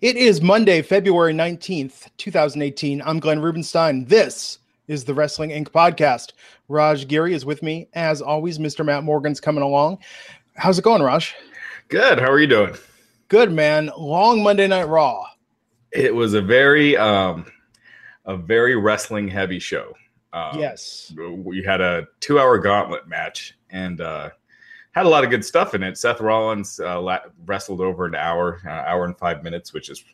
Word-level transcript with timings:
It 0.00 0.16
is 0.16 0.40
Monday, 0.40 0.82
February 0.82 1.32
19th, 1.32 2.08
2018. 2.18 3.02
I'm 3.02 3.20
Glenn 3.20 3.40
Rubenstein. 3.40 4.04
This 4.04 4.58
is 4.88 5.04
the 5.04 5.14
Wrestling 5.14 5.50
Inc. 5.50 5.68
podcast. 5.68 6.32
Raj 6.68 7.06
Giri 7.08 7.34
is 7.34 7.44
with 7.44 7.62
me. 7.62 7.88
As 7.94 8.22
always, 8.22 8.58
Mr. 8.58 8.84
Matt 8.84 9.04
Morgan's 9.04 9.40
coming 9.40 9.62
along. 9.62 9.98
How's 10.56 10.78
it 10.78 10.82
going, 10.82 11.02
Raj? 11.02 11.34
Good. 11.88 12.18
How 12.18 12.30
are 12.30 12.40
you 12.40 12.46
doing? 12.46 12.74
Good, 13.28 13.52
man. 13.52 13.90
Long 13.96 14.42
Monday 14.42 14.66
Night 14.66 14.88
Raw. 14.88 15.24
It 15.92 16.14
was 16.14 16.34
a 16.34 16.42
very 16.42 16.96
um 16.96 17.46
a 18.24 18.36
very 18.36 18.76
wrestling 18.76 19.28
heavy 19.28 19.58
show. 19.58 19.94
Um, 20.32 20.58
yes. 20.58 21.12
We 21.16 21.62
had 21.62 21.80
a 21.80 22.06
2-hour 22.20 22.58
gauntlet 22.58 23.08
match 23.08 23.54
and 23.70 24.00
uh 24.00 24.30
had 24.92 25.06
a 25.06 25.08
lot 25.08 25.24
of 25.24 25.30
good 25.30 25.44
stuff 25.44 25.74
in 25.74 25.82
it. 25.82 25.98
Seth 25.98 26.20
Rollins 26.20 26.78
uh, 26.80 27.00
la- 27.00 27.20
wrestled 27.46 27.80
over 27.80 28.06
an 28.06 28.14
hour, 28.14 28.60
uh, 28.66 28.70
hour 28.70 29.04
and 29.04 29.16
five 29.16 29.42
minutes, 29.42 29.72
which 29.72 29.90
is, 29.90 30.04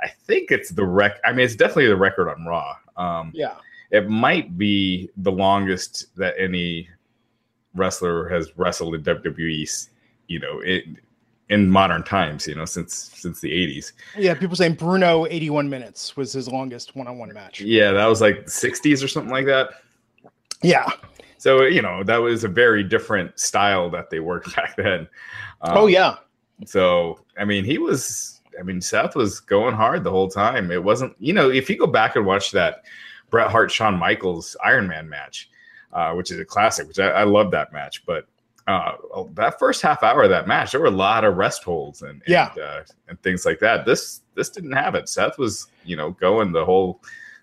I 0.00 0.08
think 0.08 0.50
it's 0.50 0.70
the 0.70 0.84
rec. 0.84 1.18
I 1.24 1.32
mean, 1.32 1.44
it's 1.44 1.56
definitely 1.56 1.86
the 1.86 1.96
record 1.96 2.28
on 2.28 2.44
Raw. 2.44 2.76
Um, 2.96 3.32
yeah, 3.34 3.54
it 3.90 4.08
might 4.10 4.58
be 4.58 5.10
the 5.18 5.32
longest 5.32 6.14
that 6.16 6.34
any 6.38 6.88
wrestler 7.74 8.28
has 8.28 8.56
wrestled 8.56 8.94
in 8.94 9.02
WWE. 9.02 9.88
You 10.28 10.40
know, 10.40 10.60
it, 10.60 10.84
in 11.48 11.70
modern 11.70 12.02
times. 12.02 12.46
You 12.46 12.56
know, 12.56 12.64
since 12.64 12.94
since 13.14 13.40
the 13.40 13.50
'80s. 13.50 13.92
Yeah, 14.18 14.34
people 14.34 14.56
saying 14.56 14.74
Bruno 14.74 15.26
81 15.26 15.68
minutes 15.68 16.16
was 16.16 16.32
his 16.32 16.48
longest 16.48 16.96
one-on-one 16.96 17.32
match. 17.32 17.60
Yeah, 17.60 17.92
that 17.92 18.06
was 18.06 18.20
like 18.20 18.46
60s 18.46 19.02
or 19.02 19.08
something 19.08 19.32
like 19.32 19.46
that. 19.46 19.70
Yeah. 20.62 20.90
So 21.38 21.62
you 21.62 21.82
know 21.82 22.02
that 22.04 22.18
was 22.18 22.44
a 22.44 22.48
very 22.48 22.82
different 22.82 23.38
style 23.38 23.90
that 23.90 24.10
they 24.10 24.20
worked 24.20 24.54
back 24.56 24.76
then. 24.76 25.08
Um, 25.60 25.78
oh 25.78 25.86
yeah. 25.86 26.16
So 26.64 27.20
I 27.38 27.44
mean, 27.44 27.64
he 27.64 27.78
was. 27.78 28.32
I 28.58 28.62
mean, 28.62 28.80
Seth 28.80 29.14
was 29.14 29.38
going 29.40 29.74
hard 29.74 30.02
the 30.02 30.10
whole 30.10 30.30
time. 30.30 30.70
It 30.70 30.82
wasn't. 30.82 31.14
You 31.18 31.34
know, 31.34 31.50
if 31.50 31.68
you 31.68 31.76
go 31.76 31.86
back 31.86 32.16
and 32.16 32.24
watch 32.24 32.52
that 32.52 32.84
Bret 33.30 33.50
Hart 33.50 33.70
Shawn 33.70 33.98
Michaels 33.98 34.56
Iron 34.64 34.88
Man 34.88 35.08
match, 35.08 35.50
uh, 35.92 36.14
which 36.14 36.30
is 36.30 36.40
a 36.40 36.44
classic, 36.44 36.88
which 36.88 36.98
I, 36.98 37.08
I 37.08 37.24
love 37.24 37.50
that 37.52 37.72
match, 37.72 38.04
but. 38.06 38.26
Uh, 38.68 38.96
that 39.34 39.60
first 39.60 39.80
half 39.80 40.02
hour 40.02 40.24
of 40.24 40.28
that 40.28 40.48
match, 40.48 40.72
there 40.72 40.80
were 40.80 40.88
a 40.88 40.90
lot 40.90 41.22
of 41.22 41.36
rest 41.36 41.62
holds 41.62 42.02
and, 42.02 42.10
and 42.10 42.22
yeah, 42.26 42.50
uh, 42.60 42.82
and 43.06 43.22
things 43.22 43.46
like 43.46 43.60
that. 43.60 43.86
This 43.86 44.22
this 44.34 44.50
didn't 44.50 44.72
have 44.72 44.96
it. 44.96 45.08
Seth 45.08 45.38
was 45.38 45.68
you 45.84 45.94
know 45.94 46.10
going 46.10 46.50
the 46.50 46.64
whole 46.64 47.00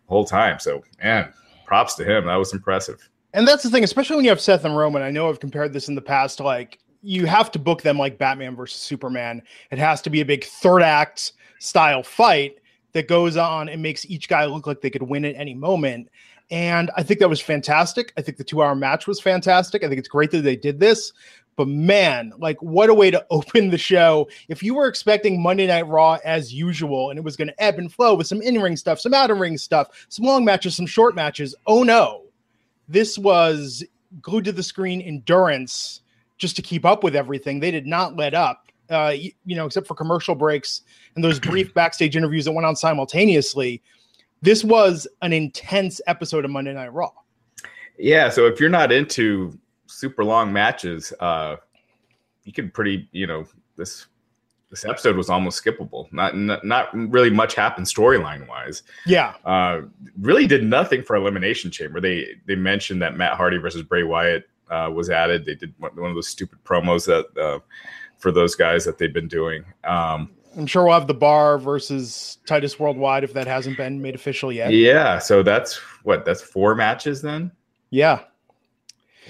whole 0.09 0.25
time. 0.25 0.59
So 0.59 0.83
man, 1.01 1.31
props 1.65 1.95
to 1.95 2.03
him. 2.03 2.25
That 2.25 2.35
was 2.35 2.51
impressive. 2.51 3.09
And 3.33 3.47
that's 3.47 3.63
the 3.63 3.69
thing, 3.69 3.83
especially 3.83 4.15
when 4.15 4.25
you 4.25 4.31
have 4.31 4.41
Seth 4.41 4.63
and 4.63 4.77
Roman. 4.77 5.01
I 5.01 5.09
know 5.09 5.29
I've 5.29 5.39
compared 5.39 5.73
this 5.73 5.87
in 5.87 5.95
the 5.95 6.01
past. 6.01 6.39
Like 6.39 6.79
you 7.01 7.25
have 7.25 7.51
to 7.51 7.59
book 7.59 7.81
them 7.81 7.97
like 7.97 8.17
Batman 8.17 8.55
versus 8.55 8.79
Superman. 8.79 9.41
It 9.71 9.79
has 9.79 10.01
to 10.03 10.09
be 10.09 10.21
a 10.21 10.25
big 10.25 10.43
third 10.43 10.81
act 10.81 11.33
style 11.59 12.03
fight 12.03 12.59
that 12.93 13.07
goes 13.07 13.37
on 13.37 13.69
and 13.69 13.81
makes 13.81 14.05
each 14.05 14.29
guy 14.29 14.45
look 14.45 14.67
like 14.67 14.81
they 14.81 14.89
could 14.89 15.03
win 15.03 15.25
at 15.25 15.35
any 15.35 15.53
moment. 15.53 16.09
And 16.51 16.91
I 16.95 17.01
think 17.01 17.19
that 17.19 17.29
was 17.29 17.41
fantastic. 17.41 18.13
I 18.17 18.21
think 18.21 18.37
the 18.37 18.43
two 18.43 18.61
hour 18.61 18.75
match 18.75 19.07
was 19.07 19.19
fantastic. 19.19 19.83
I 19.83 19.87
think 19.87 19.97
it's 19.97 20.07
great 20.07 20.29
that 20.31 20.41
they 20.41 20.55
did 20.55 20.79
this. 20.79 21.11
But 21.55 21.67
man, 21.67 22.33
like 22.37 22.61
what 22.61 22.89
a 22.89 22.93
way 22.93 23.09
to 23.11 23.25
open 23.31 23.69
the 23.69 23.77
show. 23.77 24.29
If 24.47 24.61
you 24.61 24.75
were 24.75 24.87
expecting 24.87 25.41
Monday 25.41 25.67
Night 25.67 25.87
Raw 25.87 26.19
as 26.23 26.53
usual 26.53 27.09
and 27.09 27.17
it 27.17 27.23
was 27.23 27.35
going 27.35 27.47
to 27.47 27.63
ebb 27.63 27.79
and 27.79 27.91
flow 27.91 28.13
with 28.13 28.27
some 28.27 28.41
in 28.41 28.61
ring 28.61 28.77
stuff, 28.77 28.99
some 28.99 29.13
out 29.13 29.31
of 29.31 29.39
ring 29.39 29.57
stuff, 29.57 30.05
some 30.09 30.25
long 30.25 30.45
matches, 30.45 30.75
some 30.75 30.85
short 30.85 31.15
matches, 31.15 31.55
oh 31.65 31.83
no. 31.83 32.22
This 32.93 33.17
was 33.17 33.83
glued 34.21 34.45
to 34.45 34.51
the 34.51 34.63
screen 34.63 35.01
endurance 35.01 36.01
just 36.37 36.55
to 36.55 36.61
keep 36.61 36.85
up 36.85 37.03
with 37.03 37.15
everything. 37.15 37.59
They 37.59 37.71
did 37.71 37.87
not 37.87 38.15
let 38.15 38.33
up, 38.33 38.71
uh, 38.89 39.13
you, 39.15 39.31
you 39.45 39.55
know, 39.55 39.65
except 39.65 39.87
for 39.87 39.95
commercial 39.95 40.35
breaks 40.35 40.81
and 41.15 41.23
those 41.23 41.39
brief 41.51 41.73
backstage 41.73 42.15
interviews 42.15 42.45
that 42.45 42.53
went 42.53 42.65
on 42.65 42.75
simultaneously 42.75 43.81
this 44.43 44.61
was 44.61 45.07
an 45.21 45.31
intense 45.31 46.01
episode 46.05 46.43
of 46.43 46.51
Monday 46.51 46.73
Night 46.73 46.93
Raw. 46.93 47.11
Yeah, 47.97 48.27
so 48.27 48.45
if 48.45 48.59
you're 48.59 48.69
not 48.69 48.91
into 48.91 49.57
super 49.87 50.25
long 50.25 50.51
matches, 50.51 51.13
uh, 51.21 51.55
you 52.43 52.51
can 52.51 52.69
pretty, 52.69 53.07
you 53.13 53.25
know, 53.25 53.45
this 53.77 54.07
this 54.73 54.85
episode 54.85 55.15
was 55.15 55.29
almost 55.29 55.63
skippable. 55.63 56.11
Not 56.11 56.35
not, 56.35 56.65
not 56.65 56.89
really 57.11 57.29
much 57.29 57.53
happened 57.53 57.85
storyline 57.85 58.47
wise. 58.47 58.81
Yeah, 59.05 59.35
uh, 59.45 59.81
really 60.19 60.47
did 60.47 60.63
nothing 60.63 61.03
for 61.03 61.15
Elimination 61.15 61.69
Chamber. 61.69 62.01
They 62.01 62.37
they 62.47 62.55
mentioned 62.55 62.99
that 63.03 63.15
Matt 63.15 63.37
Hardy 63.37 63.57
versus 63.57 63.83
Bray 63.83 64.01
Wyatt 64.01 64.49
uh, 64.71 64.89
was 64.91 65.11
added. 65.11 65.45
They 65.45 65.53
did 65.53 65.75
one, 65.77 65.91
of 65.91 66.15
those 66.15 66.27
stupid 66.27 66.57
promos 66.63 67.05
that 67.05 67.39
uh, 67.39 67.59
for 68.17 68.31
those 68.31 68.55
guys 68.55 68.83
that 68.85 68.97
they've 68.97 69.13
been 69.13 69.27
doing. 69.27 69.63
Um, 69.83 70.31
I'm 70.57 70.65
sure 70.65 70.85
we'll 70.85 70.93
have 70.93 71.05
the 71.05 71.13
bar 71.13 71.59
versus 71.59 72.39
Titus 72.47 72.79
Worldwide 72.79 73.23
if 73.23 73.33
that 73.33 73.45
hasn't 73.45 73.77
been 73.77 74.01
made 74.01 74.15
official 74.15 74.51
yet. 74.51 74.73
Yeah, 74.73 75.19
so 75.19 75.43
that's 75.43 75.75
what 76.01 76.25
that's 76.25 76.41
four 76.41 76.73
matches 76.73 77.21
then. 77.21 77.51
Yeah, 77.91 78.21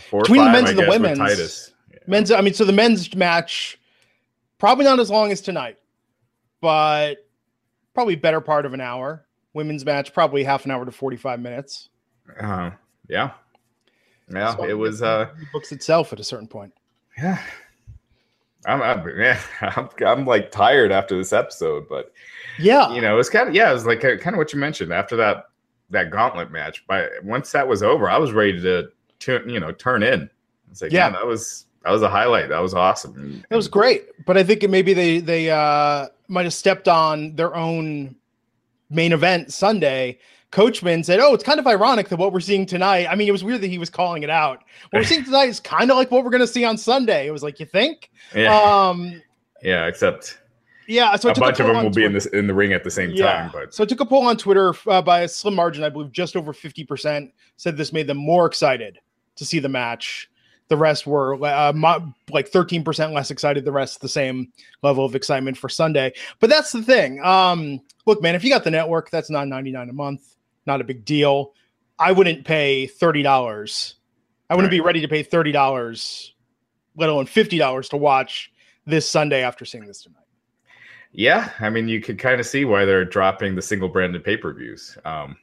four 0.09 0.21
between 0.21 0.39
five, 0.39 0.47
the 0.47 0.51
men's 0.53 0.67
I 0.67 0.69
and 0.69 0.79
the 0.79 0.83
guess, 0.83 0.89
women's. 0.89 1.19
Titus. 1.19 1.73
Yeah. 1.91 1.97
Men's, 2.07 2.31
I 2.31 2.39
mean, 2.39 2.53
so 2.53 2.63
the 2.63 2.71
men's 2.71 3.13
match 3.13 3.77
probably 4.63 4.85
not 4.85 4.97
as 4.97 5.11
long 5.11 5.29
as 5.29 5.41
tonight, 5.41 5.77
but 6.61 7.15
probably 7.93 8.15
better 8.15 8.39
part 8.39 8.65
of 8.65 8.73
an 8.73 8.79
hour. 8.79 9.25
Women's 9.53 9.83
match 9.83 10.13
probably 10.13 10.41
half 10.41 10.63
an 10.63 10.71
hour 10.71 10.85
to 10.85 10.91
45 10.91 11.41
minutes. 11.41 11.89
Uh, 12.39 12.71
yeah, 13.09 13.31
yeah, 14.33 14.55
So 14.55 14.63
it 14.63 14.71
was. 14.71 15.01
uh 15.01 15.27
books 15.51 15.73
itself 15.73 16.13
at 16.13 16.21
a 16.21 16.23
certain 16.23 16.47
point. 16.47 16.71
Yeah. 17.17 17.43
I'm, 18.65 18.81
I'm, 18.81 19.19
yeah, 19.19 19.37
I'm, 19.61 19.89
I'm 19.99 20.25
like 20.25 20.49
tired 20.49 20.93
after 20.93 21.17
this 21.17 21.33
episode, 21.33 21.89
but 21.89 22.13
Yeah, 22.57 22.93
you 22.93 23.01
know, 23.01 23.19
it's 23.19 23.27
kind 23.27 23.49
of 23.49 23.53
yeah, 23.53 23.69
it 23.69 23.73
was 23.73 23.85
like 23.85 23.99
kind 23.99 24.27
of 24.27 24.37
what 24.37 24.53
you 24.53 24.59
mentioned 24.59 24.93
after 24.93 25.17
that 25.17 25.47
that 25.89 26.09
gauntlet 26.09 26.51
match. 26.51 26.87
By 26.87 27.09
once 27.21 27.51
that 27.51 27.67
was 27.67 27.83
over, 27.83 28.09
I 28.09 28.17
was 28.17 28.31
ready 28.31 28.61
to 28.61 28.87
turn, 29.19 29.49
you 29.49 29.59
know, 29.59 29.73
turn 29.73 30.03
in. 30.03 30.29
It's 30.71 30.81
like, 30.81 30.93
yeah, 30.93 31.09
that 31.09 31.27
was 31.27 31.65
that 31.83 31.91
was 31.91 32.01
a 32.01 32.09
highlight. 32.09 32.49
That 32.49 32.59
was 32.59 32.73
awesome. 32.73 33.15
And- 33.15 33.45
It 33.49 33.55
was 33.55 33.67
great, 33.67 34.05
but 34.25 34.37
I 34.37 34.43
think 34.43 34.67
maybe 34.69 34.93
they 34.93 35.19
they 35.19 35.49
uh, 35.51 36.07
might 36.27 36.43
have 36.45 36.53
stepped 36.53 36.87
on 36.87 37.35
their 37.35 37.55
own 37.55 38.15
main 38.89 39.11
event 39.13 39.51
Sunday. 39.53 40.19
Coachman 40.51 41.03
said, 41.03 41.19
"Oh, 41.19 41.33
it's 41.33 41.43
kind 41.43 41.59
of 41.59 41.65
ironic 41.65 42.09
that 42.09 42.17
what 42.17 42.31
we're 42.31 42.39
seeing 42.39 42.65
tonight. 42.67 43.07
I 43.09 43.15
mean, 43.15 43.27
it 43.27 43.31
was 43.31 43.43
weird 43.43 43.61
that 43.61 43.67
he 43.69 43.79
was 43.79 43.89
calling 43.89 44.21
it 44.21 44.29
out. 44.29 44.63
What 44.91 44.99
we're 44.99 45.03
seeing 45.13 45.23
tonight 45.25 45.49
is 45.49 45.59
kind 45.59 45.89
of 45.89 45.97
like 45.97 46.11
what 46.11 46.23
we're 46.23 46.29
going 46.29 46.41
to 46.41 46.47
see 46.47 46.63
on 46.63 46.77
Sunday. 46.77 47.25
It 47.27 47.31
was 47.31 47.41
like 47.43 47.59
you 47.59 47.65
think, 47.65 48.11
yeah, 48.35 48.55
um, 48.61 49.21
yeah. 49.63 49.87
Except 49.87 50.37
yeah. 50.87 51.15
So 51.15 51.31
a 51.31 51.33
bunch 51.33 51.59
of 51.59 51.65
poll 51.65 51.73
them 51.75 51.83
will 51.85 51.91
be 51.91 52.03
in 52.05 52.13
this 52.13 52.27
in 52.27 52.45
the 52.45 52.53
ring 52.53 52.71
at 52.71 52.83
the 52.83 52.91
same 52.91 53.09
Yeah. 53.11 53.25
time. 53.33 53.49
But 53.51 53.73
So 53.73 53.83
I 53.83 53.87
took 53.87 53.99
a 53.99 54.05
poll 54.05 54.27
on 54.27 54.37
Twitter 54.37 54.75
uh, 54.87 55.01
by 55.01 55.21
a 55.21 55.27
slim 55.27 55.55
margin, 55.55 55.83
I 55.83 55.89
believe, 55.89 56.11
just 56.11 56.35
over 56.35 56.53
fifty 56.53 56.83
percent 56.83 57.31
said 57.57 57.75
this 57.75 57.91
made 57.91 58.05
them 58.05 58.17
more 58.17 58.45
excited 58.45 58.99
to 59.37 59.45
see 59.45 59.57
the 59.57 59.69
match. 59.69 60.29
The 60.73 60.77
rest 60.77 61.05
were 61.05 61.35
uh, 61.45 61.71
mo- 61.71 62.15
like 62.31 62.47
thirteen 62.47 62.83
percent 62.83 63.13
less 63.13 63.29
excited. 63.29 63.63
The 63.63 63.71
rest 63.71 64.01
the 64.01 64.09
same 64.09 64.51
level 64.81 65.05
of 65.05 65.13
excitement 65.13 65.55
for 65.55 65.69
Sunday. 65.69 66.13
But 66.39 66.49
that's 66.49 66.71
the 66.71 66.81
thing. 66.81 67.23
Um, 67.23 67.79
look, 68.07 68.23
man, 68.23 68.33
if 68.33 68.43
you 68.43 68.49
got 68.49 68.63
the 68.63 68.71
network, 68.71 69.11
that's 69.11 69.29
nine 69.29 69.49
ninety 69.49 69.71
nine 69.71 69.87
a 69.87 69.93
month. 69.93 70.35
Not 70.65 70.81
a 70.81 70.83
big 70.83 71.05
deal. 71.05 71.53
I 71.99 72.11
wouldn't 72.11 72.43
pay 72.43 72.87
thirty 72.87 73.21
dollars. 73.21 73.97
I 74.49 74.55
wouldn't 74.55 74.71
be 74.71 74.81
ready 74.81 74.99
to 74.99 75.07
pay 75.07 75.21
thirty 75.21 75.51
dollars, 75.51 76.33
let 76.95 77.07
alone 77.07 77.27
fifty 77.27 77.59
dollars 77.59 77.87
to 77.89 77.97
watch 77.97 78.51
this 78.87 79.07
Sunday 79.07 79.43
after 79.43 79.65
seeing 79.65 79.85
this 79.85 80.01
tonight. 80.01 80.23
Yeah, 81.11 81.51
I 81.59 81.69
mean, 81.69 81.87
you 81.87 82.01
could 82.01 82.17
kind 82.17 82.39
of 82.39 82.47
see 82.47 82.65
why 82.65 82.85
they're 82.85 83.05
dropping 83.05 83.53
the 83.53 83.61
single 83.61 83.89
branded 83.89 84.23
pay 84.23 84.37
per 84.37 84.51
views. 84.55 84.97
Um, 85.05 85.37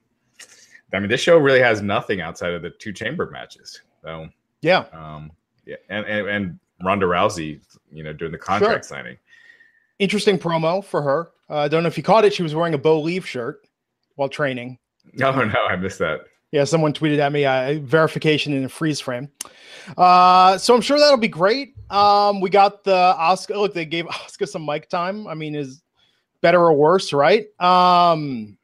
I 0.93 0.99
mean, 0.99 1.09
this 1.09 1.21
show 1.21 1.39
really 1.39 1.61
has 1.61 1.83
nothing 1.83 2.21
outside 2.21 2.53
of 2.53 2.63
the 2.63 2.71
two 2.71 2.93
chamber 2.93 3.31
matches. 3.31 3.81
So, 4.03 4.29
Yeah, 4.63 4.85
um, 4.93 5.33
yeah, 5.67 5.77
and, 5.89 6.07
and 6.07 6.29
and 6.29 6.59
Ronda 6.83 7.07
Rousey, 7.07 7.61
you 7.93 8.03
know, 8.03 8.13
doing 8.13 8.33
the 8.33 8.39
contract 8.39 8.85
signing. 8.85 9.17
interesting 9.99 10.39
promo 10.39 10.85
for 10.85 11.03
her. 11.03 11.31
Uh, 11.49 11.59
I 11.59 11.69
don't 11.69 11.83
know 11.83 11.89
if 11.89 11.97
you 11.97 12.03
caught 12.03 12.25
it. 12.25 12.33
She 12.35 12.43
was 12.43 12.55
wearing 12.55 12.75
a 12.75 12.79
Bolieve 12.79 13.25
shirt 13.27 13.67
while 14.17 14.29
training. 14.29 14.79
Oh 15.23 15.31
no, 15.45 15.67
I 15.69 15.77
missed 15.77 15.99
that. 15.99 16.21
Yeah, 16.53 16.65
someone 16.65 16.93
tweeted 16.93 17.19
at 17.19 17.31
me 17.33 17.45
uh, 17.45 17.79
verification 17.81 18.53
in 18.53 18.65
a 18.65 18.69
freeze 18.69 18.99
frame. 18.99 19.29
Uh, 19.97 20.59
so 20.59 20.75
I'm 20.75 20.81
sure 20.81 20.99
that'll 20.99 21.17
be 21.17 21.29
great. 21.29 21.75
Um, 21.91 22.41
we 22.41 22.51
got 22.51 22.83
the 22.83 23.15
Asuka. 23.19 23.57
Look, 23.57 23.73
they 23.73 23.85
gave 23.85 24.05
Asuka 24.07 24.49
some 24.49 24.67
mic 24.67 24.89
time. 24.89 25.27
I 25.29 25.35
mean, 25.35 25.55
is 25.55 25.81
better 26.41 26.61
or 26.61 26.73
worse, 26.73 27.13
right? 27.13 27.47
Um, 27.61 28.59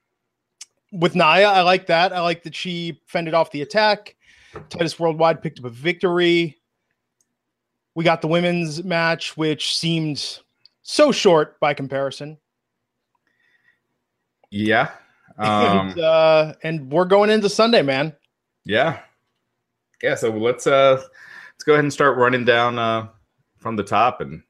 with 0.93 1.15
Nia, 1.15 1.49
I 1.49 1.63
like 1.63 1.87
that. 1.87 2.13
I 2.13 2.21
like 2.21 2.43
that 2.43 2.55
she 2.55 3.01
fended 3.07 3.35
off 3.35 3.51
the 3.51 3.63
attack. 3.63 4.17
Titus 4.69 4.99
Worldwide 4.99 5.43
picked 5.43 5.59
up 5.59 5.65
a 5.65 5.71
victory. 5.71 6.59
We 7.95 8.05
got 8.05 8.21
the 8.21 8.29
women's 8.29 8.85
match, 8.85 9.37
which 9.37 9.77
seemed 9.77 10.41
so 10.83 11.13
short 11.13 11.59
by 11.61 11.75
comparison. 11.75 12.39
Yeah. 14.51 14.91
Um, 15.39 15.89
and, 15.91 15.99
uh, 15.99 16.55
and 16.63 16.91
we're 16.91 17.05
going 17.05 17.31
into 17.31 17.49
Sunday, 17.49 17.83
man. 17.83 18.15
Yeah. 18.65 19.01
Yeah. 20.03 20.15
So 20.15 20.31
let's 20.31 20.67
uh 20.67 20.97
let's 20.97 21.65
go 21.65 21.73
ahead 21.73 21.85
and 21.85 21.93
start 21.93 22.17
running 22.17 22.45
down 22.45 22.79
uh 22.79 23.09
from 23.59 23.77
the 23.77 23.83
top 23.83 24.21
and 24.21 24.43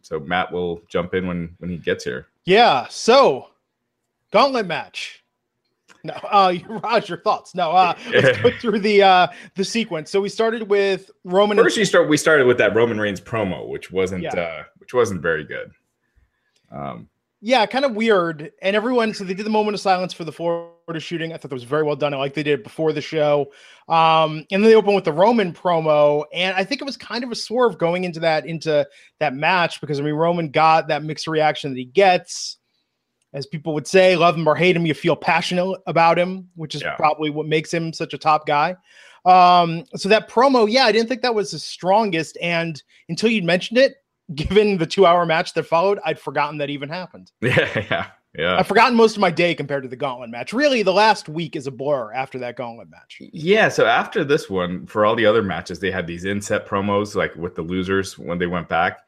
so 0.00 0.18
Matt 0.20 0.50
will 0.50 0.80
jump 0.88 1.14
in 1.14 1.26
when 1.26 1.54
when 1.58 1.70
he 1.70 1.76
gets 1.76 2.04
here. 2.04 2.26
Yeah. 2.44 2.86
So 2.88 3.48
gauntlet 4.32 4.66
match. 4.66 5.21
No, 6.04 6.14
uh, 6.14 6.52
Raj, 6.82 7.08
your 7.08 7.18
thoughts. 7.18 7.54
No, 7.54 7.70
uh, 7.70 7.96
let's 8.12 8.38
go 8.40 8.50
through 8.58 8.80
the 8.80 9.02
uh 9.02 9.28
the 9.54 9.64
sequence. 9.64 10.10
So 10.10 10.20
we 10.20 10.28
started 10.28 10.68
with 10.68 11.12
Roman. 11.22 11.56
First, 11.56 11.76
you 11.76 11.84
start. 11.84 12.08
We 12.08 12.16
started 12.16 12.46
with 12.46 12.58
that 12.58 12.74
Roman 12.74 12.98
Reigns 12.98 13.20
promo, 13.20 13.68
which 13.68 13.92
wasn't 13.92 14.24
yeah. 14.24 14.34
uh 14.34 14.62
which 14.78 14.92
wasn't 14.92 15.22
very 15.22 15.44
good. 15.44 15.70
Um, 16.72 17.08
yeah, 17.44 17.66
kind 17.66 17.84
of 17.84 17.96
weird. 17.96 18.52
And 18.62 18.76
everyone, 18.76 19.12
so 19.14 19.24
they 19.24 19.34
did 19.34 19.44
the 19.44 19.50
moment 19.50 19.74
of 19.74 19.80
silence 19.80 20.12
for 20.12 20.22
the 20.22 20.30
Florida 20.30 21.00
shooting. 21.00 21.32
I 21.32 21.36
thought 21.36 21.50
that 21.50 21.54
was 21.54 21.64
very 21.64 21.82
well 21.82 21.96
done. 21.96 22.14
I 22.14 22.16
like 22.16 22.34
they 22.34 22.44
did 22.44 22.60
it 22.60 22.64
before 22.64 22.92
the 22.92 23.00
show. 23.00 23.52
Um, 23.88 24.46
and 24.52 24.62
then 24.62 24.70
they 24.70 24.76
opened 24.76 24.94
with 24.94 25.04
the 25.04 25.12
Roman 25.12 25.52
promo, 25.52 26.24
and 26.32 26.56
I 26.56 26.62
think 26.62 26.80
it 26.80 26.84
was 26.84 26.96
kind 26.96 27.24
of 27.24 27.32
a 27.32 27.34
swerve 27.34 27.78
going 27.78 28.04
into 28.04 28.20
that 28.20 28.46
into 28.46 28.86
that 29.18 29.34
match 29.34 29.80
because 29.80 29.98
I 29.98 30.04
mean 30.04 30.14
Roman 30.14 30.50
got 30.50 30.86
that 30.88 31.02
mixed 31.02 31.26
reaction 31.26 31.72
that 31.72 31.78
he 31.78 31.84
gets. 31.84 32.58
As 33.34 33.46
people 33.46 33.72
would 33.74 33.86
say, 33.86 34.14
love 34.16 34.36
him 34.36 34.46
or 34.46 34.54
hate 34.54 34.76
him, 34.76 34.84
you 34.84 34.94
feel 34.94 35.16
passionate 35.16 35.78
about 35.86 36.18
him, 36.18 36.48
which 36.54 36.74
is 36.74 36.82
yeah. 36.82 36.96
probably 36.96 37.30
what 37.30 37.46
makes 37.46 37.72
him 37.72 37.92
such 37.92 38.12
a 38.12 38.18
top 38.18 38.46
guy. 38.46 38.76
Um, 39.24 39.84
so 39.94 40.08
that 40.08 40.28
promo, 40.28 40.70
yeah, 40.70 40.84
I 40.84 40.92
didn't 40.92 41.08
think 41.08 41.22
that 41.22 41.34
was 41.34 41.52
the 41.52 41.58
strongest. 41.58 42.36
And 42.42 42.82
until 43.08 43.30
you 43.30 43.42
mentioned 43.42 43.78
it, 43.78 43.96
given 44.34 44.78
the 44.78 44.86
two 44.86 45.06
hour 45.06 45.26
match 45.26 45.54
that 45.54 45.64
followed, 45.64 45.98
I'd 46.04 46.18
forgotten 46.18 46.58
that 46.58 46.70
even 46.70 46.88
happened. 46.88 47.32
Yeah, 47.40 47.84
yeah, 47.90 48.06
yeah. 48.34 48.56
I've 48.58 48.66
forgotten 48.66 48.96
most 48.96 49.16
of 49.16 49.20
my 49.20 49.30
day 49.30 49.54
compared 49.54 49.82
to 49.82 49.88
the 49.88 49.96
gauntlet 49.96 50.30
match. 50.30 50.52
Really, 50.52 50.82
the 50.82 50.92
last 50.92 51.28
week 51.28 51.54
is 51.54 51.66
a 51.66 51.70
blur 51.70 52.12
after 52.12 52.38
that 52.38 52.56
gauntlet 52.56 52.88
match. 52.88 53.18
Yeah, 53.20 53.68
so 53.68 53.84
after 53.84 54.24
this 54.24 54.48
one, 54.48 54.86
for 54.86 55.04
all 55.04 55.14
the 55.14 55.26
other 55.26 55.42
matches, 55.42 55.80
they 55.80 55.90
had 55.90 56.06
these 56.06 56.24
inset 56.24 56.66
promos 56.66 57.14
like 57.14 57.34
with 57.36 57.54
the 57.54 57.62
losers 57.62 58.18
when 58.18 58.38
they 58.38 58.46
went 58.46 58.68
back. 58.68 59.00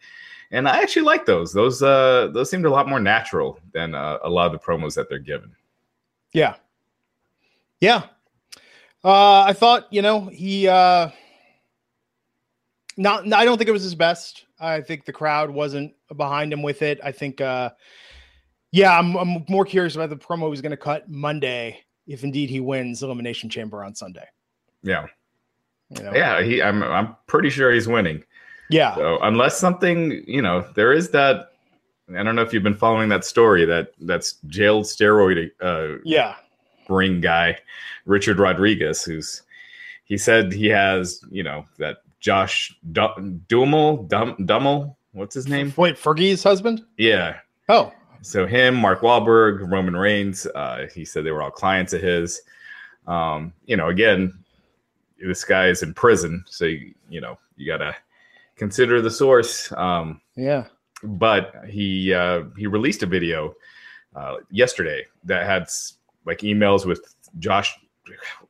And 0.50 0.68
I 0.68 0.80
actually 0.82 1.02
like 1.02 1.26
those. 1.26 1.52
Those 1.52 1.82
uh 1.82 2.28
those 2.32 2.50
seemed 2.50 2.64
a 2.64 2.70
lot 2.70 2.88
more 2.88 3.00
natural 3.00 3.58
than 3.72 3.94
uh, 3.94 4.18
a 4.22 4.30
lot 4.30 4.46
of 4.46 4.52
the 4.52 4.58
promos 4.58 4.94
that 4.94 5.08
they're 5.08 5.18
given. 5.18 5.50
Yeah. 6.32 6.56
Yeah. 7.80 8.04
Uh 9.02 9.42
I 9.42 9.52
thought, 9.52 9.92
you 9.92 10.02
know, 10.02 10.26
he 10.26 10.68
uh 10.68 11.10
not 12.96 13.32
I 13.32 13.44
don't 13.44 13.58
think 13.58 13.68
it 13.68 13.72
was 13.72 13.82
his 13.82 13.94
best. 13.94 14.46
I 14.60 14.80
think 14.80 15.04
the 15.04 15.12
crowd 15.12 15.50
wasn't 15.50 15.94
behind 16.16 16.52
him 16.52 16.62
with 16.62 16.82
it. 16.82 17.00
I 17.02 17.12
think, 17.12 17.40
uh, 17.40 17.70
yeah, 18.72 18.98
I'm, 18.98 19.16
I'm 19.16 19.44
more 19.48 19.64
curious 19.64 19.94
about 19.94 20.10
the 20.10 20.16
promo 20.16 20.48
he's 20.50 20.60
going 20.60 20.70
to 20.70 20.76
cut 20.76 21.08
Monday 21.08 21.80
if 22.06 22.24
indeed 22.24 22.50
he 22.50 22.60
wins 22.60 23.02
Elimination 23.02 23.50
Chamber 23.50 23.84
on 23.84 23.94
Sunday. 23.94 24.26
Yeah, 24.82 25.06
you 25.90 26.02
know? 26.02 26.12
yeah, 26.14 26.42
he. 26.42 26.62
I'm 26.62 26.82
I'm 26.82 27.16
pretty 27.26 27.50
sure 27.50 27.72
he's 27.72 27.88
winning. 27.88 28.22
Yeah. 28.70 28.94
So 28.94 29.18
unless 29.22 29.58
something, 29.58 30.24
you 30.26 30.42
know, 30.42 30.66
there 30.74 30.92
is 30.92 31.10
that. 31.10 31.50
I 32.14 32.22
don't 32.22 32.36
know 32.36 32.42
if 32.42 32.52
you've 32.52 32.62
been 32.62 32.74
following 32.74 33.08
that 33.08 33.24
story 33.24 33.64
that 33.64 33.92
that's 34.00 34.34
jailed 34.46 34.84
steroid. 34.84 35.50
Uh, 35.60 35.98
yeah. 36.04 36.34
Ring 36.88 37.22
guy, 37.22 37.58
Richard 38.04 38.38
Rodriguez, 38.38 39.02
who's 39.02 39.42
he 40.04 40.18
said 40.18 40.52
he 40.52 40.66
has, 40.66 41.22
you 41.30 41.42
know, 41.42 41.64
that 41.78 41.98
Josh 42.20 42.76
D- 42.92 43.40
Duhamel, 43.48 44.04
Dum- 44.04 44.36
Dummel, 44.46 44.96
what's 45.12 45.34
his 45.34 45.48
name? 45.48 45.72
Wait, 45.76 45.96
Fergie's 45.96 46.42
husband? 46.42 46.84
Yeah. 46.98 47.38
Oh. 47.68 47.92
So 48.20 48.46
him, 48.46 48.74
Mark 48.74 49.00
Wahlberg, 49.00 49.70
Roman 49.70 49.96
Reigns. 49.96 50.46
Uh, 50.46 50.86
he 50.94 51.04
said 51.04 51.24
they 51.24 51.30
were 51.30 51.42
all 51.42 51.50
clients 51.50 51.92
of 51.92 52.02
his. 52.02 52.42
Um, 53.06 53.52
you 53.66 53.76
know, 53.76 53.88
again, 53.88 54.32
this 55.18 55.44
guy 55.44 55.68
is 55.68 55.82
in 55.82 55.94
prison, 55.94 56.44
so 56.48 56.64
you, 56.66 56.94
you 57.08 57.20
know 57.20 57.38
you 57.56 57.66
gotta 57.66 57.94
consider 58.56 59.00
the 59.00 59.10
source. 59.10 59.72
Um, 59.72 60.20
yeah. 60.36 60.66
But 61.02 61.52
he 61.68 62.14
uh, 62.14 62.44
he 62.56 62.66
released 62.66 63.02
a 63.02 63.06
video 63.06 63.54
uh, 64.14 64.36
yesterday 64.50 65.04
that 65.24 65.44
had 65.44 65.68
like 66.24 66.38
emails 66.38 66.86
with 66.86 67.14
Josh 67.38 67.76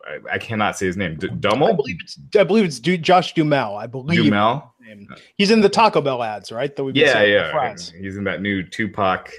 I, 0.07 0.35
I 0.35 0.39
cannot 0.39 0.77
say 0.77 0.87
his 0.87 0.97
name. 0.97 1.17
D- 1.17 1.29
Dummel? 1.29 1.71
I 1.71 1.73
believe 1.73 1.97
it's 2.01 2.19
I 2.37 2.45
believe 2.45 2.65
it's 2.65 2.79
du- 2.79 2.99
Josh 2.99 3.35
Duhamel. 3.35 3.77
I 3.77 3.87
believe 3.87 4.25
Duhamel. 4.25 4.73
He's 5.37 5.51
in 5.51 5.61
the 5.61 5.69
Taco 5.69 6.01
Bell 6.01 6.23
ads, 6.23 6.53
right? 6.53 6.75
That 6.75 6.85
we 6.85 6.93
yeah, 6.93 7.23
yeah. 7.23 7.75
He's 7.99 8.17
in 8.17 8.25
that 8.25 8.43
new 8.43 8.63
Tupac 8.63 9.33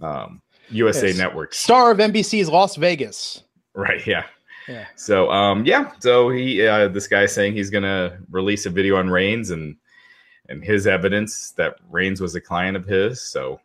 um, 0.00 0.42
USA 0.70 1.08
yes. 1.08 1.18
Network. 1.18 1.54
Star 1.54 1.90
of 1.90 1.98
NBC's 1.98 2.48
Las 2.48 2.76
Vegas. 2.76 3.44
Right. 3.74 4.04
Yeah. 4.06 4.24
Yeah. 4.68 4.86
So 4.96 5.30
um 5.30 5.64
yeah, 5.66 5.92
so 5.98 6.30
he 6.30 6.66
uh, 6.66 6.88
this 6.88 7.08
guy 7.08 7.26
saying 7.26 7.54
he's 7.54 7.70
gonna 7.70 8.18
release 8.30 8.66
a 8.66 8.70
video 8.70 8.96
on 8.96 9.10
Reigns 9.10 9.50
and 9.50 9.76
and 10.48 10.62
his 10.64 10.86
evidence 10.86 11.52
that 11.52 11.76
Reigns 11.90 12.20
was 12.20 12.34
a 12.34 12.40
client 12.40 12.76
of 12.76 12.86
his. 12.86 13.20
So 13.22 13.60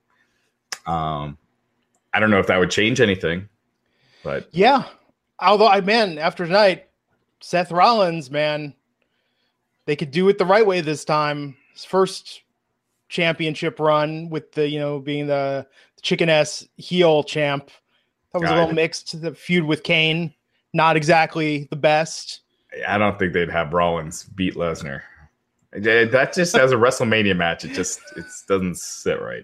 um 0.86 1.38
I 2.14 2.20
don't 2.20 2.32
know 2.32 2.40
if 2.40 2.48
that 2.48 2.58
would 2.58 2.72
change 2.72 3.00
anything, 3.00 3.48
but 4.24 4.48
yeah, 4.52 4.86
although 5.40 5.68
I 5.68 5.82
man, 5.82 6.18
after 6.18 6.46
tonight, 6.46 6.88
Seth 7.42 7.72
Rollins, 7.72 8.32
man, 8.32 8.74
they 9.86 9.96
could 9.96 10.12
do 10.12 10.28
it 10.30 10.38
the 10.38 10.46
right 10.46 10.66
way 10.66 10.82
this 10.82 11.06
time. 11.06 11.56
His 11.74 11.86
first 11.86 12.42
championship 13.10 13.80
run 13.80 14.30
with 14.30 14.52
the 14.54 14.68
you 14.68 14.80
know 14.80 15.00
being 15.00 15.28
the, 15.28 15.68
chicken 16.02 16.30
ass 16.30 16.66
heel 16.78 17.24
champ. 17.24 17.70
That 18.32 18.40
was 18.40 18.50
God. 18.50 18.58
a 18.58 18.60
little 18.60 18.76
mixed. 18.76 19.10
To 19.10 19.18
the 19.18 19.34
feud 19.34 19.66
with 19.66 19.84
Kane, 19.84 20.34
not 20.74 20.96
exactly 20.96 21.68
the 21.70 21.76
best. 21.76 22.42
I 22.88 22.98
don't 22.98 23.18
think 23.18 23.34
they'd 23.34 23.50
have 23.50 23.74
Rollins 23.74 24.24
beat 24.24 24.56
Lesnar. 24.56 25.02
That 25.72 26.34
just 26.34 26.56
as 26.56 26.72
a 26.72 26.76
WrestleMania 26.76 27.36
match, 27.36 27.66
it 27.66 27.74
just 27.74 28.00
it 28.16 28.26
doesn't 28.48 28.78
sit 28.78 29.22
right. 29.22 29.44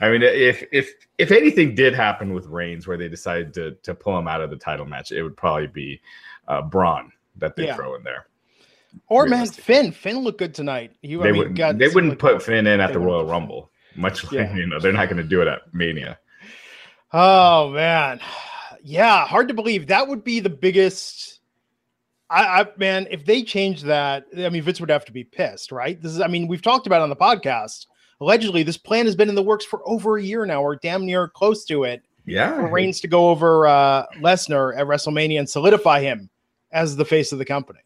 I 0.00 0.10
mean, 0.10 0.22
if 0.22 0.64
if 0.72 0.92
if 1.16 1.30
anything 1.30 1.74
did 1.74 1.94
happen 1.94 2.34
with 2.34 2.46
Reigns, 2.46 2.86
where 2.86 2.96
they 2.96 3.08
decided 3.08 3.54
to 3.54 3.72
to 3.82 3.94
pull 3.94 4.18
him 4.18 4.26
out 4.26 4.40
of 4.40 4.50
the 4.50 4.56
title 4.56 4.84
match, 4.84 5.12
it 5.12 5.22
would 5.22 5.36
probably 5.36 5.68
be 5.68 6.00
uh, 6.48 6.62
Braun 6.62 7.12
that 7.36 7.56
they 7.56 7.66
yeah. 7.66 7.76
throw 7.76 7.94
in 7.94 8.02
there. 8.02 8.26
Or 9.08 9.26
man, 9.26 9.46
Finn. 9.46 9.92
Finn 9.92 10.18
looked 10.18 10.38
good 10.38 10.54
tonight. 10.54 10.92
He, 11.02 11.14
they, 11.14 11.28
I 11.28 11.32
mean, 11.32 11.54
would, 11.54 11.78
they 11.78 11.88
wouldn't 11.88 12.18
put 12.18 12.42
Finn 12.42 12.66
in 12.66 12.80
at 12.80 12.92
the 12.92 12.98
Royal 12.98 13.24
Rumble, 13.24 13.70
much 13.94 14.24
like 14.24 14.32
yeah. 14.32 14.56
you 14.56 14.66
know 14.66 14.80
they're 14.80 14.92
not 14.92 15.08
going 15.08 15.22
to 15.22 15.28
do 15.28 15.40
it 15.40 15.48
at 15.48 15.72
Mania. 15.72 16.18
Oh 17.12 17.70
man, 17.70 18.20
yeah, 18.82 19.24
hard 19.26 19.48
to 19.48 19.54
believe 19.54 19.86
that 19.88 20.08
would 20.08 20.24
be 20.24 20.40
the 20.40 20.50
biggest 20.50 21.39
I, 22.30 22.60
I, 22.60 22.66
man, 22.76 23.08
if 23.10 23.24
they 23.24 23.42
change 23.42 23.82
that, 23.82 24.26
I 24.38 24.48
mean, 24.48 24.62
Vince 24.62 24.80
would 24.80 24.90
have 24.90 25.04
to 25.06 25.12
be 25.12 25.24
pissed, 25.24 25.72
right? 25.72 26.00
This 26.00 26.12
is, 26.12 26.20
I 26.20 26.28
mean, 26.28 26.46
we've 26.46 26.62
talked 26.62 26.86
about 26.86 27.02
on 27.02 27.10
the 27.10 27.16
podcast. 27.16 27.86
Allegedly, 28.20 28.62
this 28.62 28.76
plan 28.76 29.06
has 29.06 29.16
been 29.16 29.28
in 29.28 29.34
the 29.34 29.42
works 29.42 29.64
for 29.64 29.82
over 29.84 30.16
a 30.16 30.22
year 30.22 30.46
now, 30.46 30.62
or 30.62 30.76
damn 30.76 31.04
near 31.04 31.26
close 31.26 31.64
to 31.64 31.84
it. 31.84 32.02
Yeah, 32.26 32.54
for 32.54 32.68
Reigns 32.68 33.00
to 33.00 33.08
go 33.08 33.30
over 33.30 33.66
uh, 33.66 34.06
Lesnar 34.18 34.76
at 34.78 34.86
WrestleMania 34.86 35.40
and 35.40 35.48
solidify 35.48 36.02
him 36.02 36.28
as 36.70 36.94
the 36.94 37.04
face 37.04 37.32
of 37.32 37.38
the 37.38 37.44
company. 37.44 37.80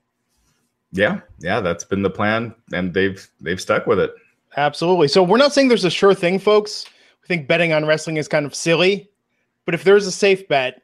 Yeah, 0.93 1.21
yeah, 1.39 1.61
that's 1.61 1.85
been 1.85 2.03
the 2.03 2.11
plan, 2.11 2.55
and 2.73 2.93
they've 2.93 3.27
they've 3.41 3.61
stuck 3.61 3.87
with 3.87 4.01
it. 4.01 4.13
Absolutely. 4.57 5.09
So 5.09 5.23
we're 5.23 5.39
not 5.39 5.55
saying 5.55 5.69
there's 5.69 5.85
a 5.85 5.91
sure 5.91 6.15
thing, 6.15 6.39
folks. 6.39 6.85
We 7.23 7.29
think 7.29 7.49
betting 7.49 7.73
on 7.73 7.87
wrestling 7.87 8.17
is 8.17 8.29
kind 8.29 8.45
of 8.45 8.55
silly, 8.55 9.09
but 9.65 9.75
if 9.75 9.85
there's 9.85 10.07
a 10.07 10.13
safe 10.13 10.47
bet, 10.49 10.83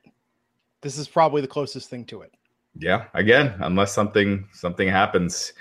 this 0.81 0.97
is 0.97 1.09
probably 1.09 1.43
the 1.43 1.49
closest 1.49 1.90
thing 1.90 2.05
to 2.07 2.23
it 2.23 2.33
yeah 2.79 3.07
again 3.15 3.55
unless 3.61 3.93
something 3.93 4.49
something 4.53 4.89
happens. 4.89 5.53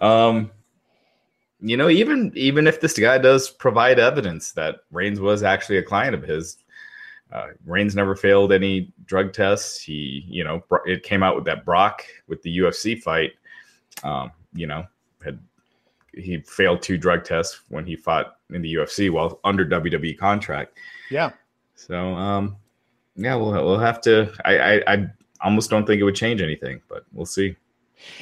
Um 0.00 0.50
you 1.60 1.76
know 1.76 1.88
even 1.88 2.32
even 2.34 2.66
if 2.66 2.80
this 2.80 2.98
guy 2.98 3.18
does 3.18 3.50
provide 3.50 3.98
evidence 3.98 4.52
that 4.52 4.76
Reigns 4.90 5.20
was 5.20 5.42
actually 5.42 5.78
a 5.78 5.82
client 5.82 6.14
of 6.14 6.22
his 6.22 6.58
uh, 7.32 7.48
Reigns 7.64 7.96
never 7.96 8.14
failed 8.14 8.52
any 8.52 8.92
drug 9.06 9.32
tests. 9.32 9.80
He 9.80 10.24
you 10.28 10.44
know 10.44 10.62
it 10.84 11.02
came 11.02 11.22
out 11.22 11.34
with 11.34 11.44
that 11.46 11.64
Brock 11.64 12.04
with 12.28 12.42
the 12.42 12.58
UFC 12.58 13.00
fight 13.00 13.32
um 14.02 14.30
you 14.52 14.66
know 14.66 14.84
had 15.24 15.38
he 16.12 16.38
failed 16.40 16.82
two 16.82 16.98
drug 16.98 17.24
tests 17.24 17.62
when 17.68 17.86
he 17.86 17.96
fought 17.96 18.36
in 18.50 18.62
the 18.62 18.74
UFC 18.74 19.10
while 19.10 19.40
under 19.44 19.64
WWE 19.64 20.18
contract. 20.18 20.78
Yeah. 21.10 21.30
So 21.74 22.14
um 22.14 22.56
yeah 23.16 23.34
we'll 23.36 23.52
we'll 23.52 23.78
have 23.78 24.00
to 24.02 24.32
I 24.44 24.58
I, 24.58 24.92
I 24.92 25.06
almost 25.44 25.70
don't 25.70 25.86
think 25.86 26.00
it 26.00 26.04
would 26.04 26.16
change 26.16 26.42
anything, 26.42 26.80
but 26.88 27.04
we'll 27.12 27.26
see. 27.26 27.56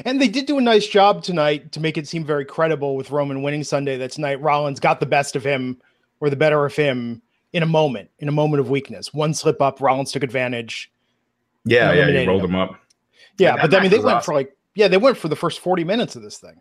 And 0.05 0.21
they 0.21 0.29
did 0.29 0.47
do 0.47 0.59
a 0.59 0.61
nice 0.61 0.87
job 0.87 1.23
tonight 1.23 1.73
to 1.73 1.81
make 1.81 1.97
it 1.97 2.07
seem 2.07 2.25
very 2.25 2.45
credible 2.45 2.97
with 2.97 3.11
Roman 3.11 3.43
winning 3.43 3.65
Sunday. 3.65 3.97
That 3.97 4.13
tonight 4.13 4.41
Rollins 4.41 4.81
got 4.81 5.01
the 5.01 5.07
best 5.07 5.35
of 5.35 5.45
him 5.45 5.81
or 6.21 6.31
the 6.31 6.37
better 6.37 6.65
of 6.65 6.75
him 6.75 7.23
in 7.53 7.63
a 7.63 7.67
moment, 7.67 8.11
in 8.19 8.29
a 8.29 8.33
moment 8.33 8.61
of 8.61 8.71
weakness. 8.71 9.13
One 9.13 9.35
slip 9.35 9.61
up, 9.61 9.81
Rollins 9.81 10.13
took 10.13 10.23
advantage. 10.23 10.93
Yeah, 11.65 11.93
yeah, 11.93 12.07
he 12.07 12.27
rolled 12.27 12.45
him, 12.45 12.51
him 12.51 12.57
up. 12.57 12.81
Yeah, 13.39 13.57
but 13.57 13.75
I 13.75 13.81
mean, 13.81 13.91
they 13.91 13.99
went 13.99 14.17
awesome. 14.17 14.25
for 14.25 14.35
like, 14.35 14.57
yeah, 14.75 14.89
they 14.89 14.97
went 14.97 15.17
for 15.17 15.29
the 15.29 15.37
first 15.37 15.61
40 15.61 15.85
minutes 15.85 16.17
of 16.17 16.23
this 16.23 16.39
thing. 16.39 16.61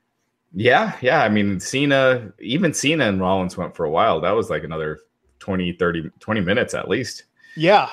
Yeah, 0.54 0.96
yeah. 1.02 1.24
I 1.24 1.30
mean, 1.30 1.60
Cena, 1.60 2.34
even 2.40 2.74
Cena 2.74 3.08
and 3.08 3.22
Rollins 3.22 3.58
went 3.58 3.76
for 3.76 3.86
a 3.86 3.90
while. 3.90 4.20
That 4.22 4.32
was 4.32 4.50
like 4.50 4.64
another 4.64 5.00
20, 5.40 5.74
30, 5.74 6.12
20 6.20 6.42
minutes 6.42 6.74
at 6.74 6.90
least. 6.90 7.24
Yeah, 7.56 7.90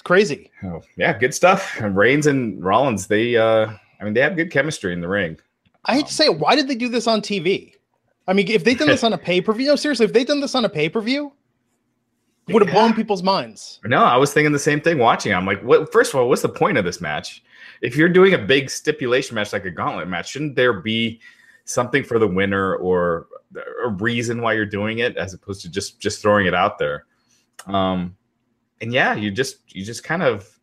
it's 0.00 0.06
crazy. 0.06 0.50
Oh, 0.64 0.80
yeah, 0.96 1.16
good 1.18 1.34
stuff. 1.34 1.78
And 1.78 1.94
Reigns 1.94 2.26
and 2.26 2.64
Rollins, 2.64 3.06
they, 3.06 3.36
uh, 3.36 3.70
I 4.00 4.04
mean, 4.04 4.14
they 4.14 4.22
have 4.22 4.34
good 4.34 4.50
chemistry 4.50 4.94
in 4.94 5.02
the 5.02 5.08
ring. 5.08 5.38
I 5.84 5.92
hate 5.92 6.04
um, 6.04 6.08
to 6.08 6.14
say 6.14 6.24
it. 6.24 6.38
Why 6.38 6.56
did 6.56 6.68
they 6.68 6.74
do 6.74 6.88
this 6.88 7.06
on 7.06 7.20
TV? 7.20 7.74
I 8.26 8.32
mean, 8.32 8.48
if 8.48 8.64
they'd 8.64 8.78
done 8.78 8.88
this 8.88 9.04
on 9.04 9.12
a 9.12 9.18
pay 9.18 9.42
per 9.42 9.52
view, 9.52 9.66
no, 9.66 9.76
seriously, 9.76 10.06
if 10.06 10.14
they'd 10.14 10.26
done 10.26 10.40
this 10.40 10.54
on 10.54 10.64
a 10.64 10.70
pay 10.70 10.88
per 10.88 11.02
view, 11.02 11.34
would 12.48 12.62
have 12.62 12.74
yeah. 12.74 12.80
blown 12.80 12.94
people's 12.94 13.22
minds. 13.22 13.78
No, 13.84 14.02
I 14.02 14.16
was 14.16 14.32
thinking 14.32 14.52
the 14.52 14.58
same 14.58 14.80
thing 14.80 14.96
watching. 14.96 15.34
I'm 15.34 15.44
like, 15.44 15.62
what? 15.62 15.92
First 15.92 16.14
of 16.14 16.20
all, 16.20 16.30
what's 16.30 16.40
the 16.40 16.48
point 16.48 16.78
of 16.78 16.86
this 16.86 17.02
match? 17.02 17.44
If 17.82 17.94
you're 17.94 18.08
doing 18.08 18.32
a 18.32 18.38
big 18.38 18.70
stipulation 18.70 19.34
match 19.34 19.52
like 19.52 19.66
a 19.66 19.70
gauntlet 19.70 20.08
match, 20.08 20.30
shouldn't 20.30 20.56
there 20.56 20.80
be 20.80 21.20
something 21.66 22.04
for 22.04 22.18
the 22.18 22.26
winner 22.26 22.74
or 22.76 23.26
a 23.84 23.90
reason 23.90 24.40
why 24.40 24.54
you're 24.54 24.64
doing 24.64 25.00
it 25.00 25.18
as 25.18 25.34
opposed 25.34 25.60
to 25.60 25.68
just 25.68 26.00
just 26.00 26.22
throwing 26.22 26.46
it 26.46 26.54
out 26.54 26.78
there? 26.78 27.04
Um, 27.66 28.16
and 28.80 28.92
yeah, 28.92 29.14
you 29.14 29.30
just 29.30 29.74
you 29.74 29.84
just 29.84 30.04
kind 30.04 30.22
of 30.22 30.60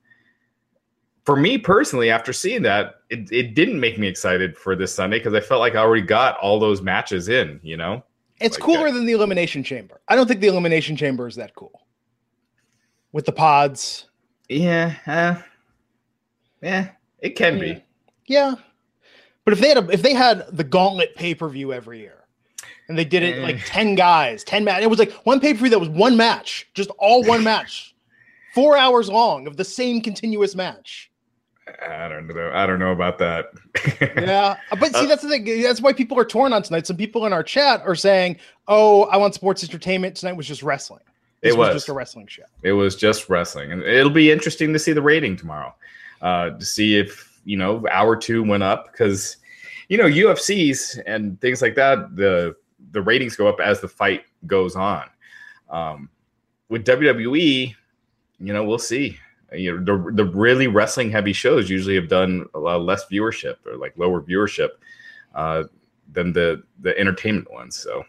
for 1.27 1.35
me 1.35 1.57
personally, 1.57 2.09
after 2.09 2.31
seeing 2.31 2.61
that, 2.61 3.01
it, 3.09 3.29
it 3.33 3.53
didn't 3.53 3.81
make 3.81 3.99
me 3.99 4.07
excited 4.07 4.57
for 4.57 4.77
this 4.77 4.93
Sunday 4.93 5.19
because 5.19 5.33
I 5.33 5.41
felt 5.41 5.59
like 5.59 5.75
I 5.75 5.79
already 5.79 6.05
got 6.05 6.37
all 6.37 6.57
those 6.57 6.81
matches 6.81 7.27
in, 7.27 7.59
you 7.61 7.75
know? 7.75 8.01
It's 8.39 8.57
like 8.57 8.63
cooler 8.63 8.87
that. 8.87 8.93
than 8.93 9.05
the 9.05 9.11
Elimination 9.11 9.61
Chamber. 9.61 9.99
I 10.07 10.15
don't 10.15 10.25
think 10.25 10.39
the 10.39 10.47
Elimination 10.47 10.95
Chamber 10.95 11.27
is 11.27 11.35
that 11.35 11.53
cool. 11.53 11.81
With 13.11 13.25
the 13.25 13.33
pods. 13.33 14.07
Yeah. 14.47 14.95
Uh, 15.05 15.41
yeah, 16.61 16.91
it 17.19 17.31
can 17.31 17.57
yeah. 17.57 17.73
be. 17.73 17.83
Yeah. 18.27 18.55
But 19.43 19.51
if 19.51 19.59
they 19.59 19.67
had 19.67 19.77
a, 19.79 19.89
if 19.89 20.01
they 20.01 20.13
had 20.13 20.45
the 20.55 20.63
gauntlet 20.63 21.13
pay-per-view 21.17 21.73
every 21.73 21.99
year 21.99 22.23
and 22.87 22.97
they 22.97 23.03
did 23.03 23.23
it 23.23 23.43
like 23.43 23.59
10 23.65 23.95
guys, 23.95 24.45
10 24.45 24.63
match, 24.63 24.81
it 24.81 24.89
was 24.89 24.99
like 24.99 25.11
one 25.25 25.41
pay-per-view 25.41 25.71
that 25.71 25.79
was 25.79 25.89
one 25.89 26.15
match, 26.15 26.69
just 26.73 26.89
all 26.99 27.21
one 27.25 27.43
match. 27.43 27.93
Four 28.57 28.75
hours 28.75 29.07
long 29.07 29.45
of 29.45 29.55
the 29.55 29.63
same 29.63 30.01
continuous 30.01 30.55
match. 30.55 31.11
I 31.87 32.07
don't 32.07 32.25
know. 32.25 32.51
I 32.51 32.65
don't 32.65 32.79
know 32.79 32.91
about 32.91 33.19
that. 33.19 33.51
yeah, 34.01 34.57
but 34.79 34.95
see, 34.95 35.03
uh, 35.03 35.05
that's 35.05 35.21
the 35.21 35.29
thing. 35.29 35.61
That's 35.61 35.79
why 35.79 35.93
people 35.93 36.17
are 36.17 36.25
torn 36.25 36.53
on 36.53 36.63
tonight. 36.63 36.87
Some 36.87 36.97
people 36.97 37.27
in 37.27 37.33
our 37.33 37.43
chat 37.43 37.81
are 37.85 37.93
saying, 37.93 38.37
"Oh, 38.67 39.03
I 39.03 39.17
want 39.17 39.35
sports 39.35 39.63
entertainment. 39.63 40.15
Tonight 40.15 40.33
was 40.33 40.47
just 40.47 40.63
wrestling. 40.63 41.03
This 41.41 41.53
it 41.53 41.57
was. 41.57 41.67
was. 41.67 41.75
just 41.75 41.89
a 41.89 41.93
wrestling 41.93 42.25
show. 42.25 42.45
It 42.63 42.71
was 42.71 42.95
just 42.95 43.29
wrestling, 43.29 43.71
and 43.71 43.83
it'll 43.83 44.09
be 44.09 44.31
interesting 44.31 44.73
to 44.73 44.79
see 44.79 44.91
the 44.91 45.03
rating 45.03 45.35
tomorrow, 45.35 45.75
uh, 46.23 46.49
to 46.51 46.65
see 46.65 46.97
if 46.97 47.39
you 47.45 47.57
know 47.57 47.85
hour 47.91 48.15
two 48.15 48.43
went 48.43 48.63
up 48.63 48.91
because 48.91 49.37
you 49.87 49.99
know 49.99 50.05
UFCs 50.05 50.99
and 51.05 51.39
things 51.41 51.61
like 51.61 51.75
that. 51.75 52.15
The 52.15 52.55
the 52.91 53.03
ratings 53.03 53.35
go 53.35 53.47
up 53.47 53.59
as 53.59 53.81
the 53.81 53.87
fight 53.87 54.23
goes 54.47 54.75
on. 54.75 55.03
Um, 55.69 56.09
with 56.69 56.85
WWE, 56.85 57.75
you 58.39 58.53
know, 58.53 58.63
we'll 58.63 58.79
see 58.79 59.17
you 59.53 59.71
know 59.71 59.83
the, 59.83 60.11
the 60.11 60.25
really 60.25 60.67
wrestling 60.67 61.09
heavy 61.09 61.33
shows 61.33 61.69
usually 61.69 61.95
have 61.95 62.09
done 62.09 62.45
a 62.53 62.59
lot 62.59 62.81
less 62.81 63.05
viewership 63.05 63.55
or 63.65 63.77
like 63.77 63.97
lower 63.97 64.21
viewership 64.21 64.69
uh, 65.35 65.63
than 66.11 66.33
the 66.33 66.63
the 66.81 66.97
entertainment 66.99 67.51
ones. 67.51 67.75
So, 67.75 68.03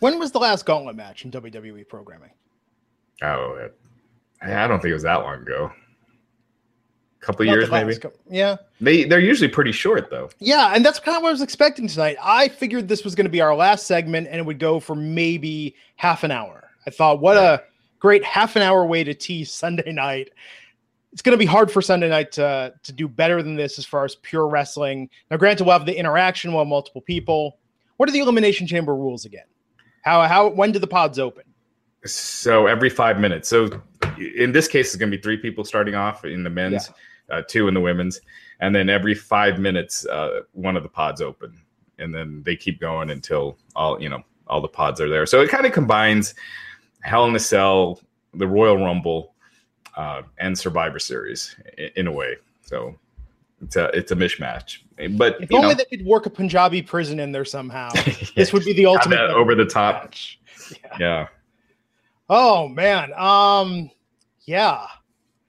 when 0.00 0.18
was 0.18 0.32
the 0.32 0.40
last 0.40 0.66
Gauntlet 0.66 0.96
match 0.96 1.24
in 1.24 1.30
WWE 1.30 1.88
programming? 1.88 2.30
Oh, 3.22 3.68
I 4.42 4.66
don't 4.66 4.80
think 4.80 4.90
it 4.90 4.94
was 4.94 5.02
that 5.02 5.16
long 5.16 5.42
ago. 5.42 5.70
A 7.22 7.26
couple 7.26 7.44
Not 7.44 7.52
years, 7.52 7.70
maybe. 7.70 7.94
Yeah, 8.30 8.56
they 8.80 9.04
they're 9.04 9.20
usually 9.20 9.48
pretty 9.48 9.72
short 9.72 10.10
though. 10.10 10.30
Yeah, 10.38 10.72
and 10.74 10.84
that's 10.84 10.98
kind 10.98 11.16
of 11.16 11.22
what 11.22 11.28
I 11.28 11.32
was 11.32 11.42
expecting 11.42 11.86
tonight. 11.86 12.16
I 12.22 12.48
figured 12.48 12.88
this 12.88 13.04
was 13.04 13.14
going 13.14 13.26
to 13.26 13.30
be 13.30 13.42
our 13.42 13.54
last 13.54 13.86
segment, 13.86 14.26
and 14.28 14.36
it 14.36 14.46
would 14.46 14.58
go 14.58 14.80
for 14.80 14.94
maybe 14.94 15.76
half 15.96 16.24
an 16.24 16.30
hour. 16.30 16.70
I 16.86 16.90
thought, 16.90 17.20
what 17.20 17.36
a 17.36 17.62
great 18.00 18.24
half 18.24 18.56
an 18.56 18.62
hour 18.62 18.84
way 18.84 19.04
to 19.04 19.14
tease 19.14 19.52
Sunday 19.52 19.92
night 19.92 20.30
it's 21.12 21.22
going 21.22 21.32
to 21.32 21.38
be 21.38 21.46
hard 21.46 21.70
for 21.70 21.82
Sunday 21.82 22.08
night 22.08 22.32
to 22.32 22.72
to 22.82 22.92
do 22.92 23.08
better 23.08 23.42
than 23.42 23.56
this 23.56 23.78
as 23.78 23.86
far 23.86 24.04
as 24.04 24.14
pure 24.16 24.46
wrestling. 24.48 25.08
Now, 25.30 25.36
granted, 25.36 25.64
we'll 25.64 25.76
have 25.76 25.86
the 25.86 25.96
interaction 25.96 26.52
with 26.52 26.66
multiple 26.68 27.00
people. 27.00 27.58
What 27.96 28.08
are 28.08 28.12
the 28.12 28.20
elimination 28.20 28.66
chamber 28.66 28.94
rules 28.94 29.24
again? 29.24 29.44
How 30.02 30.26
how 30.26 30.48
when 30.48 30.72
do 30.72 30.78
the 30.78 30.86
pods 30.86 31.18
open? 31.18 31.44
So 32.06 32.66
every 32.66 32.90
five 32.90 33.18
minutes. 33.18 33.48
So 33.48 33.68
in 34.18 34.52
this 34.52 34.68
case, 34.68 34.88
it's 34.88 34.96
going 34.96 35.10
to 35.10 35.16
be 35.16 35.22
three 35.22 35.36
people 35.36 35.64
starting 35.64 35.94
off 35.94 36.24
in 36.24 36.44
the 36.44 36.50
men's, 36.50 36.90
yeah. 37.28 37.36
uh, 37.36 37.42
two 37.46 37.68
in 37.68 37.74
the 37.74 37.80
women's, 37.80 38.20
and 38.60 38.74
then 38.74 38.88
every 38.88 39.14
five 39.14 39.58
minutes, 39.58 40.06
uh, 40.06 40.40
one 40.52 40.76
of 40.76 40.82
the 40.82 40.88
pods 40.88 41.20
open, 41.20 41.60
and 41.98 42.14
then 42.14 42.42
they 42.46 42.56
keep 42.56 42.80
going 42.80 43.10
until 43.10 43.58
all 43.74 44.00
you 44.00 44.08
know 44.08 44.22
all 44.46 44.60
the 44.60 44.68
pods 44.68 45.00
are 45.00 45.08
there. 45.08 45.26
So 45.26 45.40
it 45.40 45.50
kind 45.50 45.66
of 45.66 45.72
combines 45.72 46.34
Hell 47.02 47.26
in 47.26 47.34
a 47.34 47.38
Cell, 47.38 48.00
the 48.34 48.46
Royal 48.46 48.76
Rumble 48.76 49.34
uh, 49.96 50.22
and 50.38 50.58
Survivor 50.58 50.98
Series 50.98 51.56
in, 51.78 51.90
in, 51.96 52.06
a 52.06 52.12
way. 52.12 52.36
So 52.62 52.96
it's 53.62 53.76
a 53.76 53.86
it's 53.88 54.12
a 54.12 54.16
mishmash. 54.16 54.78
But 55.16 55.42
if 55.42 55.52
only 55.52 55.68
know, 55.68 55.74
they 55.74 55.84
could 55.84 56.04
work 56.04 56.26
a 56.26 56.30
Punjabi 56.30 56.82
prison 56.82 57.20
in 57.20 57.32
there 57.32 57.44
somehow. 57.44 57.90
this 58.36 58.52
would 58.52 58.64
be 58.64 58.72
the 58.72 58.86
ultimate 58.86 59.18
over 59.18 59.54
the 59.54 59.64
top. 59.64 60.14
Yeah. 60.70 60.96
yeah. 60.98 61.28
Oh 62.28 62.68
man. 62.68 63.12
Um. 63.14 63.90
Yeah. 64.44 64.86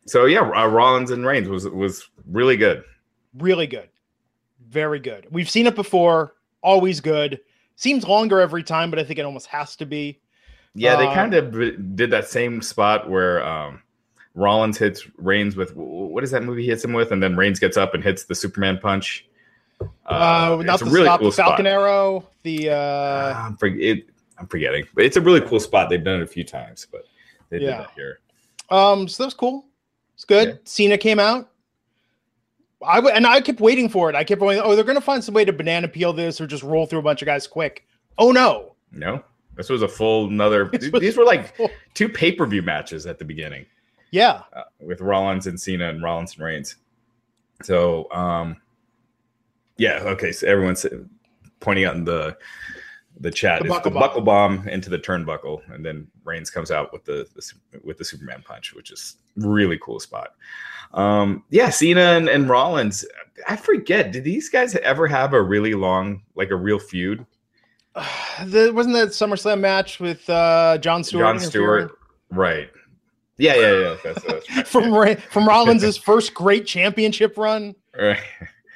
So 0.05 0.25
yeah, 0.25 0.41
uh, 0.41 0.67
Rollins 0.67 1.12
and 1.12 1.25
Reigns 1.25 1.48
was 1.48 1.67
was 1.67 2.10
really 2.29 2.58
good. 2.58 2.84
Really 3.38 3.67
good. 3.67 3.89
Very 4.67 5.00
good. 5.00 5.27
We've 5.31 5.50
seen 5.50 5.67
it 5.67 5.75
before. 5.75 6.36
Always 6.63 7.01
good. 7.01 7.39
Seems 7.75 8.08
longer 8.08 8.39
every 8.39 8.63
time, 8.63 8.89
but 8.89 9.00
I 9.00 9.03
think 9.03 9.20
it 9.20 9.25
almost 9.25 9.48
has 9.48 9.75
to 9.77 9.86
be. 9.86 10.20
Yeah, 10.74 10.96
they 10.96 11.08
uh, 11.08 11.13
kind 11.13 11.34
of 11.34 11.96
did 11.96 12.12
that 12.12 12.28
same 12.28 12.62
spot 12.62 13.10
where 13.10 13.46
um, 13.46 13.82
Rollins 14.36 14.78
hits 14.78 15.06
Reigns 15.18 15.56
with 15.56 15.75
what 15.75 16.24
is 16.24 16.32
that 16.32 16.44
movie 16.44 16.63
he 16.63 16.70
hits 16.70 16.84
him 16.84 16.94
with, 16.94 17.12
and 17.12 17.22
then 17.22 17.36
Reigns 17.36 17.60
gets 17.60 17.78
up 17.78 17.94
and 17.94 18.04
hits 18.04 18.24
the 18.24 18.36
Superman 18.36 18.78
punch. 18.78 19.28
Uh, 20.06 20.58
uh 20.60 20.63
not 20.63 20.80
the 20.80 20.86
really 20.86 21.06
stop, 21.06 21.20
cool 21.20 21.32
the 21.32 21.36
Falcon 21.36 21.66
spot. 21.66 21.74
Arrow. 21.74 22.30
The 22.44 22.70
uh... 22.70 23.34
I'm, 23.36 23.58
for, 23.58 23.68
it, 23.68 24.06
I'm 24.38 24.48
forgetting, 24.48 24.86
but 24.94 25.04
it's 25.04 25.18
a 25.18 25.22
really 25.22 25.42
cool 25.42 25.60
spot. 25.60 25.90
They've 25.90 26.04
done 26.04 26.22
it 26.22 26.24
a 26.24 26.28
few 26.28 26.44
times, 26.44 26.88
but 26.90 27.06
they 27.50 27.60
yeah. 27.60 27.66
did 27.66 27.80
that 27.80 27.92
here. 27.96 28.20
Um, 28.70 29.08
so 29.08 29.24
that 29.24 29.28
was 29.28 29.34
cool. 29.34 29.66
It's 30.16 30.24
good. 30.24 30.48
Yeah. 30.48 30.56
Cena 30.63 30.98
came 30.98 31.20
out. 31.20 31.50
I 32.86 32.96
w- 32.96 33.13
and 33.13 33.28
I 33.28 33.42
kept 33.42 33.60
waiting 33.60 33.90
for 33.90 34.10
it. 34.10 34.16
I 34.16 34.24
kept 34.24 34.40
going, 34.40 34.60
oh, 34.60 34.75
they're 34.75 34.84
going 34.84 34.98
to 34.98 35.01
find 35.01 35.24
some 35.24 35.36
way 35.36 35.46
to 35.46 35.54
banana 35.54 35.88
peel 35.88 36.13
this 36.13 36.40
or 36.42 36.48
just 36.48 36.63
roll 36.63 36.86
through 36.86 37.00
a 37.00 37.04
bunch 37.04 37.22
of 37.22 37.25
guys 37.25 37.46
quick. 37.46 37.86
Oh 38.18 38.32
no, 38.32 38.75
no, 38.92 39.24
this 39.55 39.70
was 39.70 39.81
a 39.81 39.88
full 39.88 40.27
another. 40.27 40.70
these 41.00 41.17
were 41.17 41.25
like 41.25 41.55
two 41.93 42.10
pay 42.10 42.31
per 42.31 42.46
view 42.46 42.62
matches 42.62 43.05
at 43.05 43.20
the 43.20 43.25
beginning. 43.25 43.65
Yeah, 44.12 44.41
uh, 44.53 44.63
with 44.79 45.01
Rollins 45.01 45.48
and 45.48 45.60
Cena 45.60 45.89
and 45.89 46.03
Rollins 46.03 46.34
and 46.34 46.43
Reigns. 46.43 46.75
So, 47.63 48.12
um, 48.12 48.58
yeah, 49.77 50.00
okay. 50.03 50.31
So 50.31 50.48
everyone's 50.48 50.86
pointing 51.60 51.86
out 51.86 51.96
in 51.96 52.03
the 52.03 52.38
the 53.20 53.31
chat 53.31 53.62
the, 53.62 53.70
buckle, 53.70 53.91
the 53.91 53.93
bomb. 53.93 54.01
buckle 54.01 54.22
bomb 54.22 54.67
into 54.67 54.89
the 54.89 54.98
turnbuckle, 54.98 55.62
and 55.74 55.86
then 55.86 56.08
Reigns 56.24 56.50
comes 56.50 56.72
out 56.72 56.91
with 56.91 57.05
the, 57.05 57.27
the, 57.36 57.79
with 57.84 57.98
the 57.98 58.05
Superman 58.05 58.43
punch, 58.46 58.74
which 58.74 58.91
is 58.91 59.17
really 59.36 59.77
cool 59.81 60.00
spot. 60.00 60.34
Um, 60.93 61.43
yeah, 61.50 61.70
Cena 61.70 62.01
and, 62.01 62.27
and 62.27 62.50
Rollins. 62.50 63.05
I 63.48 63.55
forget. 63.55 64.12
Did 64.12 64.24
these 64.24 64.50
guys 64.50 64.75
ever 64.75 65.08
have 65.08 65.34
a 65.34 65.41
really 65.41 65.74
long, 65.74 66.24
like 66.36 66.50
a 66.50 66.55
real 66.55 66.79
feud? 66.79 67.25
Uh, 67.95 68.05
the, 68.45 68.71
wasn't 68.74 68.95
that 68.95 69.10
SummerSlam 69.10 69.60
match 69.60 70.00
with 70.00 70.29
uh, 70.29 70.77
Jon 70.79 71.03
Stewart? 71.03 71.24
Jon 71.24 71.39
Stewart, 71.39 71.98
right? 72.29 72.69
Yeah, 73.38 73.55
yeah, 73.55 73.79
yeah. 73.79 73.95
That's, 74.03 74.24
that's 74.24 74.69
from 74.69 74.93
Ra- 74.93 75.15
from 75.15 75.48
Rollins' 75.48 75.98
first 76.10 76.33
great 76.33 76.65
championship 76.65 77.38
run. 77.38 77.75
Right. 78.00 78.19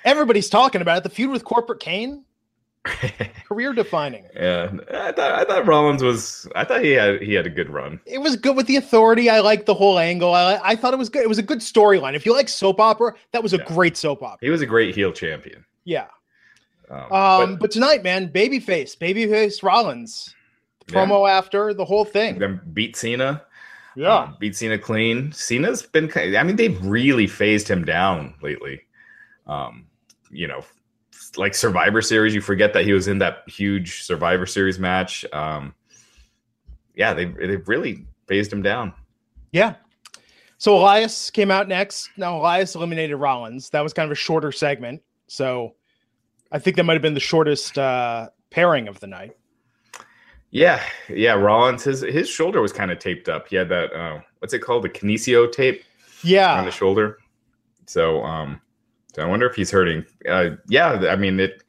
Everybody's 0.04 0.50
talking 0.50 0.82
about 0.82 0.98
it. 0.98 1.04
The 1.04 1.10
feud 1.10 1.32
with 1.32 1.44
Corporate 1.44 1.80
Kane. 1.80 2.24
Career 3.48 3.74
defining. 3.74 4.26
Yeah, 4.36 4.72
I 4.94 5.12
thought 5.12 5.32
I 5.32 5.44
thought 5.44 5.66
Rollins 5.66 6.04
was. 6.04 6.48
I 6.56 6.64
thought 6.64 6.84
he 6.84 6.92
had 6.92 7.20
he 7.20 7.34
had 7.34 7.48
a 7.48 7.50
good 7.50 7.72
run. 7.72 8.00
It 8.06 8.20
was 8.20 8.36
good 8.36 8.56
with 8.56 8.68
the 8.68 8.76
authority. 8.76 9.28
I 9.28 9.40
liked 9.40 9.66
the 9.66 9.74
whole 9.74 9.98
angle. 9.98 10.36
I 10.36 10.60
I 10.64 10.76
thought 10.76 10.94
it 10.94 10.98
was 10.98 11.10
good. 11.10 11.24
It 11.24 11.30
was 11.30 11.40
a 11.40 11.44
good 11.44 11.60
storyline. 11.60 12.16
If 12.16 12.28
you 12.28 12.34
like 12.34 12.48
soap 12.48 12.80
opera, 12.80 13.16
that 13.32 13.42
was 13.42 13.54
a 13.54 13.58
yeah. 13.58 13.66
great 13.66 13.98
soap 13.98 14.22
opera. 14.22 14.38
He 14.40 14.52
was 14.52 14.62
a 14.62 14.68
great 14.68 14.94
heel 14.94 15.12
champion. 15.12 15.66
Yeah. 15.84 16.06
Um, 16.90 17.12
um 17.12 17.52
but, 17.54 17.60
but, 17.60 17.72
tonight, 17.72 18.04
man, 18.04 18.30
babyface, 18.30 18.98
babyface 18.98 19.64
Rollins, 19.64 20.34
promo 20.88 21.28
yeah. 21.28 21.38
after 21.38 21.74
the 21.74 21.86
whole 21.86 22.06
thing. 22.06 22.40
Then 22.40 22.62
beat 22.74 22.96
Cena. 22.96 23.42
Yeah, 23.96 24.16
um, 24.16 24.38
beat 24.40 24.56
Cena 24.56 24.78
clean. 24.78 25.32
Cena's 25.32 25.84
been. 25.84 26.12
I 26.16 26.44
mean, 26.44 26.58
they've 26.58 26.84
really 26.86 27.28
phased 27.28 27.68
him 27.68 27.86
down 27.86 28.34
lately. 28.42 28.82
Um, 29.48 29.88
you 30.30 30.48
know, 30.48 30.66
like 31.38 31.54
Survivor 31.54 32.02
Series. 32.02 32.36
You 32.36 32.42
forget 32.42 32.74
that 32.74 32.86
he 32.86 32.94
was 32.94 33.08
in 33.08 33.20
that 33.20 33.44
huge 33.48 34.04
Survivor 34.04 34.46
Series 34.46 34.80
match. 34.80 35.26
Um, 35.32 35.74
yeah, 36.96 37.14
they 37.14 37.26
they 37.26 37.58
really 37.58 38.06
phased 38.28 38.52
him 38.52 38.62
down. 38.62 38.94
Yeah. 39.52 39.76
So 40.58 40.76
Elias 40.76 41.30
came 41.30 41.52
out 41.52 41.68
next. 41.68 42.10
Now 42.18 42.38
Elias 42.38 42.76
eliminated 42.76 43.18
Rollins. 43.18 43.70
That 43.70 43.82
was 43.82 43.94
kind 43.94 44.06
of 44.06 44.12
a 44.12 44.16
shorter 44.16 44.52
segment. 44.52 45.02
So 45.28 45.76
I 46.52 46.60
think 46.60 46.76
that 46.78 46.84
might 46.84 46.94
have 46.94 47.02
been 47.02 47.14
the 47.14 47.20
shortest 47.20 47.78
uh, 47.78 48.30
pairing 48.50 48.88
of 48.88 49.00
the 49.00 49.08
night. 49.08 49.36
Yeah, 50.52 50.82
yeah. 51.10 51.34
Rollins, 51.34 51.84
his 51.84 52.02
his 52.02 52.30
shoulder 52.30 52.62
was 52.62 52.72
kind 52.72 52.92
of 52.92 53.00
taped 53.00 53.28
up. 53.28 53.48
He 53.48 53.56
had 53.56 53.70
that 53.70 53.94
uh, 53.94 54.22
what's 54.40 54.54
it 54.54 54.60
called, 54.60 54.84
the 54.84 54.90
kinesio 54.90 55.52
tape. 55.52 55.84
Yeah, 56.24 56.58
on 56.58 56.66
the 56.66 56.72
shoulder. 56.72 57.18
So, 57.88 58.24
um, 58.24 58.62
so 59.14 59.22
I 59.22 59.26
wonder 59.26 59.48
if 59.48 59.56
he's 59.56 59.70
hurting. 59.70 60.06
Uh, 60.28 60.52
yeah, 60.70 61.08
I 61.10 61.16
mean 61.16 61.40
it. 61.40 61.64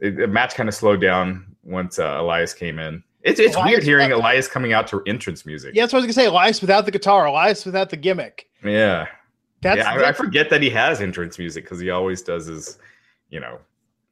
it 0.00 0.16
the 0.16 0.26
match 0.26 0.54
kind 0.54 0.68
of 0.68 0.74
slowed 0.74 1.00
down 1.00 1.46
once 1.62 1.98
uh, 1.98 2.16
Elias 2.18 2.52
came 2.52 2.78
in. 2.78 3.02
It's 3.22 3.40
it's 3.40 3.56
Elias 3.56 3.70
weird 3.70 3.82
hearing 3.82 4.12
Elias 4.12 4.48
coming 4.48 4.72
out 4.72 4.86
to 4.88 5.02
entrance 5.06 5.46
music. 5.46 5.74
Yeah, 5.74 5.82
that's 5.82 5.92
what 5.92 5.98
I 6.02 6.06
was 6.06 6.16
gonna 6.16 6.24
say. 6.24 6.30
Elias 6.30 6.60
without 6.60 6.84
the 6.84 6.90
guitar, 6.90 7.26
Elias 7.26 7.64
without 7.64 7.90
the 7.90 7.96
gimmick. 7.96 8.48
Yeah, 8.64 9.06
that's, 9.62 9.78
yeah. 9.78 9.90
I, 9.90 9.98
that's, 9.98 10.20
I 10.20 10.24
forget 10.24 10.50
that 10.50 10.62
he 10.62 10.70
has 10.70 11.00
entrance 11.00 11.38
music 11.38 11.64
because 11.64 11.80
he 11.80 11.90
always 11.90 12.22
does 12.22 12.46
his, 12.46 12.78
you 13.30 13.40
know, 13.40 13.58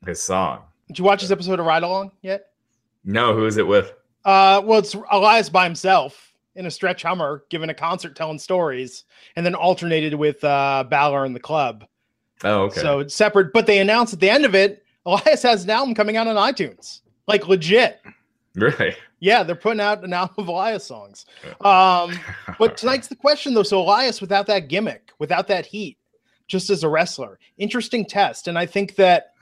his 0.04 0.20
song. 0.20 0.62
Did 0.88 0.98
you 0.98 1.04
watch 1.04 1.22
this 1.22 1.30
episode 1.30 1.60
of 1.60 1.66
Ride 1.66 1.82
Along 1.82 2.12
yet? 2.22 2.46
No, 3.04 3.34
who 3.34 3.46
is 3.46 3.56
it 3.56 3.66
with? 3.66 3.92
Uh, 4.24 4.62
well, 4.64 4.78
it's 4.78 4.94
Elias 5.10 5.48
by 5.48 5.64
himself 5.64 6.34
in 6.56 6.66
a 6.66 6.70
stretch 6.70 7.02
Hummer, 7.02 7.44
giving 7.50 7.70
a 7.70 7.74
concert, 7.74 8.16
telling 8.16 8.38
stories, 8.38 9.04
and 9.36 9.44
then 9.44 9.54
alternated 9.54 10.14
with 10.14 10.42
uh, 10.44 10.84
Balor 10.88 11.24
and 11.24 11.34
the 11.34 11.40
club. 11.40 11.84
Oh, 12.42 12.64
okay. 12.64 12.80
So 12.80 13.00
it's 13.00 13.14
separate, 13.14 13.52
but 13.52 13.66
they 13.66 13.78
announced 13.78 14.14
at 14.14 14.20
the 14.20 14.30
end 14.30 14.44
of 14.44 14.54
it, 14.54 14.84
Elias 15.06 15.42
has 15.42 15.64
an 15.64 15.70
album 15.70 15.94
coming 15.94 16.16
out 16.16 16.26
on 16.26 16.36
iTunes, 16.36 17.00
like 17.26 17.48
legit. 17.48 18.00
Really? 18.54 18.94
Yeah, 19.20 19.42
they're 19.42 19.56
putting 19.56 19.80
out 19.80 20.04
an 20.04 20.12
album 20.12 20.36
of 20.38 20.48
Elias 20.48 20.84
songs. 20.84 21.26
Um, 21.64 22.18
but 22.58 22.76
tonight's 22.76 23.08
the 23.08 23.16
question 23.16 23.54
though. 23.54 23.62
So 23.62 23.80
Elias, 23.80 24.20
without 24.20 24.46
that 24.48 24.68
gimmick, 24.68 25.12
without 25.18 25.48
that 25.48 25.64
heat, 25.64 25.96
just 26.46 26.68
as 26.68 26.84
a 26.84 26.88
wrestler, 26.88 27.38
interesting 27.56 28.04
test, 28.04 28.48
and 28.48 28.58
I 28.58 28.66
think 28.66 28.96
that 28.96 29.33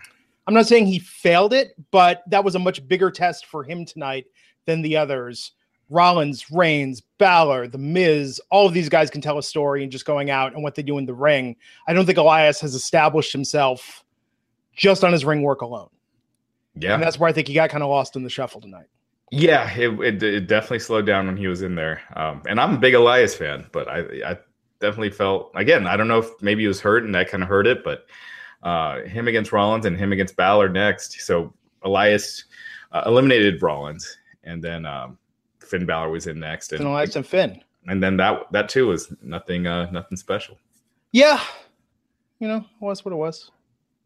I'm 0.46 0.54
not 0.54 0.66
saying 0.66 0.86
he 0.86 0.98
failed 0.98 1.52
it, 1.52 1.74
but 1.90 2.22
that 2.28 2.44
was 2.44 2.54
a 2.54 2.58
much 2.58 2.86
bigger 2.88 3.10
test 3.10 3.46
for 3.46 3.62
him 3.62 3.84
tonight 3.84 4.26
than 4.66 4.82
the 4.82 4.96
others. 4.96 5.52
Rollins, 5.88 6.50
Reigns, 6.50 7.02
Balor, 7.18 7.68
The 7.68 7.78
Miz, 7.78 8.40
all 8.50 8.66
of 8.66 8.72
these 8.72 8.88
guys 8.88 9.10
can 9.10 9.20
tell 9.20 9.38
a 9.38 9.42
story 9.42 9.82
and 9.82 9.92
just 9.92 10.06
going 10.06 10.30
out 10.30 10.54
and 10.54 10.62
what 10.62 10.74
they 10.74 10.82
do 10.82 10.98
in 10.98 11.06
the 11.06 11.14
ring. 11.14 11.54
I 11.86 11.92
don't 11.92 12.06
think 12.06 12.18
Elias 12.18 12.60
has 12.60 12.74
established 12.74 13.32
himself 13.32 14.02
just 14.74 15.04
on 15.04 15.12
his 15.12 15.24
ring 15.24 15.42
work 15.42 15.60
alone. 15.60 15.90
Yeah. 16.74 16.94
And 16.94 17.02
that's 17.02 17.18
where 17.18 17.28
I 17.28 17.32
think 17.32 17.48
he 17.48 17.54
got 17.54 17.68
kind 17.68 17.82
of 17.82 17.90
lost 17.90 18.16
in 18.16 18.22
the 18.22 18.30
shuffle 18.30 18.60
tonight. 18.60 18.86
Yeah, 19.30 19.70
it, 19.74 20.00
it, 20.00 20.22
it 20.22 20.46
definitely 20.46 20.78
slowed 20.78 21.06
down 21.06 21.26
when 21.26 21.36
he 21.36 21.46
was 21.46 21.62
in 21.62 21.74
there. 21.74 22.00
Um, 22.16 22.42
and 22.48 22.58
I'm 22.58 22.74
a 22.74 22.78
big 22.78 22.94
Elias 22.94 23.34
fan, 23.34 23.66
but 23.72 23.88
I, 23.88 23.98
I 24.24 24.38
definitely 24.80 25.10
felt, 25.10 25.52
again, 25.54 25.86
I 25.86 25.96
don't 25.96 26.08
know 26.08 26.18
if 26.18 26.30
maybe 26.40 26.62
he 26.62 26.68
was 26.68 26.80
hurt 26.80 27.04
and 27.04 27.14
that 27.14 27.28
kind 27.28 27.42
of 27.42 27.48
hurt 27.48 27.66
it, 27.66 27.84
but 27.84 28.06
uh, 28.62 29.00
him 29.02 29.28
against 29.28 29.52
Rollins 29.52 29.86
and 29.86 29.96
him 29.96 30.12
against 30.12 30.36
Balor 30.36 30.68
next. 30.68 31.20
So 31.20 31.52
Elias 31.82 32.44
uh, 32.92 33.02
eliminated 33.06 33.62
Rollins 33.62 34.18
and 34.44 34.62
then 34.62 34.86
um, 34.86 35.18
Finn 35.60 35.86
Balor 35.86 36.10
was 36.10 36.26
in 36.26 36.38
next, 36.38 36.72
and 36.72 36.84
Elias 36.84 37.16
and 37.16 37.26
Finn, 37.26 37.62
and 37.86 38.02
then 38.02 38.16
that 38.18 38.50
that 38.52 38.68
too 38.68 38.88
was 38.88 39.12
nothing, 39.22 39.66
uh, 39.66 39.90
nothing 39.90 40.16
special. 40.16 40.58
Yeah, 41.12 41.40
you 42.38 42.48
know, 42.48 42.58
it 42.58 42.84
was 42.84 43.04
what 43.04 43.12
it 43.12 43.16
was. 43.16 43.50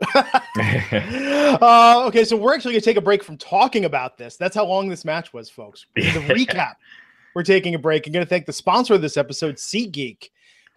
uh, 0.14 2.04
okay, 2.06 2.24
so 2.24 2.36
we're 2.36 2.54
actually 2.54 2.72
gonna 2.72 2.82
take 2.82 2.96
a 2.96 3.02
break 3.02 3.22
from 3.22 3.36
talking 3.38 3.84
about 3.84 4.18
this. 4.18 4.36
That's 4.36 4.54
how 4.54 4.66
long 4.66 4.88
this 4.88 5.04
match 5.04 5.32
was, 5.32 5.48
folks. 5.50 5.86
The 5.94 6.02
recap. 6.02 6.74
We're 7.34 7.42
taking 7.42 7.74
a 7.74 7.78
break. 7.78 8.06
I'm 8.06 8.12
gonna 8.12 8.26
thank 8.26 8.46
the 8.46 8.52
sponsor 8.52 8.94
of 8.94 9.02
this 9.02 9.16
episode, 9.16 9.56
SeatGeek. 9.56 10.30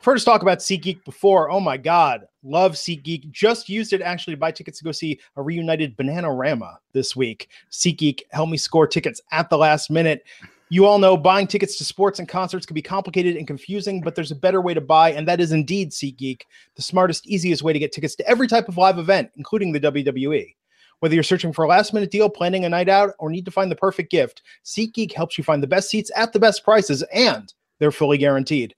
Us 0.08 0.24
talk 0.24 0.42
about 0.42 0.60
SeatGeek 0.60 1.04
before. 1.06 1.52
Oh 1.52 1.60
my 1.60 1.78
God, 1.78 2.26
love 2.42 2.74
SeatGeek. 2.74 3.30
Just 3.32 3.70
used 3.70 3.94
it 3.94 4.02
actually 4.02 4.34
to 4.34 4.40
buy 4.40 4.52
tickets 4.52 4.80
to 4.80 4.84
go 4.84 4.92
see 4.92 5.20
a 5.36 5.42
reunited 5.42 5.96
Bananarama 5.98 6.78
this 6.94 7.16
week. 7.16 7.50
SeatGeek 7.70 8.22
helped 8.32 8.52
me 8.52 8.58
score 8.58 8.88
tickets 8.88 9.22
at 9.32 9.50
the 9.50 9.58
last 9.58 9.92
minute. 9.92 10.26
You 10.70 10.86
all 10.86 11.00
know 11.00 11.18
buying 11.18 11.48
tickets 11.48 11.78
to 11.78 11.86
sports 11.86 12.20
and 12.20 12.28
concerts 12.28 12.66
can 12.66 12.76
be 12.76 12.82
complicated 12.82 13.36
and 13.36 13.46
confusing, 13.46 14.02
but 14.02 14.16
there's 14.16 14.32
a 14.32 14.36
better 14.36 14.62
way 14.62 14.74
to 14.74 14.82
buy, 14.82 15.12
and 15.12 15.28
that 15.28 15.40
is 15.40 15.52
indeed 15.52 15.92
SeatGeek, 15.92 16.42
the 16.76 16.82
smartest, 16.82 17.28
easiest 17.28 17.62
way 17.62 17.74
to 17.74 17.80
get 17.80 17.92
tickets 17.92 18.16
to 18.16 18.28
every 18.28 18.48
type 18.48 18.68
of 18.68 18.78
live 18.78 19.00
event, 19.00 19.30
including 19.36 19.72
the 19.72 19.80
WWE. 19.80 20.56
Whether 21.00 21.16
you're 21.16 21.24
searching 21.24 21.54
for 21.54 21.66
a 21.66 21.68
last 21.68 21.94
minute 21.94 22.12
deal, 22.12 22.30
planning 22.30 22.66
a 22.66 22.70
night 22.70 22.90
out, 22.90 23.14
or 23.20 23.30
need 23.30 23.46
to 23.46 23.52
find 23.52 23.72
the 23.72 23.76
perfect 23.76 24.12
gift, 24.12 24.44
SeatGeek 24.64 25.14
helps 25.14 25.38
you 25.38 25.44
find 25.44 25.62
the 25.62 25.68
best 25.68 25.90
seats 25.90 26.12
at 26.16 26.34
the 26.34 26.40
best 26.40 26.64
prices, 26.64 27.04
and 27.14 27.54
they're 27.80 27.92
fully 27.92 28.18
guaranteed. 28.18 28.76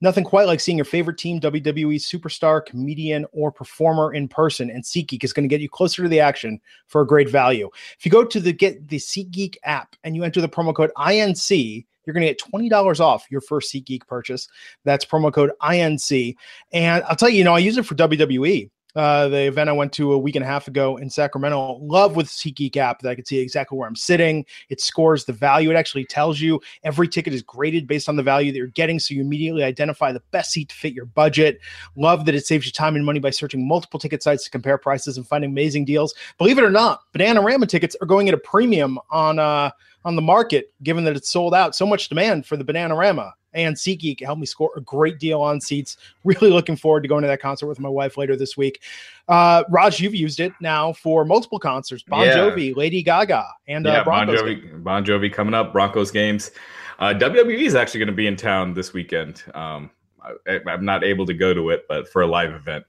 Nothing 0.00 0.24
quite 0.24 0.46
like 0.46 0.60
seeing 0.60 0.78
your 0.78 0.84
favorite 0.84 1.18
team, 1.18 1.40
WWE 1.40 1.96
superstar, 1.96 2.64
comedian, 2.64 3.26
or 3.32 3.50
performer 3.50 4.14
in 4.14 4.28
person. 4.28 4.70
And 4.70 4.84
SeatGeek 4.84 5.24
is 5.24 5.32
going 5.32 5.48
to 5.48 5.52
get 5.52 5.60
you 5.60 5.68
closer 5.68 6.02
to 6.02 6.08
the 6.08 6.20
action 6.20 6.60
for 6.86 7.00
a 7.00 7.06
great 7.06 7.28
value. 7.28 7.68
If 7.98 8.06
you 8.06 8.12
go 8.12 8.24
to 8.24 8.40
the 8.40 8.52
get 8.52 8.88
the 8.88 8.98
SeatGeek 8.98 9.56
app 9.64 9.96
and 10.04 10.14
you 10.14 10.22
enter 10.22 10.40
the 10.40 10.48
promo 10.48 10.74
code 10.74 10.92
INC, 10.96 11.84
you're 12.04 12.14
going 12.14 12.26
to 12.26 12.32
get 12.32 12.40
$20 12.40 13.00
off 13.00 13.26
your 13.30 13.40
first 13.40 13.72
SeatGeek 13.72 14.06
purchase. 14.06 14.48
That's 14.84 15.04
promo 15.04 15.32
code 15.32 15.50
INC. 15.62 16.36
And 16.72 17.04
I'll 17.04 17.16
tell 17.16 17.28
you, 17.28 17.38
you 17.38 17.44
know, 17.44 17.54
I 17.54 17.58
use 17.58 17.76
it 17.76 17.84
for 17.84 17.94
WWE 17.96 18.70
uh, 18.96 19.28
the 19.28 19.46
event 19.46 19.68
I 19.68 19.72
went 19.72 19.92
to 19.94 20.12
a 20.12 20.18
week 20.18 20.36
and 20.36 20.44
a 20.44 20.48
half 20.48 20.68
ago 20.68 20.96
in 20.96 21.10
Sacramento. 21.10 21.78
Love 21.82 22.16
with 22.16 22.26
SeatGeek 22.26 22.76
app 22.76 23.00
that 23.00 23.10
I 23.10 23.14
could 23.14 23.26
see 23.26 23.38
exactly 23.38 23.78
where 23.78 23.88
I'm 23.88 23.96
sitting. 23.96 24.44
It 24.68 24.80
scores 24.80 25.24
the 25.24 25.32
value. 25.32 25.70
It 25.70 25.76
actually 25.76 26.04
tells 26.04 26.40
you 26.40 26.60
every 26.84 27.08
ticket 27.08 27.32
is 27.32 27.42
graded 27.42 27.86
based 27.86 28.08
on 28.08 28.16
the 28.16 28.22
value 28.22 28.50
that 28.52 28.58
you're 28.58 28.68
getting, 28.68 28.98
so 28.98 29.14
you 29.14 29.20
immediately 29.20 29.62
identify 29.62 30.12
the 30.12 30.22
best 30.30 30.52
seat 30.52 30.70
to 30.70 30.74
fit 30.74 30.94
your 30.94 31.06
budget. 31.06 31.60
Love 31.96 32.24
that 32.24 32.34
it 32.34 32.46
saves 32.46 32.66
you 32.66 32.72
time 32.72 32.96
and 32.96 33.04
money 33.04 33.20
by 33.20 33.30
searching 33.30 33.66
multiple 33.66 34.00
ticket 34.00 34.22
sites 34.22 34.44
to 34.44 34.50
compare 34.50 34.78
prices 34.78 35.16
and 35.16 35.26
finding 35.26 35.50
amazing 35.50 35.84
deals. 35.84 36.14
Believe 36.38 36.58
it 36.58 36.64
or 36.64 36.70
not, 36.70 37.00
Bananarama 37.12 37.68
tickets 37.68 37.96
are 38.00 38.06
going 38.06 38.28
at 38.28 38.34
a 38.34 38.38
premium 38.38 38.98
on 39.10 39.38
uh, 39.38 39.70
on 40.04 40.16
the 40.16 40.22
market, 40.22 40.72
given 40.82 41.04
that 41.04 41.16
it's 41.16 41.28
sold 41.28 41.54
out. 41.54 41.76
So 41.76 41.86
much 41.86 42.08
demand 42.08 42.46
for 42.46 42.56
the 42.56 42.64
Bananarama 42.64 43.32
and 43.58 43.76
SeatGeek 43.76 44.24
helped 44.24 44.40
me 44.40 44.46
score 44.46 44.70
a 44.76 44.80
great 44.80 45.18
deal 45.18 45.40
on 45.40 45.60
seats. 45.60 45.96
Really 46.24 46.50
looking 46.50 46.76
forward 46.76 47.02
to 47.02 47.08
going 47.08 47.22
to 47.22 47.28
that 47.28 47.40
concert 47.40 47.66
with 47.66 47.80
my 47.80 47.88
wife 47.88 48.16
later 48.16 48.36
this 48.36 48.56
week. 48.56 48.82
Uh, 49.26 49.64
Raj, 49.68 50.00
you've 50.00 50.14
used 50.14 50.40
it 50.40 50.52
now 50.60 50.92
for 50.92 51.24
multiple 51.24 51.58
concerts: 51.58 52.02
Bon 52.02 52.24
yeah. 52.24 52.36
Jovi, 52.36 52.76
Lady 52.76 53.02
Gaga, 53.02 53.44
and 53.66 53.86
uh, 53.86 53.90
yeah, 53.90 54.04
Broncos. 54.04 54.40
Bon 54.40 54.48
Jovi, 54.48 54.84
bon 54.84 55.04
Jovi 55.04 55.32
coming 55.32 55.54
up. 55.54 55.72
Broncos 55.72 56.10
games. 56.10 56.52
Uh, 56.98 57.14
WWE 57.14 57.62
is 57.62 57.74
actually 57.74 57.98
going 57.98 58.08
to 58.08 58.14
be 58.14 58.26
in 58.26 58.36
town 58.36 58.74
this 58.74 58.92
weekend. 58.92 59.44
Um, 59.54 59.90
I, 60.22 60.60
am 60.66 60.84
not 60.84 61.04
able 61.04 61.26
to 61.26 61.34
go 61.34 61.54
to 61.54 61.70
it, 61.70 61.86
but 61.88 62.08
for 62.08 62.22
a 62.22 62.26
live 62.26 62.52
event. 62.52 62.84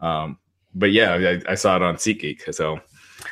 Um, 0.00 0.38
but 0.74 0.92
yeah, 0.92 1.14
I, 1.14 1.52
I, 1.52 1.54
saw 1.54 1.74
it 1.76 1.82
on 1.82 1.96
SeatGeek. 1.96 2.54
So 2.54 2.80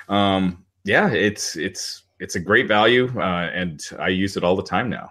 um, 0.08 0.64
yeah, 0.84 1.10
it's 1.10 1.56
it's 1.56 2.04
it's 2.18 2.34
a 2.34 2.40
great 2.40 2.66
value, 2.66 3.12
uh, 3.16 3.50
and 3.52 3.82
I 3.98 4.08
use 4.08 4.36
it 4.36 4.44
all 4.44 4.56
the 4.56 4.62
time 4.62 4.88
now. 4.88 5.10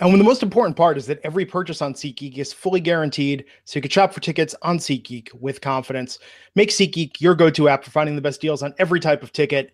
And 0.00 0.10
when 0.10 0.18
the 0.18 0.24
most 0.24 0.44
important 0.44 0.76
part 0.76 0.96
is 0.96 1.06
that 1.06 1.20
every 1.24 1.44
purchase 1.44 1.82
on 1.82 1.92
SeatGeek 1.92 2.38
is 2.38 2.52
fully 2.52 2.80
guaranteed, 2.80 3.44
so 3.64 3.78
you 3.78 3.82
can 3.82 3.90
shop 3.90 4.12
for 4.12 4.20
tickets 4.20 4.54
on 4.62 4.78
SeatGeek 4.78 5.34
with 5.34 5.60
confidence. 5.60 6.20
Make 6.54 6.70
SeatGeek 6.70 7.20
your 7.20 7.34
go-to 7.34 7.68
app 7.68 7.82
for 7.82 7.90
finding 7.90 8.14
the 8.14 8.22
best 8.22 8.40
deals 8.40 8.62
on 8.62 8.74
every 8.78 9.00
type 9.00 9.24
of 9.24 9.32
ticket. 9.32 9.72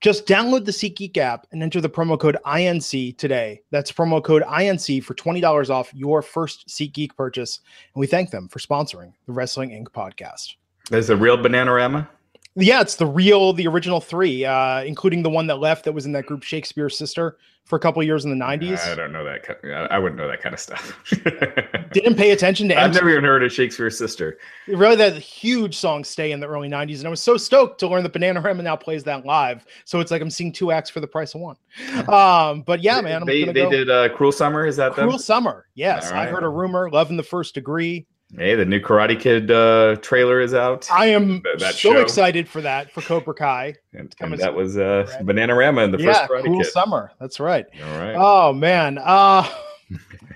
Just 0.00 0.26
download 0.26 0.64
the 0.64 0.72
SeatGeek 0.72 1.16
app 1.16 1.46
and 1.52 1.62
enter 1.62 1.80
the 1.80 1.90
promo 1.90 2.18
code 2.18 2.36
INC 2.44 3.16
today. 3.18 3.62
That's 3.70 3.90
promo 3.90 4.22
code 4.22 4.42
INC 4.42 5.02
for 5.02 5.14
$20 5.14 5.70
off 5.70 5.92
your 5.94 6.22
first 6.22 6.68
SeatGeek 6.68 7.16
purchase. 7.16 7.60
And 7.94 8.00
we 8.00 8.06
thank 8.06 8.30
them 8.30 8.48
for 8.48 8.58
sponsoring 8.58 9.12
the 9.26 9.32
Wrestling 9.32 9.70
Inc. 9.70 9.88
podcast. 9.88 10.54
There's 10.90 11.10
a 11.10 11.16
real 11.16 11.38
Bananarama? 11.38 12.08
Yeah, 12.54 12.80
it's 12.82 12.96
the 12.96 13.06
real, 13.06 13.52
the 13.52 13.66
original 13.66 14.00
three, 14.00 14.44
uh, 14.44 14.82
including 14.82 15.22
the 15.22 15.30
one 15.30 15.46
that 15.46 15.56
left 15.56 15.84
that 15.84 15.92
was 15.92 16.04
in 16.04 16.12
that 16.12 16.26
group 16.26 16.42
Shakespears 16.42 16.98
Sister 16.98 17.38
for 17.64 17.76
a 17.76 17.80
couple 17.80 18.02
years 18.02 18.24
in 18.24 18.36
the 18.36 18.44
90s. 18.44 18.86
I 18.86 18.94
don't 18.94 19.12
know 19.12 19.24
that. 19.24 19.88
I 19.90 19.98
wouldn't 19.98 20.20
know 20.20 20.28
that 20.28 20.42
kind 20.42 20.52
of 20.52 20.60
stuff. 20.60 21.02
Didn't 21.92 22.16
pay 22.16 22.32
attention 22.32 22.68
to. 22.68 22.78
I've 22.78 22.92
never 22.92 23.08
even 23.10 23.24
heard 23.24 23.42
of 23.42 23.52
Shakespears 23.52 23.96
Sister. 23.96 24.38
Really, 24.66 24.96
that 24.96 25.16
huge 25.16 25.76
song 25.76 26.04
stay 26.04 26.32
in 26.32 26.40
the 26.40 26.46
early 26.46 26.68
90s, 26.68 26.98
and 26.98 27.06
I 27.06 27.10
was 27.10 27.22
so 27.22 27.36
stoked 27.36 27.78
to 27.80 27.88
learn 27.88 28.02
that 28.02 28.12
Bananarama 28.12 28.62
now 28.62 28.76
plays 28.76 29.04
that 29.04 29.24
live. 29.24 29.64
So 29.84 30.00
it's 30.00 30.10
like 30.10 30.20
I'm 30.20 30.30
seeing 30.30 30.52
two 30.52 30.72
acts 30.72 30.90
for 30.90 31.00
the 31.00 31.06
price 31.06 31.34
of 31.34 31.40
one. 31.40 31.56
Um, 32.12 32.62
but 32.62 32.82
yeah, 32.82 33.00
man, 33.00 33.22
I'm 33.22 33.26
they 33.26 33.44
they 33.44 33.52
go. 33.52 33.70
did 33.70 33.88
uh, 33.88 34.08
Cruel 34.10 34.32
Summer. 34.32 34.66
Is 34.66 34.76
that 34.76 34.92
Cruel 34.92 35.12
them? 35.12 35.18
Summer? 35.18 35.66
Yes, 35.74 36.10
right. 36.10 36.28
I 36.28 36.30
heard 36.30 36.42
a 36.42 36.48
rumor. 36.48 36.90
Love 36.90 37.10
in 37.10 37.16
the 37.16 37.22
First 37.22 37.54
Degree. 37.54 38.06
Hey, 38.36 38.54
the 38.54 38.64
new 38.64 38.80
Karate 38.80 39.20
Kid 39.20 39.50
uh, 39.50 39.96
trailer 39.96 40.40
is 40.40 40.54
out. 40.54 40.90
I 40.90 41.06
am 41.06 41.42
that, 41.58 41.74
so 41.74 41.92
show. 41.92 42.00
excited 42.00 42.48
for 42.48 42.62
that 42.62 42.90
for 42.90 43.02
Cobra 43.02 43.34
Kai. 43.34 43.74
And, 43.92 44.14
and 44.20 44.38
that 44.38 44.54
was 44.54 44.78
uh, 44.78 45.06
Bananarama 45.20 45.84
in 45.84 45.90
the 45.90 45.98
yeah, 45.98 46.26
first 46.26 46.30
Karate 46.30 46.46
cool 46.46 46.62
Kid. 46.62 46.72
summer. 46.72 47.12
That's 47.20 47.38
right. 47.38 47.66
All 47.84 47.98
right. 47.98 48.14
Oh 48.16 48.52
man. 48.54 48.98
Uh, 48.98 49.46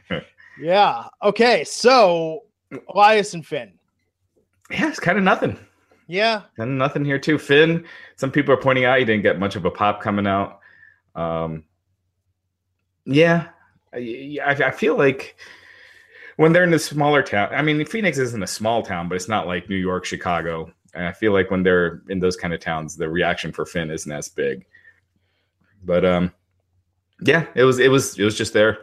yeah. 0.61 1.07
Okay. 1.23 1.65
So 1.65 2.45
Elias 2.95 3.33
and 3.33 3.47
Finn. 3.47 3.73
Yeah, 4.71 4.89
it's 4.89 5.01
kind 5.01 5.17
of 5.17 5.25
nothing. 5.25 5.59
Yeah. 6.07 6.43
And 6.59 6.77
nothing 6.77 7.05
here 7.05 7.19
too. 7.19 7.39
Finn, 7.39 7.85
some 8.17 8.31
people 8.31 8.53
are 8.53 8.59
pointing 8.59 8.85
out 8.85 8.99
he 8.99 9.05
didn't 9.07 9.23
get 9.23 9.39
much 9.39 9.57
of 9.57 9.65
a 9.65 9.71
pop 9.71 10.03
coming 10.03 10.27
out. 10.27 10.61
Um, 11.15 11.65
yeah, 13.07 13.49
I, 13.95 14.39
I 14.45 14.71
feel 14.71 14.99
like 14.99 15.37
when 16.37 16.53
they're 16.53 16.65
in 16.65 16.75
a 16.75 16.79
smaller 16.79 17.23
town, 17.23 17.49
I 17.53 17.63
mean, 17.63 17.85
Phoenix 17.85 18.19
isn't 18.19 18.43
a 18.43 18.47
small 18.47 18.83
town, 18.83 19.09
but 19.09 19.17
it's 19.17 19.29
not 19.29 19.47
like 19.47 19.69
New 19.69 19.77
York, 19.77 20.05
Chicago. 20.05 20.71
And 20.95 21.05
I 21.05 21.13
feel 21.13 21.33
like 21.33 21.51
when 21.51 21.63
they're 21.63 22.03
in 22.09 22.21
those 22.21 22.37
kind 22.37 22.55
of 22.55 22.61
towns, 22.61 22.97
the 22.97 23.09
reaction 23.09 23.53
for 23.53 23.67
Finn 23.67 23.91
isn't 23.91 24.11
as 24.11 24.29
big. 24.29 24.67
But 25.85 26.05
um, 26.05 26.33
yeah, 27.21 27.47
it 27.55 27.65
was 27.65 27.79
it 27.79 27.91
was 27.91 28.19
it 28.19 28.25
was 28.25 28.37
just 28.37 28.53
there. 28.53 28.79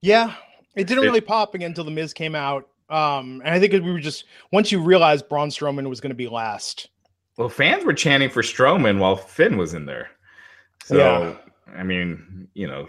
Yeah, 0.00 0.34
it 0.76 0.86
didn't 0.86 1.04
really 1.04 1.20
pop 1.20 1.54
again 1.54 1.70
until 1.70 1.84
the 1.84 1.90
Miz 1.90 2.12
came 2.12 2.34
out. 2.34 2.68
Um, 2.90 3.42
and 3.44 3.54
I 3.54 3.60
think 3.60 3.72
we 3.72 3.80
were 3.80 4.00
just 4.00 4.24
once 4.52 4.72
you 4.72 4.80
realized 4.80 5.28
Braun 5.28 5.50
Strowman 5.50 5.88
was 5.88 6.00
going 6.00 6.10
to 6.10 6.16
be 6.16 6.28
last. 6.28 6.88
Well, 7.36 7.48
fans 7.48 7.84
were 7.84 7.94
chanting 7.94 8.30
for 8.30 8.42
Strowman 8.42 8.98
while 8.98 9.16
Finn 9.16 9.56
was 9.56 9.74
in 9.74 9.86
there. 9.86 10.10
So 10.84 10.96
yeah. 10.96 11.34
I 11.76 11.82
mean, 11.82 12.48
you 12.54 12.66
know, 12.66 12.88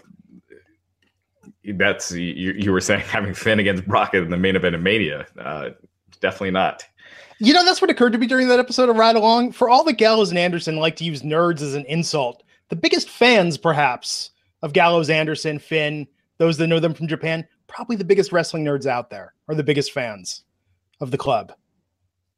that's 1.74 2.12
you, 2.12 2.52
you 2.52 2.72
were 2.72 2.80
saying 2.80 3.00
having 3.06 3.34
Finn 3.34 3.58
against 3.58 3.86
Brock 3.86 4.14
in 4.14 4.30
the 4.30 4.36
main 4.36 4.56
event 4.56 4.74
of 4.74 4.82
Mania. 4.82 5.26
Uh, 5.38 5.70
definitely 6.20 6.52
not. 6.52 6.84
You 7.42 7.54
know, 7.54 7.64
that's 7.64 7.80
what 7.80 7.90
occurred 7.90 8.12
to 8.12 8.18
me 8.18 8.26
during 8.26 8.48
that 8.48 8.58
episode 8.58 8.90
of 8.90 8.96
Ride 8.96 9.16
Along. 9.16 9.50
For 9.50 9.70
all 9.70 9.82
the 9.82 9.94
Gallows 9.94 10.28
and 10.28 10.38
Anderson 10.38 10.76
like 10.76 10.96
to 10.96 11.04
use 11.04 11.22
nerds 11.22 11.62
as 11.62 11.74
an 11.74 11.86
insult, 11.86 12.42
the 12.68 12.76
biggest 12.76 13.08
fans, 13.08 13.56
perhaps, 13.56 14.30
of 14.62 14.74
Gallows, 14.74 15.08
Anderson, 15.08 15.58
Finn, 15.58 16.06
those 16.36 16.58
that 16.58 16.66
know 16.66 16.80
them 16.80 16.92
from 16.92 17.08
Japan, 17.08 17.46
probably 17.66 17.96
the 17.96 18.04
biggest 18.04 18.30
wrestling 18.30 18.64
nerds 18.64 18.84
out 18.84 19.08
there, 19.08 19.32
are 19.48 19.54
the 19.54 19.62
biggest 19.62 19.92
fans 19.92 20.42
of 21.00 21.10
the 21.10 21.18
club. 21.18 21.52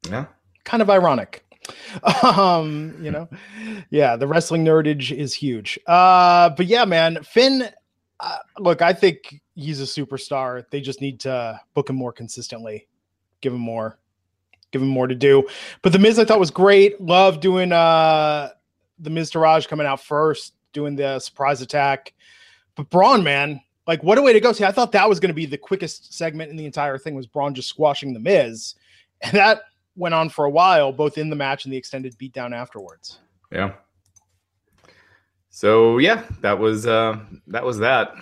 Yeah. 0.09 0.25
Kind 0.63 0.81
of 0.81 0.89
ironic. 0.89 1.45
Um, 2.23 2.93
you 3.01 3.09
know, 3.09 3.29
yeah, 3.89 4.17
the 4.17 4.27
wrestling 4.27 4.65
nerdage 4.65 5.15
is 5.15 5.33
huge. 5.33 5.79
Uh, 5.87 6.49
but 6.49 6.65
yeah, 6.65 6.83
man, 6.83 7.23
Finn 7.23 7.69
uh, 8.19 8.37
look, 8.59 8.81
I 8.81 8.93
think 8.93 9.41
he's 9.55 9.81
a 9.81 9.83
superstar. 9.83 10.65
They 10.69 10.81
just 10.81 11.01
need 11.01 11.19
to 11.21 11.59
book 11.73 11.89
him 11.89 11.95
more 11.95 12.13
consistently, 12.13 12.87
give 13.41 13.53
him 13.53 13.59
more, 13.59 13.99
give 14.71 14.81
him 14.81 14.87
more 14.87 15.07
to 15.07 15.15
do. 15.15 15.47
But 15.81 15.91
the 15.91 15.99
Miz 15.99 16.19
I 16.19 16.25
thought 16.25 16.39
was 16.39 16.51
great. 16.51 16.99
Love 17.01 17.39
doing 17.39 17.71
uh 17.71 18.49
the 18.99 19.09
Miztourage 19.09 19.67
coming 19.67 19.87
out 19.87 20.01
first, 20.01 20.53
doing 20.71 20.95
the 20.95 21.19
surprise 21.19 21.61
attack. 21.61 22.13
But 22.75 22.89
Braun, 22.89 23.23
man, 23.23 23.61
like 23.87 24.03
what 24.03 24.17
a 24.17 24.21
way 24.21 24.33
to 24.33 24.39
go! 24.39 24.51
See, 24.51 24.63
I 24.63 24.71
thought 24.71 24.91
that 24.93 25.07
was 25.07 25.19
going 25.19 25.29
to 25.29 25.35
be 25.35 25.45
the 25.45 25.57
quickest 25.57 26.13
segment 26.13 26.49
in 26.49 26.57
the 26.57 26.65
entire 26.65 26.97
thing 26.97 27.15
was 27.15 27.27
Braun 27.27 27.53
just 27.53 27.69
squashing 27.69 28.13
the 28.13 28.19
Miz, 28.19 28.75
and 29.21 29.33
that 29.33 29.63
went 29.95 30.15
on 30.15 30.29
for 30.29 30.45
a 30.45 30.49
while, 30.49 30.91
both 30.91 31.17
in 31.17 31.29
the 31.29 31.35
match 31.35 31.65
and 31.65 31.73
the 31.73 31.77
extended 31.77 32.17
beatdown 32.17 32.55
afterwards. 32.55 33.19
Yeah, 33.51 33.73
so 35.55 35.99
yeah, 35.99 36.23
that 36.41 36.57
was 36.57 36.87
uh, 36.87 37.19
that 37.45 37.63
was 37.63 37.77
that. 37.77 38.15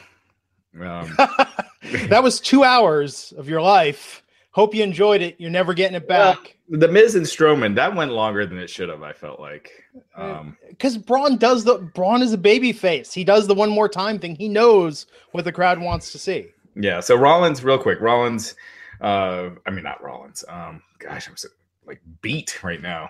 Um, 0.78 1.16
that 2.10 2.22
was 2.22 2.42
two 2.42 2.66
hours 2.66 3.34
of 3.38 3.48
your 3.48 3.62
life. 3.62 4.22
Hope 4.52 4.76
you 4.76 4.84
enjoyed 4.84 5.22
it. 5.22 5.38
You're 5.40 5.50
never 5.50 5.74
getting 5.74 5.96
it 5.96 6.10
back. 6.10 6.58
the 6.68 6.90
Miz 6.90 7.16
and 7.16 7.26
Strowman 7.26 7.74
that 7.76 7.96
went 7.96 8.12
longer 8.12 8.46
than 8.46 8.58
it 8.58 8.70
should 8.70 8.90
have. 8.90 9.02
I 9.02 9.14
felt 9.14 9.40
like 9.40 9.72
because 10.14 10.98
um, 10.98 11.02
Braun 11.04 11.38
does 11.38 11.64
the 11.64 11.78
Braun 11.96 12.22
is 12.22 12.34
a 12.34 12.38
baby 12.38 12.74
face. 12.74 13.14
He 13.14 13.24
does 13.24 13.48
the 13.48 13.56
one 13.56 13.70
more 13.70 13.88
time 13.88 14.20
thing. 14.20 14.36
He 14.36 14.50
knows 14.50 15.06
what 15.32 15.46
the 15.46 15.54
crowd 15.54 15.80
wants 15.80 16.12
to 16.12 16.20
see. 16.20 16.48
Yeah. 16.76 17.00
So 17.00 17.16
Rollins, 17.16 17.64
real 17.64 17.78
quick, 17.78 18.02
Rollins. 18.02 18.56
Uh, 19.00 19.52
I 19.66 19.70
mean 19.70 19.86
not 19.86 20.04
Rollins. 20.04 20.44
Um, 20.50 20.82
gosh, 21.00 21.30
I'm 21.30 21.38
so 21.38 21.48
like 21.88 22.02
beat 22.22 22.62
right 22.62 22.82
now. 22.82 23.10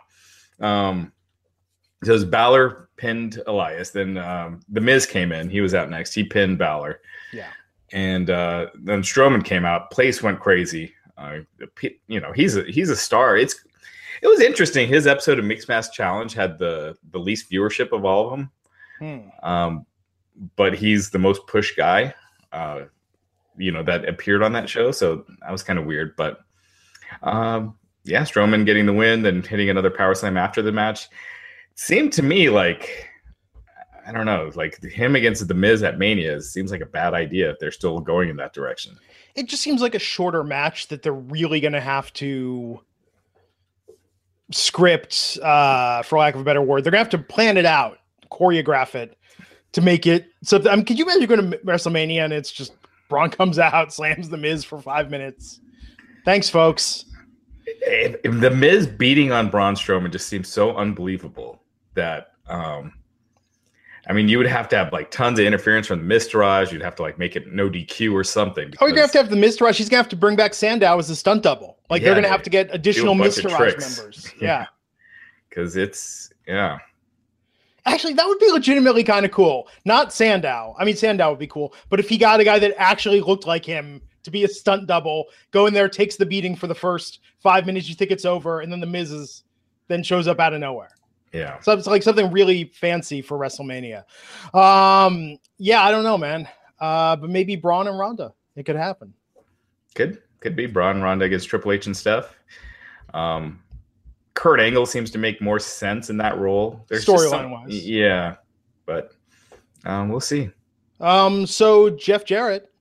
Um, 0.60 1.12
so 2.04 2.12
it 2.12 2.14
was 2.14 2.26
Balor 2.26 2.90
pinned 2.98 3.42
Elias. 3.48 3.92
Then 3.92 4.18
um, 4.18 4.60
the 4.70 4.82
Miz 4.82 5.06
came 5.06 5.32
in. 5.32 5.50
He 5.50 5.62
was 5.62 5.74
out 5.74 5.90
next. 5.90 6.14
He 6.14 6.24
pinned 6.24 6.58
Balor. 6.58 7.02
Yeah. 7.32 7.50
And 7.92 8.30
uh, 8.30 8.68
then 8.76 9.02
Strowman 9.02 9.44
came 9.44 9.66
out. 9.66 9.92
Place 9.92 10.24
went 10.24 10.40
crazy. 10.40 10.94
Uh, 11.18 11.40
you 12.08 12.20
know, 12.20 12.32
he's 12.32 12.56
a 12.56 12.64
he's 12.64 12.90
a 12.90 12.96
star. 12.96 13.38
It's 13.38 13.64
it 14.22 14.28
was 14.28 14.40
interesting. 14.40 14.88
His 14.88 15.08
episode 15.08 15.40
of 15.40 15.46
Mixed 15.46 15.68
Match 15.68 15.92
Challenge 15.92 16.34
had 16.34 16.58
the 16.58 16.98
the 17.12 17.20
least 17.20 17.52
viewership 17.52 17.92
of 17.92 18.06
all 18.06 18.26
of 18.26 18.32
them. 18.32 18.52
Hmm. 19.00 19.48
Um, 19.48 19.86
but 20.56 20.74
he's 20.74 21.10
the 21.10 21.20
most 21.20 21.46
pushed 21.48 21.76
guy. 21.76 22.14
Uh, 22.52 22.84
you 23.58 23.72
know 23.72 23.84
that 23.84 24.08
appeared 24.08 24.42
on 24.42 24.54
that 24.54 24.70
show, 24.70 24.92
so 24.92 25.26
that 25.42 25.52
was 25.52 25.64
kind 25.64 25.78
of 25.78 25.86
weird. 25.86 26.16
But 26.16 26.40
um, 27.22 27.78
yeah, 28.06 28.22
Strowman 28.24 28.66
getting 28.66 28.86
the 28.86 28.94
win, 28.94 29.22
then 29.22 29.44
hitting 29.44 29.70
another 29.70 29.92
power 29.92 30.16
slam 30.16 30.38
after 30.38 30.62
the 30.62 30.72
match 30.72 31.08
seemed 31.76 32.14
to 32.14 32.24
me 32.24 32.50
like 32.50 33.12
I 34.06 34.12
don't 34.12 34.26
know, 34.26 34.52
like 34.56 34.82
him 34.84 35.16
against 35.16 35.48
the 35.48 35.54
Miz 35.54 35.84
at 35.84 35.98
Mania 35.98 36.42
seems 36.42 36.72
like 36.72 36.82
a 36.82 36.86
bad 36.86 37.14
idea 37.14 37.50
if 37.50 37.60
they're 37.60 37.72
still 37.72 38.00
going 38.00 38.30
in 38.30 38.36
that 38.38 38.54
direction. 38.54 38.98
It 39.36 39.48
just 39.48 39.62
seems 39.62 39.82
like 39.82 39.96
a 39.96 40.00
shorter 40.00 40.44
match 40.44 40.88
that 40.88 41.04
they're 41.04 41.14
really 41.14 41.60
going 41.60 41.74
to 41.74 41.82
have 41.82 42.12
to 42.14 42.82
script, 44.52 45.38
uh, 45.42 46.02
for 46.04 46.20
lack 46.20 46.36
of 46.36 46.42
a 46.42 46.44
better 46.44 46.62
word. 46.62 46.84
They're 46.84 46.92
going 46.92 47.06
to 47.06 47.12
have 47.12 47.22
to 47.22 47.34
plan 47.34 47.58
it 47.58 47.66
out, 47.66 48.00
choreograph 48.32 48.96
it 48.96 49.18
to 49.74 49.82
make 49.82 50.08
it. 50.08 50.28
So, 50.44 50.62
I 50.70 50.76
mean, 50.76 50.86
could 50.86 50.98
you 50.98 51.06
imagine 51.06 51.22
you're 51.22 51.38
going 51.38 51.52
to 51.52 51.58
WrestleMania 51.60 52.26
and 52.26 52.34
it's 52.34 52.52
just 52.52 52.74
Braun 53.08 53.30
comes 53.30 53.60
out, 53.60 53.94
slams 53.94 54.30
the 54.30 54.38
Miz 54.38 54.64
for 54.64 54.82
five 54.82 55.10
minutes? 55.10 55.62
Thanks, 56.26 56.50
folks. 56.50 57.06
If, 57.66 58.18
if 58.24 58.42
the 58.42 58.52
Miz 58.52 58.88
beating 58.88 59.32
on 59.32 59.50
Braun 59.50 59.76
Strowman 59.76 60.12
just 60.12 60.28
seems 60.28 60.50
so 60.50 60.76
unbelievable 60.76 61.61
that 61.96 62.32
um 62.48 62.94
I 64.08 64.14
mean, 64.14 64.28
you 64.28 64.38
would 64.40 64.48
have 64.48 64.68
to 64.70 64.76
have 64.76 64.92
like 64.92 65.12
tons 65.12 65.40
of 65.40 65.46
interference 65.46 65.86
from 65.86 66.08
the 66.08 66.16
Miztourage. 66.16 66.72
You'd 66.72 66.82
have 66.82 66.96
to 66.96 67.02
like 67.04 67.20
make 67.20 67.36
it 67.36 67.52
no 67.54 67.70
DQ 67.70 68.14
or 68.14 68.24
something. 68.24 68.74
Oh, 68.80 68.88
you're 68.88 68.96
gonna 68.96 69.02
have 69.02 69.12
to 69.12 69.20
have 69.20 69.30
the 69.30 69.36
Miztourage. 69.36 69.76
He's 69.76 69.90
gonna 69.90 70.02
have 70.02 70.10
to 70.10 70.16
bring 70.16 70.36
back 70.36 70.54
Sandow 70.54 70.98
as 70.98 71.10
a 71.10 71.16
stunt 71.16 71.44
double. 71.44 71.78
Like 71.90 72.02
yeah, 72.02 72.08
they're 72.08 72.16
gonna 72.16 72.28
have 72.28 72.44
to 72.44 72.50
get 72.50 72.70
additional 72.74 73.16
Miztourage 73.16 73.80
members. 73.80 74.34
Yeah, 74.42 74.66
because 75.50 75.78
it's 75.78 76.32
yeah. 76.48 76.80
Actually, 77.86 78.14
that 78.14 78.28
would 78.28 78.40
be 78.40 78.52
legitimately 78.52 79.04
kind 79.04 79.26
of 79.26 79.32
cool. 79.32 79.68
Not 79.86 80.14
Sandow. 80.14 80.76
I 80.78 80.86
mean, 80.86 80.96
Sandow 80.96 81.30
would 81.30 81.40
be 81.40 81.48
cool, 81.48 81.74
but 81.90 82.00
if 82.00 82.10
he 82.10 82.18
got 82.18 82.40
a 82.40 82.44
guy 82.44 82.60
that 82.60 82.74
actually 82.78 83.22
looked 83.22 83.48
like 83.48 83.66
him 83.66 84.02
to 84.24 84.32
be 84.32 84.44
a 84.44 84.48
stunt 84.48 84.88
double, 84.88 85.26
go 85.52 85.66
in 85.66 85.74
there, 85.74 85.90
takes 85.90 86.16
the 86.16 86.26
beating 86.26 86.56
for 86.56 86.68
the 86.68 86.76
first 86.76 87.20
five 87.40 87.66
minutes, 87.66 87.90
you 87.90 87.96
think 87.96 88.12
it's 88.12 88.26
over, 88.26 88.62
and 88.62 88.72
then 88.72 88.80
the 88.80 88.86
Miz 88.86 89.12
is, 89.12 89.44
then 89.88 90.04
shows 90.04 90.28
up 90.28 90.40
out 90.40 90.54
of 90.54 90.60
nowhere. 90.60 90.92
Yeah. 91.34 91.60
So 91.62 91.74
it's 91.74 91.88
like 91.88 92.04
something 92.04 92.32
really 92.32 92.66
fancy 92.66 93.22
for 93.22 93.38
WrestleMania. 93.38 94.04
Um, 94.54 95.38
yeah, 95.58 95.84
I 95.84 95.92
don't 95.92 96.04
know, 96.04 96.18
man. 96.18 96.48
Uh, 96.80 97.16
but 97.16 97.30
maybe 97.30 97.56
Braun 97.56 97.88
and 97.88 97.98
Ronda. 97.98 98.34
It 98.56 98.64
could 98.64 98.76
happen. 98.76 99.14
Could 99.96 100.22
could 100.40 100.56
be 100.56 100.66
Braun 100.66 101.02
Ronda 101.02 101.26
against 101.26 101.48
Triple 101.48 101.72
H 101.72 101.86
and 101.86 101.96
stuff. 101.96 102.36
Um, 103.14 103.62
Kurt 104.34 104.60
Angle 104.60 104.86
seems 104.86 105.12
to 105.12 105.18
make 105.18 105.42
more 105.42 105.60
sense 105.60 106.10
in 106.10 106.18
that 106.18 106.38
role. 106.38 106.86
Storyline 106.90 107.52
wise. 107.52 107.86
Yeah. 107.86 108.36
But 108.86 109.12
um, 109.86 110.10
we'll 110.10 110.20
see. 110.20 110.50
Um, 111.00 111.46
so 111.46 111.90
Jeff 111.90 112.26
Jarrett 112.26 112.72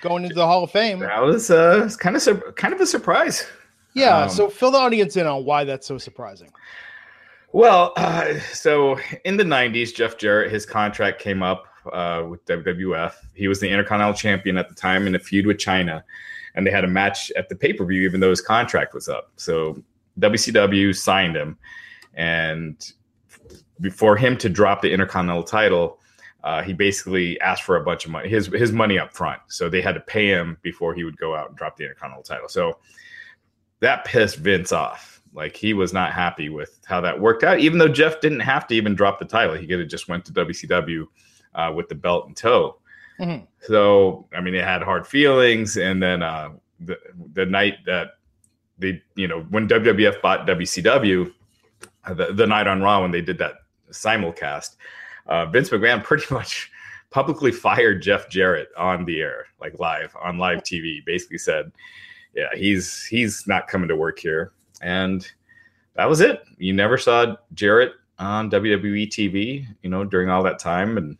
going 0.00 0.24
into 0.24 0.34
the 0.34 0.46
Hall 0.46 0.64
of 0.64 0.70
Fame. 0.70 1.00
That 1.00 1.22
was 1.22 1.50
uh 1.50 1.90
kind 1.98 2.16
of 2.16 2.54
kind 2.56 2.74
of 2.74 2.80
a 2.80 2.86
surprise. 2.86 3.46
Yeah, 3.94 4.22
um, 4.22 4.30
so 4.30 4.48
fill 4.48 4.70
the 4.70 4.78
audience 4.78 5.16
in 5.16 5.26
on 5.26 5.44
why 5.44 5.64
that's 5.64 5.86
so 5.86 5.98
surprising. 5.98 6.50
Well, 7.52 7.92
uh, 7.96 8.38
so 8.52 8.98
in 9.24 9.36
the 9.36 9.44
90s, 9.44 9.94
Jeff 9.94 10.16
Jarrett, 10.16 10.52
his 10.52 10.64
contract 10.64 11.20
came 11.20 11.42
up 11.42 11.64
uh, 11.92 12.24
with 12.28 12.44
WWF. 12.44 13.14
He 13.34 13.48
was 13.48 13.58
the 13.58 13.68
Intercontinental 13.68 14.14
Champion 14.14 14.56
at 14.56 14.68
the 14.68 14.74
time 14.74 15.06
in 15.06 15.14
a 15.14 15.18
feud 15.18 15.46
with 15.46 15.56
Chyna. 15.56 16.02
and 16.54 16.66
they 16.66 16.70
had 16.70 16.84
a 16.84 16.88
match 16.88 17.32
at 17.36 17.48
the 17.48 17.56
pay 17.56 17.72
per 17.72 17.84
view, 17.84 18.02
even 18.02 18.20
though 18.20 18.30
his 18.30 18.40
contract 18.40 18.94
was 18.94 19.08
up. 19.08 19.32
So 19.36 19.82
WCW 20.20 20.96
signed 20.96 21.36
him, 21.36 21.58
and 22.14 22.92
before 23.80 24.16
him 24.16 24.36
to 24.38 24.48
drop 24.48 24.82
the 24.82 24.92
Intercontinental 24.92 25.44
title, 25.44 25.98
uh, 26.44 26.62
he 26.62 26.72
basically 26.72 27.40
asked 27.40 27.62
for 27.62 27.76
a 27.76 27.84
bunch 27.84 28.04
of 28.04 28.10
money, 28.10 28.28
his 28.28 28.46
his 28.46 28.72
money 28.72 28.98
up 28.98 29.12
front. 29.12 29.40
So 29.48 29.68
they 29.68 29.80
had 29.80 29.94
to 29.94 30.00
pay 30.00 30.28
him 30.28 30.56
before 30.62 30.94
he 30.94 31.04
would 31.04 31.16
go 31.18 31.34
out 31.34 31.50
and 31.50 31.56
drop 31.56 31.76
the 31.76 31.84
Intercontinental 31.84 32.22
title. 32.22 32.48
So 32.48 32.78
that 33.80 34.04
pissed 34.04 34.36
Vince 34.36 34.72
off 34.72 35.19
like 35.32 35.56
he 35.56 35.74
was 35.74 35.92
not 35.92 36.12
happy 36.12 36.48
with 36.48 36.80
how 36.86 37.00
that 37.00 37.20
worked 37.20 37.44
out, 37.44 37.60
even 37.60 37.78
though 37.78 37.88
Jeff 37.88 38.20
didn't 38.20 38.40
have 38.40 38.66
to 38.68 38.74
even 38.74 38.94
drop 38.94 39.18
the 39.18 39.24
title. 39.24 39.54
He 39.54 39.66
could 39.66 39.78
have 39.78 39.88
just 39.88 40.08
went 40.08 40.24
to 40.26 40.32
WCW 40.32 41.06
uh, 41.54 41.72
with 41.74 41.88
the 41.88 41.94
belt 41.94 42.28
in 42.28 42.34
tow. 42.34 42.78
Mm-hmm. 43.18 43.44
So 43.60 44.26
I 44.34 44.40
mean, 44.40 44.54
it 44.54 44.64
had 44.64 44.82
hard 44.82 45.06
feelings, 45.06 45.76
and 45.76 46.02
then 46.02 46.22
uh, 46.22 46.50
the 46.80 46.98
the 47.34 47.46
night 47.46 47.84
that 47.86 48.12
they, 48.78 49.02
you 49.14 49.28
know, 49.28 49.42
when 49.50 49.68
WWF 49.68 50.22
bought 50.22 50.46
WCW, 50.46 51.32
uh, 52.04 52.14
the, 52.14 52.32
the 52.32 52.46
night 52.46 52.66
on 52.66 52.80
Raw 52.80 53.02
when 53.02 53.10
they 53.10 53.20
did 53.20 53.38
that 53.38 53.56
simulcast, 53.90 54.76
uh, 55.26 55.46
Vince 55.46 55.68
McMahon 55.68 56.02
pretty 56.04 56.32
much 56.32 56.70
publicly 57.10 57.52
fired 57.52 58.02
Jeff 58.02 58.28
Jarrett 58.30 58.68
on 58.76 59.04
the 59.04 59.20
air, 59.20 59.46
like 59.60 59.78
live 59.78 60.16
on 60.20 60.38
live 60.38 60.62
TV. 60.62 61.04
Basically 61.04 61.38
said, 61.38 61.70
"Yeah, 62.34 62.48
he's 62.54 63.04
he's 63.04 63.46
not 63.46 63.68
coming 63.68 63.88
to 63.88 63.96
work 63.96 64.18
here." 64.18 64.52
And 64.80 65.26
that 65.94 66.08
was 66.08 66.20
it. 66.20 66.42
You 66.58 66.72
never 66.72 66.96
saw 66.96 67.36
Jarrett 67.54 67.92
on 68.18 68.50
WWE 68.50 69.08
TV, 69.08 69.66
you 69.82 69.90
know, 69.90 70.04
during 70.04 70.28
all 70.30 70.42
that 70.42 70.58
time. 70.58 70.96
And 70.96 71.16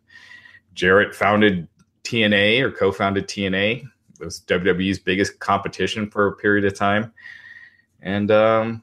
Jarrett 0.75 1.15
founded 1.15 1.69
TNA 2.05 2.61
or 2.63 2.71
co-founded 2.71 3.29
TNA. 3.29 3.85
It 4.21 4.25
was 4.25 4.41
WWE's 4.41 4.99
biggest 4.99 5.39
competition 5.39 6.11
for 6.11 6.27
a 6.27 6.37
period 6.37 6.65
of 6.65 6.75
time. 6.75 7.13
And 8.03 8.31
um, 8.31 8.83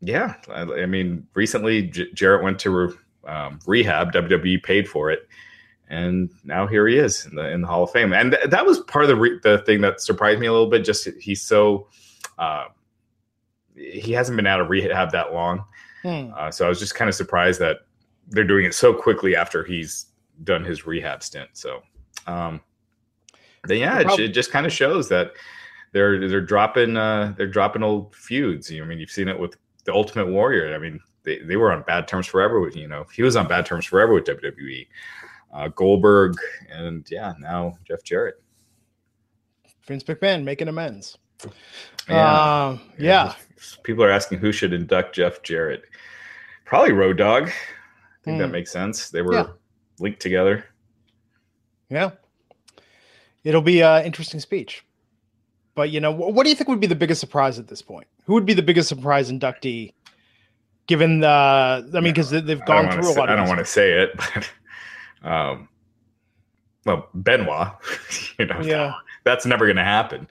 yeah, 0.00 0.34
I, 0.48 0.62
I 0.62 0.86
mean, 0.86 1.26
recently 1.34 1.82
J- 1.82 2.12
Jarrett 2.12 2.42
went 2.42 2.58
to 2.60 2.70
re- 2.70 2.94
um, 3.26 3.58
rehab. 3.66 4.12
WWE 4.12 4.62
paid 4.62 4.88
for 4.88 5.10
it, 5.10 5.28
and 5.88 6.30
now 6.44 6.66
here 6.66 6.86
he 6.86 6.96
is 6.96 7.26
in 7.26 7.34
the 7.34 7.50
in 7.50 7.62
the 7.62 7.66
Hall 7.66 7.82
of 7.82 7.90
Fame. 7.90 8.12
And 8.12 8.32
th- 8.32 8.50
that 8.50 8.64
was 8.64 8.80
part 8.80 9.04
of 9.04 9.08
the 9.08 9.16
re- 9.16 9.40
the 9.42 9.58
thing 9.58 9.80
that 9.80 10.00
surprised 10.00 10.38
me 10.38 10.46
a 10.46 10.52
little 10.52 10.70
bit. 10.70 10.84
Just 10.84 11.08
he's 11.20 11.42
so 11.42 11.88
uh, 12.38 12.66
he 13.78 14.12
hasn't 14.12 14.36
been 14.36 14.46
out 14.46 14.60
of 14.60 14.68
rehab 14.70 15.12
that 15.12 15.32
long, 15.32 15.64
Hmm. 16.02 16.30
uh, 16.36 16.50
so 16.50 16.66
I 16.66 16.68
was 16.68 16.78
just 16.78 16.94
kind 16.94 17.08
of 17.08 17.14
surprised 17.14 17.60
that 17.60 17.78
they're 18.28 18.44
doing 18.44 18.64
it 18.66 18.74
so 18.74 18.92
quickly 18.94 19.34
after 19.34 19.64
he's 19.64 20.06
done 20.44 20.64
his 20.64 20.86
rehab 20.86 21.22
stint. 21.22 21.48
So, 21.54 21.82
um, 22.26 22.60
then 23.64 23.78
yeah, 23.78 24.00
it, 24.00 24.20
it 24.20 24.28
just 24.28 24.52
kind 24.52 24.66
of 24.66 24.72
shows 24.72 25.08
that 25.08 25.32
they're 25.92 26.28
they're 26.28 26.40
dropping 26.40 26.96
uh, 26.96 27.34
they're 27.36 27.46
dropping 27.46 27.82
old 27.82 28.14
feuds. 28.14 28.70
I 28.70 28.80
mean, 28.84 28.98
you've 28.98 29.10
seen 29.10 29.28
it 29.28 29.38
with 29.38 29.56
the 29.84 29.92
Ultimate 29.92 30.28
Warrior. 30.28 30.74
I 30.74 30.78
mean, 30.78 31.00
they, 31.24 31.40
they 31.40 31.56
were 31.56 31.72
on 31.72 31.82
bad 31.82 32.06
terms 32.06 32.26
forever 32.26 32.60
with 32.60 32.76
you 32.76 32.86
know 32.88 33.04
he 33.12 33.22
was 33.22 33.36
on 33.36 33.48
bad 33.48 33.66
terms 33.66 33.86
forever 33.86 34.12
with 34.14 34.24
WWE. 34.24 34.86
Uh, 35.52 35.68
Goldberg 35.68 36.36
and 36.70 37.06
yeah, 37.10 37.32
now 37.40 37.76
Jeff 37.86 38.02
Jarrett. 38.04 38.40
Vince 39.86 40.04
McMahon 40.04 40.44
making 40.44 40.68
amends. 40.68 41.16
Yeah. 42.08 42.66
Um, 42.68 42.80
yeah. 42.98 43.34
People 43.82 44.04
are 44.04 44.10
asking 44.10 44.38
who 44.38 44.52
should 44.52 44.72
induct 44.72 45.14
Jeff 45.14 45.42
Jarrett. 45.42 45.82
Probably 46.64 46.92
Road 46.92 47.16
Dog. 47.18 47.48
I 47.48 47.52
think 48.24 48.38
that 48.38 48.46
Hmm. 48.46 48.52
makes 48.52 48.70
sense. 48.72 49.10
They 49.10 49.22
were 49.22 49.34
Yeah. 49.34 49.46
linked 49.98 50.20
together. 50.20 50.66
Yeah. 51.90 52.10
It'll 53.44 53.62
be 53.62 53.82
an 53.82 54.04
interesting 54.04 54.40
speech. 54.40 54.84
But, 55.74 55.90
you 55.90 56.00
know, 56.00 56.10
what 56.10 56.42
do 56.44 56.50
you 56.50 56.56
think 56.56 56.68
would 56.68 56.80
be 56.80 56.86
the 56.88 56.94
biggest 56.96 57.20
surprise 57.20 57.58
at 57.58 57.68
this 57.68 57.82
point? 57.82 58.06
Who 58.24 58.34
would 58.34 58.44
be 58.46 58.52
the 58.54 58.62
biggest 58.62 58.88
surprise 58.88 59.30
inductee 59.30 59.92
given 60.86 61.20
the, 61.20 61.28
I 61.28 62.00
mean, 62.00 62.12
because 62.12 62.30
they've 62.30 62.64
gone 62.64 62.90
through 62.90 63.02
a 63.02 63.12
say- 63.12 63.20
lot 63.20 63.30
I 63.30 63.36
don't 63.36 63.46
want 63.48 63.60
to 63.60 63.64
say 63.64 63.92
it, 64.02 64.10
but 64.16 64.50
um, 65.30 65.68
well, 66.84 67.08
Benoit, 67.14 67.72
you 68.38 68.46
know, 68.46 68.60
Yeah. 68.60 68.92
that's 69.24 69.46
never 69.46 69.66
going 69.66 69.76
to 69.76 69.84
happen. 69.84 70.26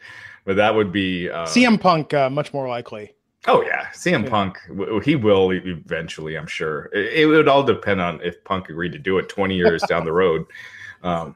But 0.47 0.55
that 0.55 0.73
would 0.73 0.93
be 0.93 1.29
uh, 1.29 1.45
CM 1.45 1.77
Punk, 1.79 2.13
uh, 2.13 2.29
much 2.29 2.53
more 2.53 2.69
likely. 2.69 3.13
Oh 3.47 3.61
yeah, 3.63 3.87
CM 3.93 4.23
Yeah. 4.23 4.29
Punk. 4.29 4.57
w- 4.69 5.01
He 5.01 5.17
will 5.17 5.51
eventually, 5.51 6.37
I'm 6.37 6.47
sure. 6.47 6.89
It, 6.93 7.19
it 7.19 7.25
would 7.25 7.49
all 7.49 7.63
depend 7.63 7.99
on 7.99 8.21
if 8.23 8.41
Punk 8.45 8.69
agreed 8.69 8.93
to 8.93 8.97
do 8.97 9.17
it 9.17 9.27
20 9.27 9.55
years 9.55 9.83
down 9.83 10.05
the 10.05 10.13
road. 10.13 10.45
Um, 11.03 11.35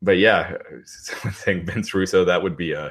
but 0.00 0.16
yeah, 0.16 0.56
saying 0.86 1.66
Vince 1.66 1.92
Russo, 1.92 2.24
that 2.24 2.42
would 2.42 2.56
be 2.56 2.72
a 2.72 2.90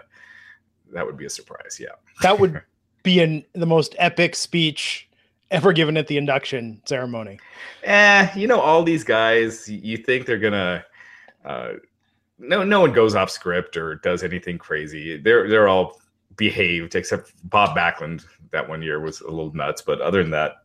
that 0.93 1.03
would 1.05 1.17
be 1.17 1.25
a 1.25 1.29
surprise. 1.29 1.79
Yeah. 1.81 1.95
That 2.21 2.39
would 2.39 2.61
be 3.03 3.19
in 3.19 3.43
the 3.53 3.65
most 3.65 3.95
epic 3.97 4.35
speech 4.35 5.09
ever 5.49 5.73
given 5.73 5.97
at 5.97 6.05
the 6.05 6.17
induction 6.17 6.81
ceremony. 6.85 7.39
Eh, 7.83 8.29
you 8.35 8.45
know, 8.47 8.59
all 8.59 8.83
these 8.83 9.03
guys, 9.03 9.67
you 9.67 9.97
think 9.97 10.27
they're 10.27 10.37
gonna. 10.37 10.85
Uh, 11.43 11.73
no, 12.37 12.63
no 12.63 12.81
one 12.81 12.93
goes 12.93 13.15
off 13.15 13.29
script 13.29 13.77
or 13.77 13.95
does 13.95 14.23
anything 14.23 14.57
crazy. 14.57 15.17
They're 15.17 15.47
they're 15.47 15.67
all 15.67 15.99
behaved, 16.35 16.95
except 16.95 17.33
Bob 17.49 17.75
Backlund. 17.75 18.25
That 18.51 18.67
one 18.67 18.81
year 18.81 18.99
was 18.99 19.21
a 19.21 19.29
little 19.29 19.53
nuts, 19.53 19.81
but 19.81 19.99
other 20.01 20.21
than 20.21 20.31
that, 20.31 20.63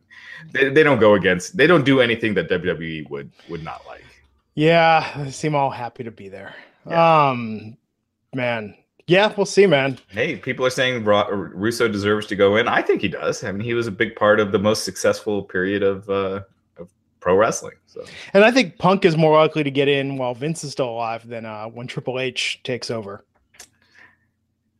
they, 0.52 0.68
they 0.68 0.82
don't 0.82 1.00
go 1.00 1.14
against. 1.14 1.56
They 1.56 1.66
don't 1.66 1.84
do 1.84 2.00
anything 2.00 2.34
that 2.34 2.48
WWE 2.48 3.08
would 3.10 3.30
would 3.48 3.62
not 3.62 3.84
like. 3.86 4.04
Yeah, 4.54 5.10
they 5.16 5.30
seem 5.30 5.54
all 5.54 5.70
happy 5.70 6.04
to 6.04 6.10
be 6.10 6.28
there. 6.28 6.54
Yeah. 6.86 7.30
Um, 7.30 7.76
man, 8.34 8.74
yeah, 9.06 9.32
we'll 9.36 9.46
see, 9.46 9.66
man. 9.66 9.98
Hey, 10.08 10.36
people 10.36 10.64
are 10.64 10.70
saying 10.70 11.04
Russo 11.04 11.88
deserves 11.88 12.26
to 12.28 12.36
go 12.36 12.56
in. 12.56 12.68
I 12.68 12.80
think 12.80 13.00
he 13.00 13.08
does. 13.08 13.42
I 13.42 13.50
mean, 13.52 13.64
he 13.64 13.74
was 13.74 13.86
a 13.86 13.92
big 13.92 14.14
part 14.14 14.38
of 14.38 14.52
the 14.52 14.58
most 14.58 14.84
successful 14.84 15.42
period 15.42 15.82
of 15.82 16.08
uh, 16.08 16.40
of 16.40 16.44
pro 17.20 17.36
wrestling. 17.36 17.74
So 17.86 18.04
And 18.34 18.44
I 18.44 18.50
think 18.50 18.78
Punk 18.78 19.04
is 19.04 19.16
more 19.16 19.36
likely 19.38 19.62
to 19.62 19.70
get 19.70 19.88
in 19.88 20.16
while 20.16 20.34
Vince 20.34 20.64
is 20.64 20.72
still 20.72 20.88
alive 20.88 21.26
than 21.28 21.44
uh, 21.46 21.66
when 21.66 21.86
Triple 21.86 22.18
H 22.18 22.60
takes 22.64 22.90
over. 22.90 23.24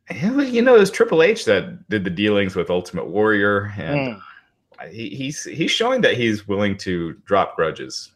You 0.09 0.61
know, 0.61 0.75
it 0.75 0.79
was 0.79 0.91
Triple 0.91 1.23
H 1.23 1.45
that 1.45 1.87
did 1.87 2.03
the 2.03 2.09
dealings 2.09 2.55
with 2.55 2.69
Ultimate 2.69 3.07
Warrior, 3.07 3.71
and 3.77 4.17
Mm. 4.17 4.89
he, 4.91 5.09
he's 5.09 5.43
he's 5.45 5.71
showing 5.71 6.01
that 6.01 6.15
he's 6.15 6.47
willing 6.47 6.75
to 6.79 7.13
drop 7.25 7.55
grudges. 7.55 8.11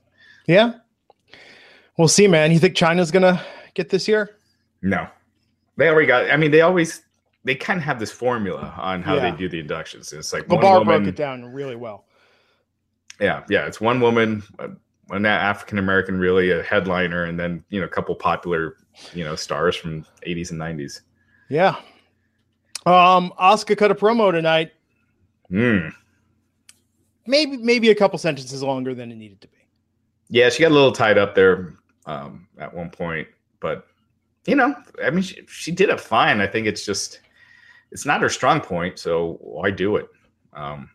Yeah, 0.45 0.73
we'll 1.97 2.09
see, 2.09 2.27
man. 2.27 2.51
You 2.51 2.59
think 2.59 2.75
Chyna's 2.75 3.11
gonna 3.11 3.41
get 3.75 3.89
this 3.89 4.07
year? 4.09 4.35
No, 4.81 5.07
they 5.77 5.87
already 5.87 6.07
got. 6.07 6.29
I 6.29 6.35
mean, 6.35 6.51
they 6.51 6.61
always 6.61 7.01
they 7.45 7.55
kind 7.55 7.77
of 7.77 7.83
have 7.85 7.99
this 7.99 8.11
formula 8.11 8.73
on 8.77 9.01
how 9.01 9.15
Yeah. 9.15 9.31
they 9.31 9.37
do 9.37 9.47
the 9.47 9.59
inductions. 9.59 10.11
It's 10.11 10.33
like 10.33 10.49
The 10.49 10.55
woman. 10.57 10.85
broke 10.85 11.07
it 11.07 11.15
down 11.15 11.45
really 11.45 11.75
well. 11.77 12.05
Yeah, 13.19 13.43
yeah, 13.49 13.65
it's 13.65 13.79
one 13.79 14.01
woman, 14.01 14.43
one 15.07 15.25
African 15.25 15.77
American, 15.77 16.19
really 16.19 16.51
a 16.51 16.63
headliner, 16.63 17.23
and 17.25 17.39
then 17.39 17.63
you 17.69 17.79
know 17.79 17.85
a 17.85 17.89
couple 17.89 18.15
popular 18.15 18.77
you 19.13 19.23
know 19.23 19.35
stars 19.35 19.75
from 19.75 20.05
80s 20.27 20.51
and 20.51 20.59
90s. 20.59 21.01
Yeah. 21.49 21.75
Um, 22.85 23.33
Asuka 23.39 23.77
cut 23.77 23.91
a 23.91 23.95
promo 23.95 24.31
tonight. 24.31 24.71
Mm. 25.51 25.91
Maybe 27.25 27.57
maybe 27.57 27.89
a 27.89 27.95
couple 27.95 28.19
sentences 28.19 28.61
longer 28.61 28.93
than 28.93 29.11
it 29.11 29.15
needed 29.15 29.41
to 29.41 29.47
be. 29.47 29.57
Yeah, 30.29 30.49
she 30.49 30.61
got 30.61 30.71
a 30.71 30.73
little 30.73 30.91
tied 30.91 31.17
up 31.17 31.35
there 31.35 31.75
um, 32.05 32.47
at 32.59 32.73
one 32.73 32.89
point, 32.89 33.27
but 33.59 33.87
you 34.45 34.55
know, 34.55 34.75
I 35.03 35.09
mean, 35.09 35.23
she, 35.23 35.41
she 35.47 35.71
did 35.71 35.89
it 35.89 35.99
fine. 35.99 36.41
I 36.41 36.47
think 36.47 36.67
it's 36.67 36.85
just 36.85 37.21
it's 37.91 38.05
not 38.05 38.21
her 38.21 38.29
strong 38.29 38.61
point, 38.61 38.99
so 38.99 39.37
why 39.41 39.71
do 39.71 39.95
it? 39.95 40.07
Um, 40.53 40.89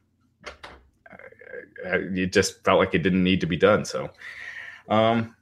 it 1.84 2.32
just 2.32 2.64
felt 2.64 2.78
like 2.78 2.94
it 2.94 3.02
didn't 3.02 3.22
need 3.22 3.40
to 3.40 3.46
be 3.46 3.56
done. 3.56 3.84
So, 3.84 4.10
um, 4.88 5.34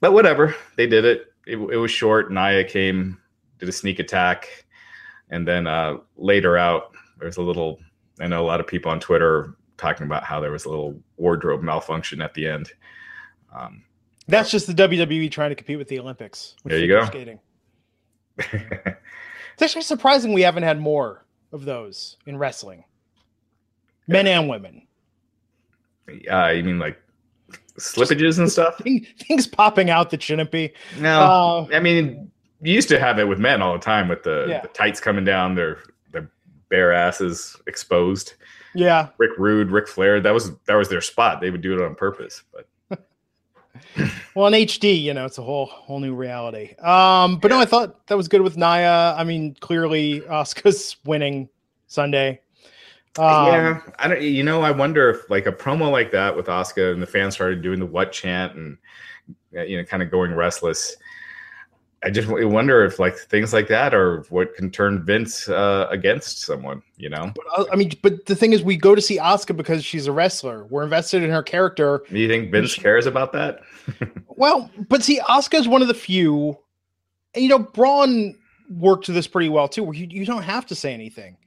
but 0.00 0.12
whatever, 0.12 0.54
they 0.76 0.86
did 0.86 1.04
it. 1.04 1.32
It, 1.46 1.56
it 1.56 1.76
was 1.76 1.90
short. 1.90 2.32
Nia 2.32 2.64
came, 2.64 3.18
did 3.58 3.68
a 3.68 3.72
sneak 3.72 3.98
attack, 3.98 4.66
and 5.30 5.46
then 5.46 5.66
uh, 5.66 5.98
later 6.16 6.56
out, 6.56 6.92
there's 7.18 7.36
a 7.36 7.42
little. 7.42 7.78
I 8.20 8.26
know 8.26 8.42
a 8.42 8.46
lot 8.46 8.60
of 8.60 8.66
people 8.66 8.90
on 8.90 9.00
Twitter 9.00 9.56
talking 9.76 10.06
about 10.06 10.24
how 10.24 10.40
there 10.40 10.50
was 10.50 10.64
a 10.64 10.70
little 10.70 10.98
wardrobe 11.18 11.62
malfunction 11.62 12.22
at 12.22 12.32
the 12.34 12.46
end. 12.46 12.72
Um, 13.54 13.84
That's 14.26 14.50
just 14.50 14.66
the 14.66 14.72
WWE 14.72 15.30
trying 15.30 15.50
to 15.50 15.54
compete 15.54 15.76
with 15.76 15.88
the 15.88 15.98
Olympics. 15.98 16.56
There 16.64 16.78
you 16.78 16.88
go. 16.88 17.04
Skating. 17.04 17.38
It's 19.56 19.62
actually 19.62 19.82
surprising 19.82 20.34
we 20.34 20.42
haven't 20.42 20.64
had 20.64 20.78
more 20.78 21.24
of 21.50 21.64
those 21.64 22.18
in 22.26 22.36
wrestling, 22.36 22.84
men 24.06 24.26
and 24.26 24.50
women. 24.50 24.86
Uh, 26.30 26.48
you 26.48 26.62
mean 26.64 26.78
like 26.78 27.00
slippages 27.78 28.38
and 28.38 28.50
stuff? 28.50 28.80
Things 29.18 29.46
popping 29.46 29.90
out 29.90 30.10
that 30.10 30.22
shouldn't 30.22 30.50
be. 30.50 30.72
No, 30.98 31.20
Uh, 31.70 31.76
I 31.76 31.80
mean 31.80 32.30
you 32.62 32.72
used 32.72 32.88
to 32.88 32.98
have 32.98 33.18
it 33.18 33.28
with 33.28 33.38
men 33.38 33.60
all 33.60 33.72
the 33.74 33.78
time 33.78 34.08
with 34.08 34.22
the, 34.22 34.46
Yeah. 34.48 34.60
the 34.62 34.68
tights 34.68 34.98
coming 35.00 35.24
down, 35.24 35.54
their 35.54 35.78
their 36.12 36.30
bare 36.70 36.92
asses 36.92 37.54
exposed. 37.66 38.34
yeah, 38.74 39.08
Rick 39.18 39.32
Rude, 39.38 39.70
Ric 39.70 39.88
Flair, 39.88 40.20
that 40.20 40.32
was 40.32 40.52
that 40.66 40.74
was 40.74 40.88
their 40.88 41.00
spot. 41.02 41.40
They 41.40 41.50
would 41.50 41.60
do 41.60 41.74
it 41.74 41.84
on 41.84 41.94
purpose. 41.94 42.42
But 42.52 42.66
Well, 44.34 44.46
in 44.46 44.54
HD, 44.54 45.00
you 45.02 45.12
know, 45.14 45.24
it's 45.26 45.38
a 45.38 45.42
whole 45.42 45.66
whole 45.66 46.00
new 46.00 46.14
reality. 46.14 46.74
Um, 46.78 47.38
but 47.38 47.50
no, 47.50 47.58
I 47.60 47.64
thought 47.66 48.06
that 48.06 48.16
was 48.16 48.28
good 48.28 48.40
with 48.42 48.56
Nia. 48.56 49.14
I 49.16 49.24
mean, 49.24 49.54
clearly 49.60 50.20
Asuka's 50.22 50.96
winning 51.04 51.48
Sunday. 51.86 52.40
Um, 53.18 53.46
yeah, 53.46 53.80
I 53.98 54.08
don't. 54.08 54.22
You 54.22 54.42
know, 54.42 54.62
I 54.62 54.70
wonder 54.70 55.10
if 55.10 55.28
like 55.30 55.46
a 55.46 55.52
promo 55.52 55.90
like 55.90 56.10
that 56.12 56.36
with 56.36 56.46
Asuka 56.46 56.92
and 56.92 57.02
the 57.02 57.06
fans 57.06 57.34
started 57.34 57.62
doing 57.62 57.78
the 57.78 57.86
what 57.86 58.12
chant 58.12 58.54
and 58.54 58.78
uh, 59.56 59.62
you 59.62 59.76
know, 59.76 59.84
kind 59.84 60.02
of 60.02 60.10
going 60.10 60.34
restless. 60.34 60.96
I 62.04 62.10
just 62.10 62.28
wonder 62.28 62.84
if 62.84 62.98
like 62.98 63.16
things 63.16 63.52
like 63.52 63.68
that 63.68 63.94
are 63.94 64.20
what 64.28 64.54
can 64.54 64.70
turn 64.70 65.04
Vince 65.04 65.48
uh, 65.48 65.88
against 65.90 66.40
someone. 66.40 66.82
You 66.98 67.08
know, 67.08 67.32
But, 67.34 67.44
uh, 67.56 67.64
I 67.72 67.76
mean, 67.76 67.92
but 68.02 68.26
the 68.26 68.36
thing 68.36 68.52
is, 68.52 68.62
we 68.62 68.76
go 68.76 68.94
to 68.94 69.00
see 69.00 69.18
Asuka 69.18 69.56
because 69.56 69.84
she's 69.84 70.06
a 70.06 70.12
wrestler. 70.12 70.64
We're 70.66 70.84
invested 70.84 71.22
in 71.22 71.30
her 71.30 71.42
character. 71.42 72.02
do 72.08 72.18
you 72.18 72.28
think 72.28 72.52
Vince 72.52 72.74
cares 72.74 73.06
about 73.06 73.32
that? 73.32 73.60
Well, 74.38 74.70
but 74.90 75.02
see, 75.02 75.18
Asuka's 75.20 75.66
one 75.66 75.80
of 75.80 75.88
the 75.88 75.94
few. 75.94 76.58
And, 77.34 77.42
you 77.42 77.48
know, 77.48 77.58
Braun 77.58 78.36
worked 78.68 79.06
this 79.06 79.26
pretty 79.26 79.48
well 79.48 79.66
too, 79.66 79.82
where 79.82 79.94
you, 79.94 80.06
you 80.10 80.26
don't 80.26 80.42
have 80.42 80.66
to 80.66 80.74
say 80.74 80.92
anything. 80.92 81.38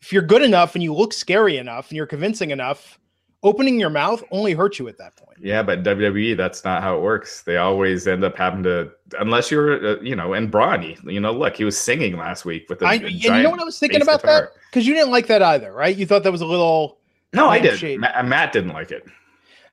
If 0.00 0.12
you're 0.12 0.22
good 0.22 0.42
enough 0.42 0.74
and 0.74 0.82
you 0.82 0.94
look 0.94 1.12
scary 1.12 1.56
enough 1.56 1.88
and 1.88 1.96
you're 1.96 2.06
convincing 2.06 2.50
enough, 2.50 2.98
opening 3.42 3.78
your 3.78 3.90
mouth 3.90 4.22
only 4.30 4.52
hurts 4.52 4.78
you 4.78 4.88
at 4.88 4.98
that 4.98 5.16
point. 5.16 5.38
Yeah, 5.40 5.62
but 5.62 5.82
WWE, 5.82 6.36
that's 6.36 6.64
not 6.64 6.82
how 6.82 6.96
it 6.96 7.02
works. 7.02 7.42
They 7.42 7.56
always 7.56 8.06
end 8.06 8.24
up 8.24 8.36
having 8.36 8.62
to, 8.64 8.90
unless 9.18 9.50
you're, 9.50 9.98
uh, 9.98 10.00
you 10.00 10.16
know, 10.16 10.34
and 10.34 10.50
Brawny, 10.50 10.98
you 11.04 11.20
know, 11.20 11.32
look, 11.32 11.56
he 11.56 11.64
was 11.64 11.78
singing 11.78 12.16
last 12.16 12.44
week 12.44 12.68
with 12.68 12.82
a, 12.82 12.86
I, 12.86 12.94
you 12.94 13.30
know 13.30 13.50
what 13.50 13.60
I 13.60 13.64
was 13.64 13.78
thinking 13.78 14.02
about 14.02 14.22
guitar. 14.22 14.42
that? 14.42 14.50
Because 14.70 14.86
you 14.86 14.94
didn't 14.94 15.10
like 15.10 15.26
that 15.28 15.42
either, 15.42 15.72
right? 15.72 15.96
You 15.96 16.06
thought 16.06 16.22
that 16.24 16.32
was 16.32 16.40
a 16.40 16.46
little 16.46 16.98
No, 17.32 17.48
I 17.48 17.60
did. 17.60 18.00
Ma- 18.00 18.22
Matt 18.22 18.52
didn't 18.52 18.72
like 18.72 18.90
it. 18.90 19.04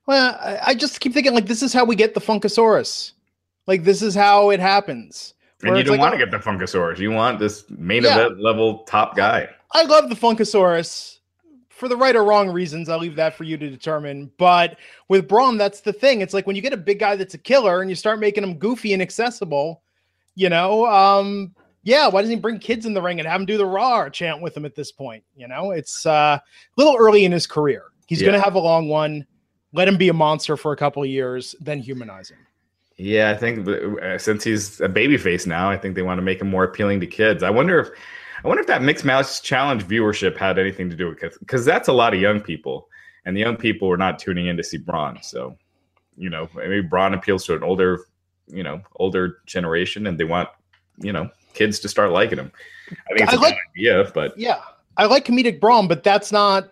Well, 0.05 0.37
I, 0.39 0.59
I 0.67 0.75
just 0.75 0.99
keep 0.99 1.13
thinking 1.13 1.33
like 1.33 1.47
this 1.47 1.63
is 1.63 1.73
how 1.73 1.85
we 1.85 1.95
get 1.95 2.13
the 2.13 2.21
Funkasaurus. 2.21 3.13
Like 3.67 3.83
this 3.83 4.01
is 4.01 4.13
how 4.13 4.51
it 4.51 4.59
happens. 4.59 5.33
And 5.63 5.77
you 5.77 5.83
don't 5.83 5.93
like, 5.93 5.99
want 5.99 6.13
to 6.13 6.21
oh, 6.21 6.25
get 6.25 6.31
the 6.31 6.37
Funkasaurus. 6.37 6.99
You 6.99 7.11
want 7.11 7.39
this 7.39 7.65
main 7.69 8.03
yeah. 8.03 8.15
event 8.15 8.39
level 8.39 8.83
top 8.83 9.15
guy. 9.15 9.49
I 9.75 9.83
love 9.83 10.07
the 10.07 10.15
Funkasaurus 10.15 11.19
for 11.67 11.89
the 11.89 11.97
right 11.97 12.15
or 12.15 12.23
wrong 12.23 12.49
reasons. 12.49 12.87
I'll 12.87 12.97
leave 12.97 13.17
that 13.17 13.35
for 13.35 13.43
you 13.43 13.57
to 13.57 13.69
determine. 13.69 14.31
But 14.37 14.77
with 15.09 15.27
Braun, 15.27 15.57
that's 15.57 15.81
the 15.81 15.91
thing. 15.91 16.21
It's 16.21 16.33
like 16.33 16.47
when 16.47 16.55
you 16.55 16.61
get 16.61 16.71
a 16.71 16.77
big 16.77 16.97
guy 16.97 17.17
that's 17.17 17.33
a 17.33 17.37
killer 17.37 17.81
and 17.81 17.89
you 17.89 17.95
start 17.97 18.21
making 18.21 18.45
him 18.45 18.57
goofy 18.57 18.93
and 18.93 19.01
accessible, 19.01 19.81
you 20.33 20.47
know, 20.47 20.85
um, 20.85 21.53
yeah, 21.83 22.07
why 22.07 22.21
doesn't 22.21 22.37
he 22.37 22.39
bring 22.39 22.57
kids 22.57 22.85
in 22.85 22.93
the 22.93 23.01
ring 23.01 23.19
and 23.19 23.27
have 23.27 23.41
him 23.41 23.45
do 23.45 23.57
the 23.57 23.65
raw 23.65 24.07
chant 24.07 24.41
with 24.41 24.55
him 24.55 24.63
at 24.63 24.75
this 24.75 24.93
point? 24.93 25.25
You 25.35 25.49
know, 25.49 25.71
it's 25.71 26.05
uh, 26.05 26.39
a 26.39 26.41
little 26.77 26.95
early 26.97 27.25
in 27.25 27.33
his 27.33 27.45
career. 27.45 27.87
He's 28.07 28.21
yeah. 28.21 28.27
going 28.27 28.39
to 28.39 28.45
have 28.45 28.55
a 28.55 28.59
long 28.59 28.87
one. 28.87 29.27
Let 29.73 29.89
him 29.89 29.97
be 29.97 30.07
a 30.07 30.13
monster 30.13 30.55
for 30.55 30.71
a 30.71 30.77
couple 30.77 31.03
of 31.03 31.09
years, 31.09 31.53
then 31.59 31.79
humanize 31.79 32.29
him. 32.29 32.37
Yeah, 32.95 33.29
I 33.29 33.35
think 33.35 33.67
uh, 33.67 34.17
since 34.19 34.45
he's 34.45 34.79
a 34.79 34.87
baby 34.87 35.17
face 35.17 35.45
now, 35.45 35.69
I 35.69 35.77
think 35.77 35.95
they 35.95 36.01
want 36.01 36.17
to 36.17 36.21
make 36.21 36.39
him 36.39 36.49
more 36.49 36.63
appealing 36.63 37.01
to 37.01 37.07
kids. 37.07 37.43
I 37.43 37.49
wonder 37.49 37.77
if 37.79 37.89
I 38.45 38.47
wonder 38.47 38.61
if 38.61 38.67
that 38.67 38.83
mixed 38.83 39.03
match 39.03 39.41
challenge 39.41 39.87
viewership 39.87 40.37
had 40.37 40.59
anything 40.59 40.87
to 40.91 40.95
do 40.95 41.09
with 41.09 41.23
it 41.23 41.33
because 41.39 41.65
that's 41.65 41.87
a 41.87 41.93
lot 41.93 42.13
of 42.13 42.21
young 42.21 42.39
people, 42.39 42.87
and 43.25 43.35
the 43.35 43.41
young 43.41 43.57
people 43.57 43.87
were 43.87 43.97
not 43.97 44.19
tuning 44.19 44.45
in 44.45 44.55
to 44.55 44.63
see 44.63 44.77
Braun. 44.77 45.17
So, 45.23 45.57
you 46.15 46.29
know, 46.29 46.47
maybe 46.53 46.81
Braun 46.81 47.15
appeals 47.15 47.43
to 47.45 47.55
an 47.55 47.63
older, 47.63 48.05
you 48.45 48.61
know, 48.61 48.81
older 48.97 49.39
generation, 49.47 50.05
and 50.05 50.19
they 50.19 50.25
want, 50.25 50.49
you 50.99 51.11
know, 51.11 51.27
kids 51.55 51.79
to 51.79 51.89
start 51.89 52.11
liking 52.11 52.37
him. 52.37 52.51
I 52.91 53.17
think 53.17 53.21
it's 53.21 53.33
I 53.33 53.35
a 53.35 53.39
like, 53.39 53.57
idea, 53.75 54.11
but 54.13 54.37
yeah, 54.37 54.61
I 54.97 55.05
like 55.05 55.25
comedic 55.25 55.59
Braun, 55.59 55.87
but 55.87 56.03
that's 56.03 56.31
not. 56.31 56.69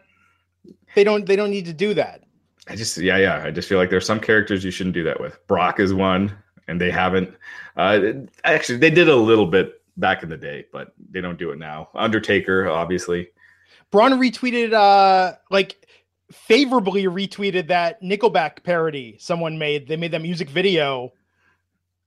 They 0.93 1.03
don't. 1.03 1.25
They 1.25 1.35
don't 1.35 1.49
need 1.49 1.65
to 1.65 1.73
do 1.73 1.95
that. 1.95 2.21
I 2.67 2.75
just 2.75 2.99
yeah 2.99 3.17
yeah 3.17 3.43
I 3.43 3.49
just 3.49 3.67
feel 3.67 3.79
like 3.79 3.89
there's 3.89 4.05
some 4.05 4.19
characters 4.19 4.63
you 4.63 4.69
shouldn't 4.69 4.93
do 4.93 5.03
that 5.05 5.19
with. 5.19 5.39
Brock 5.47 5.79
is 5.79 5.91
one, 5.91 6.37
and 6.67 6.79
they 6.79 6.91
haven't. 6.91 7.33
Uh, 7.77 8.11
actually, 8.43 8.77
they 8.77 8.91
did 8.91 9.09
a 9.09 9.15
little 9.15 9.47
bit 9.47 9.82
back 9.97 10.23
in 10.23 10.29
the 10.29 10.37
day, 10.37 10.65
but 10.71 10.93
they 11.11 11.21
don't 11.21 11.37
do 11.37 11.51
it 11.51 11.59
now. 11.59 11.89
Undertaker, 11.93 12.69
obviously. 12.69 13.29
Braun 13.91 14.13
retweeted 14.13 14.73
uh 14.73 15.35
like 15.51 15.87
favorably 16.31 17.03
retweeted 17.03 17.67
that 17.67 18.01
Nickelback 18.01 18.63
parody 18.63 19.17
someone 19.19 19.57
made. 19.57 19.87
They 19.87 19.97
made 19.97 20.11
that 20.11 20.21
music 20.21 20.49
video 20.49 21.13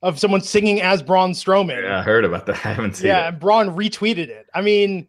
of 0.03 0.19
someone 0.19 0.41
singing 0.41 0.81
as 0.83 1.03
Braun 1.03 1.33
Strowman. 1.33 1.83
Yeah, 1.83 2.01
I 2.01 2.03
heard 2.03 2.25
about 2.25 2.47
that. 2.47 2.57
I 2.65 2.73
haven't 2.73 2.97
seen 2.97 3.09
yeah, 3.09 3.23
it. 3.23 3.25
Yeah, 3.25 3.31
Braun 3.33 3.71
retweeted 3.71 4.29
it. 4.29 4.47
I 4.55 4.61
mean, 4.61 5.09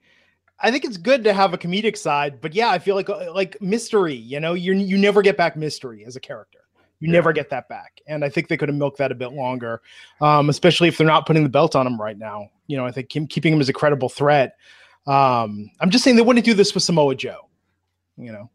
I 0.59 0.71
think 0.71 0.85
it's 0.85 0.97
good 0.97 1.23
to 1.25 1.33
have 1.33 1.53
a 1.53 1.57
comedic 1.57 1.97
side, 1.97 2.41
but 2.41 2.53
yeah, 2.53 2.69
I 2.69 2.79
feel 2.79 2.95
like 2.95 3.09
uh, 3.09 3.31
like 3.33 3.61
mystery. 3.61 4.15
You 4.15 4.39
know, 4.39 4.53
you 4.53 4.73
you 4.73 4.97
never 4.97 5.21
get 5.21 5.37
back 5.37 5.55
mystery 5.55 6.03
as 6.05 6.15
a 6.15 6.19
character. 6.19 6.59
You 6.99 7.07
yeah. 7.07 7.13
never 7.13 7.31
get 7.31 7.49
that 7.51 7.69
back, 7.69 8.01
and 8.07 8.25
I 8.25 8.29
think 8.29 8.47
they 8.47 8.57
could 8.57 8.69
have 8.69 8.77
milked 8.77 8.97
that 8.97 9.11
a 9.11 9.15
bit 9.15 9.33
longer, 9.33 9.81
um, 10.19 10.49
especially 10.49 10.87
if 10.87 10.97
they're 10.97 11.05
not 11.05 11.27
putting 11.27 11.43
the 11.43 11.49
belt 11.49 11.75
on 11.75 11.85
him 11.85 12.01
right 12.01 12.17
now. 12.17 12.49
You 12.67 12.77
know, 12.77 12.85
I 12.85 12.91
think 12.91 13.15
him, 13.15 13.27
keeping 13.27 13.53
him 13.53 13.61
as 13.61 13.69
a 13.69 13.73
credible 13.73 14.09
threat. 14.09 14.55
Um, 15.05 15.71
I'm 15.79 15.89
just 15.89 16.03
saying 16.03 16.17
they 16.17 16.21
wouldn't 16.21 16.45
do 16.45 16.53
this 16.53 16.73
with 16.73 16.83
Samoa 16.83 17.15
Joe. 17.15 17.49
You 18.17 18.31
know, 18.31 18.49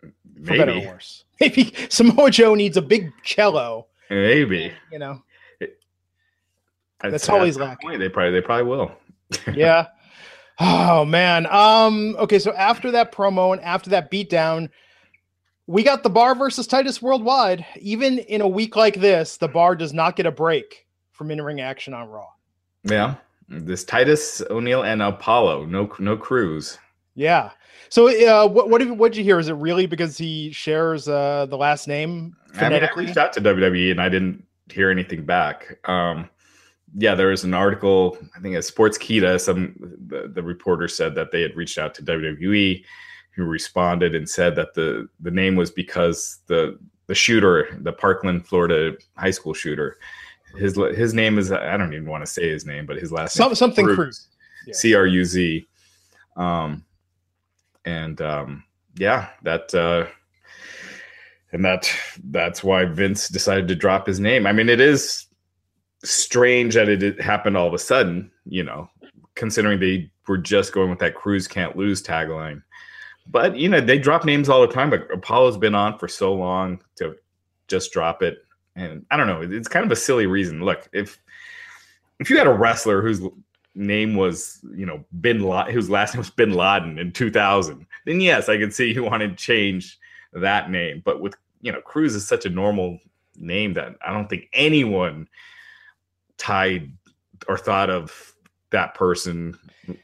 for 0.00 0.12
better 0.38 0.72
or 0.72 0.86
worse. 0.86 1.24
Maybe 1.40 1.74
Samoa 1.88 2.30
Joe 2.30 2.54
needs 2.54 2.76
a 2.76 2.82
big 2.82 3.12
cello. 3.22 3.86
Maybe 4.10 4.72
you 4.92 4.98
know. 4.98 5.22
That's 7.00 7.28
always 7.28 7.56
lacking. 7.56 7.98
They 7.98 8.08
probably 8.08 8.32
they 8.32 8.40
probably 8.40 8.64
will. 8.64 8.92
yeah. 9.54 9.86
Oh 10.58 11.04
man. 11.04 11.46
Um. 11.46 12.16
Okay. 12.18 12.38
So 12.38 12.52
after 12.54 12.90
that 12.92 13.12
promo 13.12 13.52
and 13.52 13.62
after 13.62 13.90
that 13.90 14.10
beatdown, 14.10 14.68
we 15.66 15.84
got 15.84 16.02
the 16.02 16.10
bar 16.10 16.34
versus 16.34 16.66
Titus 16.66 17.00
Worldwide. 17.00 17.64
Even 17.80 18.18
in 18.18 18.40
a 18.40 18.48
week 18.48 18.74
like 18.74 18.96
this, 18.96 19.36
the 19.36 19.48
bar 19.48 19.76
does 19.76 19.92
not 19.92 20.16
get 20.16 20.26
a 20.26 20.32
break 20.32 20.86
from 21.12 21.30
in-ring 21.30 21.60
action 21.60 21.94
on 21.94 22.08
Raw. 22.08 22.28
Yeah. 22.84 23.16
This 23.48 23.84
Titus 23.84 24.42
O'Neil 24.50 24.82
and 24.82 25.02
Apollo. 25.02 25.66
No. 25.66 25.90
No 25.98 26.16
Crews. 26.16 26.78
Yeah. 27.14 27.50
So, 27.88 28.08
uh, 28.08 28.46
what 28.46 28.68
what 28.68 28.78
did, 28.78 28.90
what 28.90 29.12
did 29.12 29.18
you 29.18 29.24
hear? 29.24 29.38
Is 29.38 29.48
it 29.48 29.54
really 29.54 29.86
because 29.86 30.18
he 30.18 30.52
shares 30.52 31.08
uh, 31.08 31.46
the 31.48 31.56
last 31.56 31.88
name 31.88 32.36
phonetically? 32.52 33.04
I, 33.04 33.06
mean, 33.06 33.06
I 33.06 33.08
reached 33.08 33.16
out 33.16 33.32
to 33.32 33.40
WWE 33.40 33.90
and 33.90 34.00
I 34.00 34.08
didn't 34.08 34.44
hear 34.70 34.90
anything 34.90 35.24
back. 35.24 35.78
Um, 35.88 36.28
yeah, 36.96 37.14
there 37.14 37.28
was 37.28 37.44
an 37.44 37.54
article, 37.54 38.16
I 38.36 38.40
think 38.40 38.56
at 38.56 38.62
Sportskeeda, 38.62 39.40
some 39.40 39.74
the, 40.06 40.28
the 40.28 40.42
reporter 40.42 40.88
said 40.88 41.14
that 41.16 41.32
they 41.32 41.42
had 41.42 41.56
reached 41.56 41.78
out 41.78 41.94
to 41.94 42.02
WWE, 42.02 42.82
who 43.34 43.44
responded 43.44 44.14
and 44.14 44.28
said 44.28 44.56
that 44.56 44.74
the 44.74 45.08
the 45.20 45.30
name 45.30 45.56
was 45.56 45.70
because 45.70 46.38
the 46.46 46.78
the 47.06 47.14
shooter, 47.14 47.68
the 47.80 47.92
Parkland, 47.92 48.46
Florida 48.46 48.96
high 49.16 49.30
school 49.30 49.54
shooter, 49.54 49.98
his 50.56 50.76
his 50.96 51.14
name 51.14 51.38
is 51.38 51.52
I 51.52 51.76
don't 51.76 51.92
even 51.92 52.08
want 52.08 52.24
to 52.24 52.30
say 52.30 52.48
his 52.48 52.64
name, 52.64 52.86
but 52.86 52.96
his 52.96 53.12
last 53.12 53.34
Some, 53.34 53.48
name 53.48 53.54
something 53.56 53.84
Cruz, 53.84 54.28
C 54.72 54.94
R 54.94 55.06
U 55.06 55.24
Z, 55.24 55.66
um, 56.36 56.84
and 57.84 58.20
um, 58.20 58.64
yeah, 58.96 59.28
that 59.42 59.74
uh, 59.74 60.06
and 61.52 61.64
that 61.64 61.90
that's 62.24 62.62
why 62.64 62.84
Vince 62.84 63.28
decided 63.28 63.68
to 63.68 63.74
drop 63.74 64.06
his 64.06 64.20
name. 64.20 64.46
I 64.46 64.52
mean, 64.52 64.68
it 64.68 64.80
is 64.80 65.26
strange 66.04 66.74
that 66.74 66.88
it 66.88 67.20
happened 67.20 67.56
all 67.56 67.66
of 67.66 67.74
a 67.74 67.78
sudden, 67.78 68.30
you 68.44 68.62
know, 68.62 68.88
considering 69.34 69.80
they 69.80 70.10
were 70.26 70.38
just 70.38 70.72
going 70.72 70.90
with 70.90 70.98
that 71.00 71.14
Crews 71.14 71.48
can't 71.48 71.76
lose 71.76 72.02
tagline. 72.02 72.62
But, 73.30 73.56
you 73.56 73.68
know, 73.68 73.80
they 73.80 73.98
drop 73.98 74.24
names 74.24 74.48
all 74.48 74.60
the 74.60 74.72
time, 74.72 74.90
but 74.90 75.10
Apollo's 75.12 75.58
been 75.58 75.74
on 75.74 75.98
for 75.98 76.08
so 76.08 76.32
long 76.32 76.80
to 76.96 77.16
just 77.66 77.92
drop 77.92 78.22
it. 78.22 78.38
And 78.78 79.04
I 79.10 79.16
don't 79.16 79.26
know, 79.26 79.42
it's 79.42 79.68
kind 79.68 79.84
of 79.84 79.90
a 79.90 79.96
silly 79.96 80.26
reason. 80.26 80.64
Look, 80.64 80.88
if 80.92 81.18
if 82.20 82.30
you 82.30 82.38
had 82.38 82.46
a 82.46 82.52
wrestler 82.52 83.02
whose 83.02 83.20
name 83.74 84.14
was, 84.14 84.60
you 84.74 84.86
know, 84.86 85.04
Bin 85.20 85.42
Laden, 85.42 85.72
whose 85.72 85.90
last 85.90 86.14
name 86.14 86.18
was 86.18 86.30
Bin 86.30 86.52
Laden 86.52 86.98
in 86.98 87.12
2000, 87.12 87.86
then 88.06 88.20
yes, 88.20 88.48
I 88.48 88.56
could 88.56 88.72
see 88.72 88.92
you 88.92 89.02
wanted 89.10 89.36
to 89.36 89.44
change 89.44 89.98
that 90.32 90.70
name. 90.70 91.02
But 91.04 91.20
with, 91.20 91.34
you 91.60 91.72
know, 91.72 91.80
Cruz 91.80 92.14
is 92.14 92.26
such 92.26 92.46
a 92.46 92.50
normal 92.50 92.98
name 93.36 93.74
that 93.74 93.96
I 94.06 94.12
don't 94.12 94.28
think 94.28 94.48
anyone 94.52 95.28
tied 96.36 96.92
or 97.48 97.56
thought 97.56 97.90
of 97.90 98.34
that 98.70 98.94
person, 98.94 99.58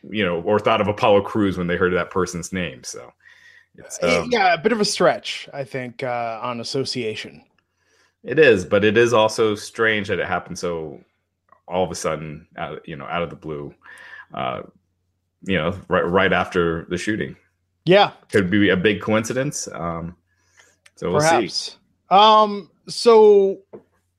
you 0.09 0.25
know, 0.25 0.41
or 0.43 0.59
thought 0.59 0.81
of 0.81 0.89
Apollo 0.89 1.23
Crews 1.23 1.59
when 1.59 1.67
they 1.67 1.77
heard 1.77 1.93
that 1.95 2.11
person's 2.11 2.53
name. 2.53 2.83
So, 2.85 3.13
um, 4.03 4.31
yeah, 4.31 4.55
a 4.55 4.59
bit 4.59 4.73
of 4.73 4.81
a 4.81 4.85
stretch, 4.85 5.49
I 5.53 5.65
think, 5.65 6.03
uh, 6.03 6.39
on 6.43 6.61
association. 6.61 7.43
It 8.25 8.39
is, 8.39 8.65
but 8.65 8.85
it 8.85 8.97
is 8.97 9.13
also 9.13 9.55
strange 9.55 10.09
that 10.09 10.19
it 10.19 10.27
happened 10.27 10.59
so 10.59 11.01
all 11.69 11.85
of 11.85 11.91
a 11.91 11.95
sudden, 11.95 12.47
out, 12.57 12.87
you 12.89 12.97
know, 12.97 13.05
out 13.07 13.23
of 13.23 13.31
the 13.31 13.37
blue, 13.37 13.75
uh, 14.33 14.63
you 15.43 15.57
know, 15.57 15.79
right 15.89 16.03
right 16.03 16.33
after 16.33 16.87
the 16.89 16.97
shooting. 16.97 17.37
Yeah, 17.85 18.13
could 18.31 18.51
be 18.51 18.71
a 18.71 18.77
big 18.77 19.03
coincidence. 19.03 19.69
Um, 19.73 20.17
so 20.97 21.11
we'll 21.11 21.21
Perhaps. 21.21 21.55
see. 21.55 21.77
Um, 22.11 22.71
so 22.89 23.61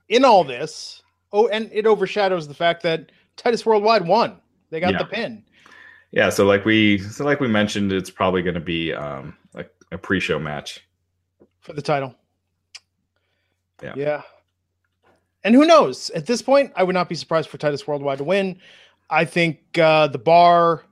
in 0.10 0.24
all 0.24 0.44
this, 0.44 1.02
oh, 1.34 1.48
and 1.48 1.70
it 1.74 1.88
overshadows 1.88 2.48
the 2.48 2.54
fact 2.54 2.84
that 2.84 3.12
Titus 3.38 3.66
Worldwide 3.66 4.08
won. 4.08 4.40
They 4.70 4.80
got 4.80 4.94
yeah. 4.94 5.00
the 5.00 5.06
pin. 5.06 5.44
Yeah, 6.12 6.30
so 6.30 6.46
like 6.46 6.64
we 6.64 7.00
so 7.00 7.26
like 7.26 7.40
we 7.40 7.48
mentioned, 7.48 7.92
it's 7.92 8.10
probably 8.10 8.44
going 8.44 8.56
to 8.56 8.62
be 8.62 8.94
um 8.94 9.36
like 9.54 9.72
a 9.92 9.98
pre-show 9.98 10.40
match 10.40 10.88
for 11.62 11.74
the 11.74 11.82
title. 11.82 12.16
Yeah. 13.84 13.94
Yeah. 13.96 14.22
And 15.44 15.54
who 15.54 15.66
knows? 15.66 16.10
At 16.10 16.26
this 16.26 16.42
point, 16.42 16.74
I 16.76 16.84
would 16.84 16.96
not 16.96 17.08
be 17.08 17.16
surprised 17.16 17.50
for 17.50 17.58
Titus 17.58 17.86
Worldwide 17.86 18.18
to 18.18 18.24
win. 18.24 18.60
I 19.12 19.26
think 19.26 19.60
uh, 19.78 20.08
the 20.08 20.18
bar, 20.18 20.84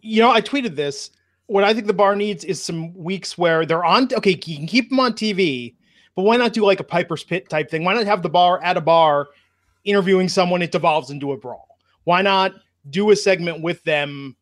you 0.00 0.22
know, 0.22 0.30
I 0.30 0.40
tweeted 0.40 0.76
this. 0.76 1.10
What 1.46 1.64
I 1.64 1.74
think 1.74 1.86
the 1.86 1.92
bar 1.92 2.14
needs 2.14 2.44
is 2.44 2.62
some 2.62 2.94
weeks 2.94 3.36
where 3.36 3.66
they're 3.66 3.84
on. 3.84 4.08
Okay, 4.12 4.38
you 4.44 4.56
can 4.56 4.66
keep 4.66 4.90
them 4.90 5.00
on 5.00 5.12
TV, 5.12 5.74
but 6.14 6.22
why 6.22 6.36
not 6.36 6.52
do 6.52 6.64
like 6.64 6.78
a 6.78 6.84
Piper's 6.84 7.24
Pit 7.24 7.48
type 7.48 7.68
thing? 7.68 7.84
Why 7.84 7.94
not 7.94 8.06
have 8.06 8.22
the 8.22 8.28
bar 8.28 8.62
at 8.62 8.76
a 8.76 8.80
bar 8.80 9.28
interviewing 9.84 10.28
someone? 10.28 10.62
It 10.62 10.70
devolves 10.70 11.10
into 11.10 11.32
a 11.32 11.36
brawl. 11.36 11.78
Why 12.04 12.22
not 12.22 12.52
do 12.90 13.10
a 13.10 13.16
segment 13.16 13.60
with 13.60 13.82
them 13.82 14.36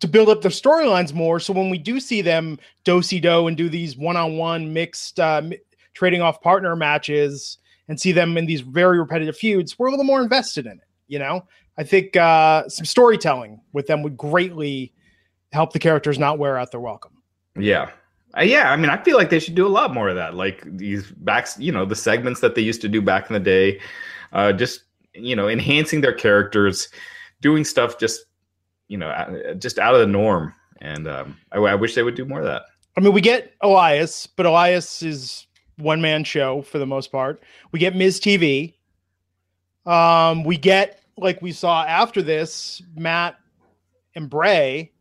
to 0.00 0.08
build 0.08 0.30
up 0.30 0.40
their 0.40 0.50
storylines 0.50 1.12
more? 1.12 1.40
So 1.40 1.52
when 1.52 1.68
we 1.68 1.78
do 1.78 2.00
see 2.00 2.22
them 2.22 2.58
do 2.84 3.02
do 3.02 3.46
and 3.48 3.56
do 3.56 3.68
these 3.68 3.98
one 3.98 4.16
on 4.16 4.38
one 4.38 4.72
mixed 4.72 5.20
uh, 5.20 5.42
trading 5.98 6.22
off 6.22 6.40
partner 6.40 6.76
matches 6.76 7.58
and 7.88 8.00
see 8.00 8.12
them 8.12 8.38
in 8.38 8.46
these 8.46 8.60
very 8.60 8.98
repetitive 8.98 9.36
feuds, 9.36 9.78
we're 9.78 9.88
a 9.88 9.90
little 9.90 10.04
more 10.04 10.22
invested 10.22 10.66
in 10.66 10.72
it. 10.72 10.86
You 11.08 11.18
know, 11.18 11.44
I 11.76 11.84
think 11.84 12.16
uh, 12.16 12.68
some 12.68 12.84
storytelling 12.84 13.60
with 13.72 13.86
them 13.86 14.02
would 14.02 14.16
greatly 14.16 14.92
help 15.52 15.72
the 15.72 15.78
characters 15.78 16.18
not 16.18 16.38
wear 16.38 16.56
out 16.56 16.70
their 16.70 16.80
welcome. 16.80 17.12
Yeah, 17.58 17.90
uh, 18.36 18.42
yeah, 18.42 18.70
I 18.70 18.76
mean, 18.76 18.90
I 18.90 19.02
feel 19.02 19.16
like 19.16 19.30
they 19.30 19.40
should 19.40 19.54
do 19.54 19.66
a 19.66 19.68
lot 19.68 19.92
more 19.92 20.08
of 20.08 20.14
that. 20.14 20.34
Like 20.34 20.62
these 20.76 21.10
backs, 21.10 21.58
you 21.58 21.72
know, 21.72 21.84
the 21.84 21.96
segments 21.96 22.40
that 22.40 22.54
they 22.54 22.62
used 22.62 22.80
to 22.82 22.88
do 22.88 23.02
back 23.02 23.28
in 23.28 23.34
the 23.34 23.40
day, 23.40 23.80
uh, 24.32 24.52
just 24.52 24.82
you 25.14 25.34
know, 25.34 25.48
enhancing 25.48 26.00
their 26.00 26.12
characters, 26.12 26.88
doing 27.40 27.64
stuff 27.64 27.98
just 27.98 28.26
you 28.88 28.96
know, 28.96 29.54
just 29.58 29.78
out 29.78 29.94
of 29.94 30.00
the 30.00 30.06
norm. 30.06 30.54
And 30.80 31.06
um, 31.08 31.36
I, 31.52 31.58
I 31.58 31.74
wish 31.74 31.94
they 31.94 32.02
would 32.02 32.14
do 32.14 32.24
more 32.24 32.40
of 32.40 32.46
that. 32.46 32.62
I 32.96 33.00
mean, 33.00 33.12
we 33.12 33.20
get 33.20 33.54
Elias, 33.60 34.26
but 34.26 34.46
Elias 34.46 35.02
is 35.02 35.46
one 35.78 36.00
man 36.00 36.24
show 36.24 36.62
for 36.62 36.78
the 36.78 36.86
most 36.86 37.10
part. 37.10 37.42
We 37.72 37.78
get 37.78 37.96
Miz 37.96 38.20
TV. 38.20 38.74
Um, 39.86 40.44
we 40.44 40.56
get 40.56 41.00
like 41.16 41.40
we 41.42 41.52
saw 41.52 41.84
after 41.84 42.22
this, 42.22 42.82
Matt 42.96 43.36
and 44.14 44.28
Bray 44.28 44.92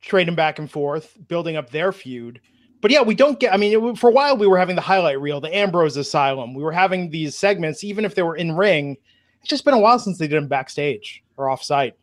trading 0.00 0.34
back 0.34 0.58
and 0.58 0.70
forth, 0.70 1.16
building 1.28 1.56
up 1.56 1.70
their 1.70 1.92
feud. 1.92 2.40
But 2.80 2.90
yeah, 2.90 3.02
we 3.02 3.14
don't 3.14 3.40
get. 3.40 3.52
I 3.52 3.56
mean, 3.56 3.72
it, 3.72 3.98
for 3.98 4.10
a 4.10 4.12
while 4.12 4.36
we 4.36 4.46
were 4.46 4.58
having 4.58 4.76
the 4.76 4.82
highlight 4.82 5.20
reel, 5.20 5.40
the 5.40 5.54
Ambrose 5.54 5.96
Asylum. 5.96 6.54
We 6.54 6.62
were 6.62 6.72
having 6.72 7.10
these 7.10 7.36
segments, 7.36 7.82
even 7.84 8.04
if 8.04 8.14
they 8.14 8.22
were 8.22 8.36
in 8.36 8.52
ring. 8.52 8.96
It's 9.40 9.48
just 9.48 9.64
been 9.64 9.74
a 9.74 9.78
while 9.78 9.98
since 9.98 10.18
they 10.18 10.26
did 10.26 10.36
them 10.36 10.48
backstage 10.48 11.22
or 11.36 11.48
off 11.48 11.62
site 11.62 11.94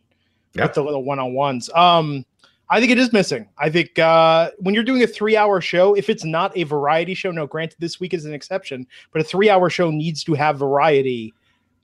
Yep. 0.55 0.70
with 0.70 0.74
the 0.76 0.84
little 0.84 1.03
one 1.03 1.20
on 1.20 1.34
ones. 1.34 1.70
Um, 1.74 2.26
I 2.74 2.80
think 2.80 2.91
it 2.91 2.97
is 2.97 3.13
missing. 3.13 3.47
I 3.59 3.69
think 3.69 3.99
uh, 3.99 4.49
when 4.57 4.74
you're 4.74 4.84
doing 4.84 5.03
a 5.03 5.07
three 5.07 5.38
hour 5.38 5.61
show, 5.61 5.93
if 5.93 6.09
it's 6.09 6.26
not 6.26 6.57
a 6.57 6.63
variety 6.63 7.13
show, 7.13 7.30
no, 7.30 7.45
granted, 7.45 7.78
this 7.78 7.99
week 7.99 8.15
is 8.15 8.26
an 8.26 8.34
exception, 8.34 8.88
but 9.11 9.21
a 9.21 9.24
three 9.24 9.47
hour 9.47 9.69
show 9.69 9.91
needs 9.91 10.24
to 10.24 10.34
have 10.34 10.57
variety 10.57 11.36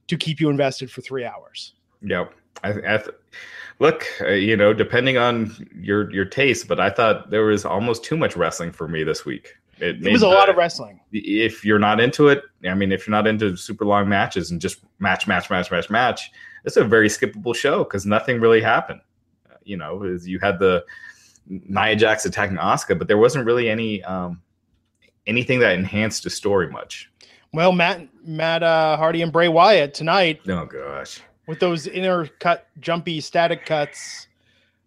to 0.08 0.18
keep 0.18 0.40
you 0.40 0.50
invested 0.50 0.90
for 0.90 1.02
three 1.02 1.26
hours. 1.26 1.76
Yep. 2.02 2.34
I, 2.64 2.70
I 2.70 2.98
th- 2.98 3.16
look, 3.78 4.08
uh, 4.22 4.30
you 4.32 4.58
know, 4.58 4.74
depending 4.74 5.20
on 5.20 5.70
your 5.80 6.12
your 6.12 6.26
taste, 6.26 6.68
but 6.68 6.80
I 6.80 6.90
thought 6.90 7.30
there 7.30 7.46
was 7.46 7.66
almost 7.66 8.04
too 8.04 8.18
much 8.18 8.36
wrestling 8.36 8.72
for 8.72 8.88
me 8.88 9.04
this 9.04 9.26
week. 9.26 9.54
It 9.78 10.02
made 10.02 10.12
was 10.12 10.24
a 10.24 10.26
the- 10.26 10.32
lot 10.32 10.50
of 10.50 10.56
wrestling. 10.56 11.02
If 11.12 11.64
you're 11.64 11.78
not 11.78 12.00
into 12.00 12.30
it, 12.30 12.42
I 12.68 12.74
mean, 12.74 12.92
if 12.92 13.06
you're 13.06 13.12
not 13.16 13.28
into 13.28 13.56
super 13.56 13.86
long 13.86 14.10
matches 14.10 14.50
and 14.50 14.60
just 14.60 14.80
match, 14.98 15.28
match, 15.28 15.52
match, 15.52 15.70
match, 15.70 15.92
match, 15.92 16.32
it's 16.66 16.78
a 16.78 16.84
very 16.84 17.10
skippable 17.10 17.56
show 17.56 17.84
because 17.84 18.08
nothing 18.08 18.42
really 18.42 18.62
happened. 18.62 19.02
You 19.70 19.78
know, 19.78 20.04
is 20.04 20.28
you 20.28 20.40
had 20.40 20.60
the 20.60 20.84
Nia 21.48 21.96
Jax 21.96 22.26
attacking 22.26 22.58
Asuka, 22.58 22.98
but 22.98 23.08
there 23.08 23.18
wasn't 23.18 23.46
really 23.46 23.70
any 23.70 24.04
um, 24.04 24.42
anything 25.28 25.60
that 25.60 25.74
enhanced 25.74 26.24
the 26.24 26.30
story 26.30 26.70
much. 26.70 27.10
Well, 27.54 27.72
Matt, 27.72 28.08
Matt 28.26 28.62
uh, 28.64 28.98
Hardy 28.98 29.22
and 29.22 29.32
Bray 29.32 29.48
Wyatt 29.48 29.94
tonight 29.94 30.42
Oh 30.48 30.66
gosh, 30.66 31.22
with 31.48 31.60
those 31.60 31.88
inner 31.88 32.28
cut, 32.28 32.68
jumpy, 32.80 33.22
static 33.22 33.66
cuts. 33.66 34.28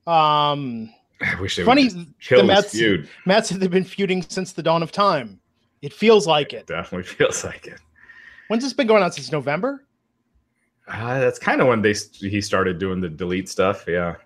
Um, 0.07 0.93
I 1.21 1.41
wish 1.41 1.57
they 1.57 1.65
funny, 1.65 1.89
the 1.89 2.43
Mets, 2.45 2.73
feud. 2.73 3.09
Matt 3.27 3.47
said 3.47 3.61
they've 3.61 3.71
been 3.71 3.85
feuding 3.85 4.23
since 4.23 4.53
the 4.53 4.63
dawn 4.63 4.83
of 4.83 4.93
time. 4.93 5.41
It 5.81 5.93
feels 5.93 6.27
like 6.27 6.53
it. 6.53 6.67
Definitely 6.67 7.05
feels 7.05 7.45
like 7.45 7.67
it. 7.67 7.81
When's 8.49 8.63
this 8.63 8.73
been 8.73 8.87
going 8.87 9.03
on 9.03 9.13
since 9.13 9.33
November? 9.33 9.85
Uh, 10.89 11.21
that's 11.21 11.39
kind 11.39 11.61
of 11.61 11.69
when 11.69 11.81
they 11.81 11.95
he 12.13 12.41
started 12.41 12.79
doing 12.79 13.01
the 13.01 13.09
delete 13.09 13.49
stuff. 13.49 13.85
Yeah, 13.87 14.17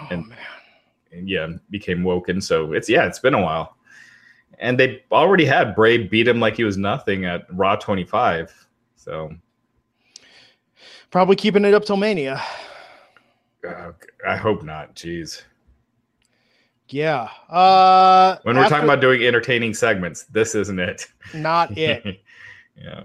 Oh 0.00 0.08
And- 0.10 0.28
man. 0.28 0.38
and 1.12 1.28
yeah, 1.28 1.46
became 1.70 2.02
woken. 2.04 2.40
So 2.40 2.72
it's 2.72 2.88
yeah, 2.88 3.06
it's 3.06 3.18
been 3.18 3.34
a 3.34 3.40
while. 3.42 3.76
And 4.58 4.78
they 4.78 5.02
already 5.10 5.44
had 5.44 5.74
Bray 5.74 5.98
beat 5.98 6.28
him 6.28 6.38
like 6.40 6.56
he 6.56 6.64
was 6.64 6.76
nothing 6.78 7.24
at 7.24 7.42
Raw 7.50 7.76
25. 7.76 8.52
So 8.96 9.30
Probably 11.10 11.36
keeping 11.36 11.64
it 11.64 11.74
up 11.74 11.84
till 11.84 11.96
Mania. 11.96 12.40
uh, 13.68 13.92
I 14.26 14.36
hope 14.36 14.62
not. 14.62 14.94
Jeez. 14.94 15.42
Yeah. 16.88 17.28
Uh 17.48 18.36
When 18.42 18.56
we're 18.56 18.62
after- 18.62 18.74
talking 18.74 18.88
about 18.88 19.00
doing 19.00 19.22
entertaining 19.24 19.74
segments, 19.74 20.24
this 20.24 20.54
isn't 20.54 20.78
it. 20.78 21.06
not 21.34 21.76
it. 21.78 22.22
yeah. 22.76 23.04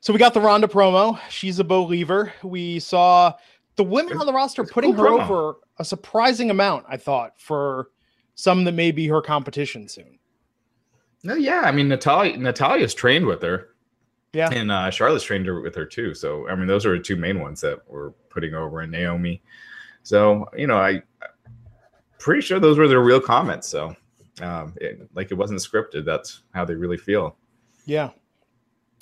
So 0.00 0.12
we 0.12 0.18
got 0.18 0.32
the 0.34 0.40
Ronda 0.40 0.68
promo. 0.68 1.18
She's 1.28 1.58
a 1.58 1.64
believer. 1.64 2.32
We 2.42 2.78
saw 2.80 3.34
the 3.78 3.84
women 3.84 4.18
on 4.18 4.26
the 4.26 4.32
roster 4.32 4.62
it's 4.62 4.72
putting 4.72 4.94
cool 4.94 5.04
her 5.04 5.10
promo. 5.10 5.30
over 5.30 5.56
a 5.78 5.84
surprising 5.84 6.50
amount, 6.50 6.84
I 6.88 6.96
thought, 6.96 7.40
for 7.40 7.88
some 8.34 8.64
that 8.64 8.72
may 8.72 8.90
be 8.90 9.06
her 9.06 9.22
competition 9.22 9.88
soon. 9.88 10.18
No, 11.22 11.34
yeah. 11.34 11.62
I 11.64 11.70
mean, 11.72 11.88
Natalya 11.88 12.36
Natalya's 12.36 12.92
trained 12.92 13.24
with 13.24 13.40
her. 13.42 13.68
Yeah. 14.32 14.50
And 14.52 14.70
uh, 14.70 14.90
Charlotte's 14.90 15.24
trained 15.24 15.46
her 15.46 15.60
with 15.60 15.74
her 15.76 15.86
too. 15.86 16.12
So 16.12 16.48
I 16.48 16.56
mean, 16.56 16.66
those 16.66 16.84
are 16.84 16.96
the 16.98 17.02
two 17.02 17.16
main 17.16 17.40
ones 17.40 17.60
that 17.62 17.78
we're 17.86 18.10
putting 18.30 18.52
over 18.52 18.82
in 18.82 18.90
Naomi. 18.90 19.40
So 20.02 20.46
you 20.56 20.66
know, 20.66 20.76
I 20.76 21.02
pretty 22.18 22.42
sure 22.42 22.58
those 22.58 22.78
were 22.78 22.88
their 22.88 23.00
real 23.00 23.20
comments. 23.20 23.68
So 23.68 23.94
um, 24.42 24.74
it, 24.80 25.08
like 25.14 25.30
it 25.30 25.34
wasn't 25.34 25.60
scripted. 25.60 26.04
That's 26.04 26.42
how 26.52 26.64
they 26.64 26.74
really 26.74 26.98
feel. 26.98 27.36
Yeah. 27.86 28.10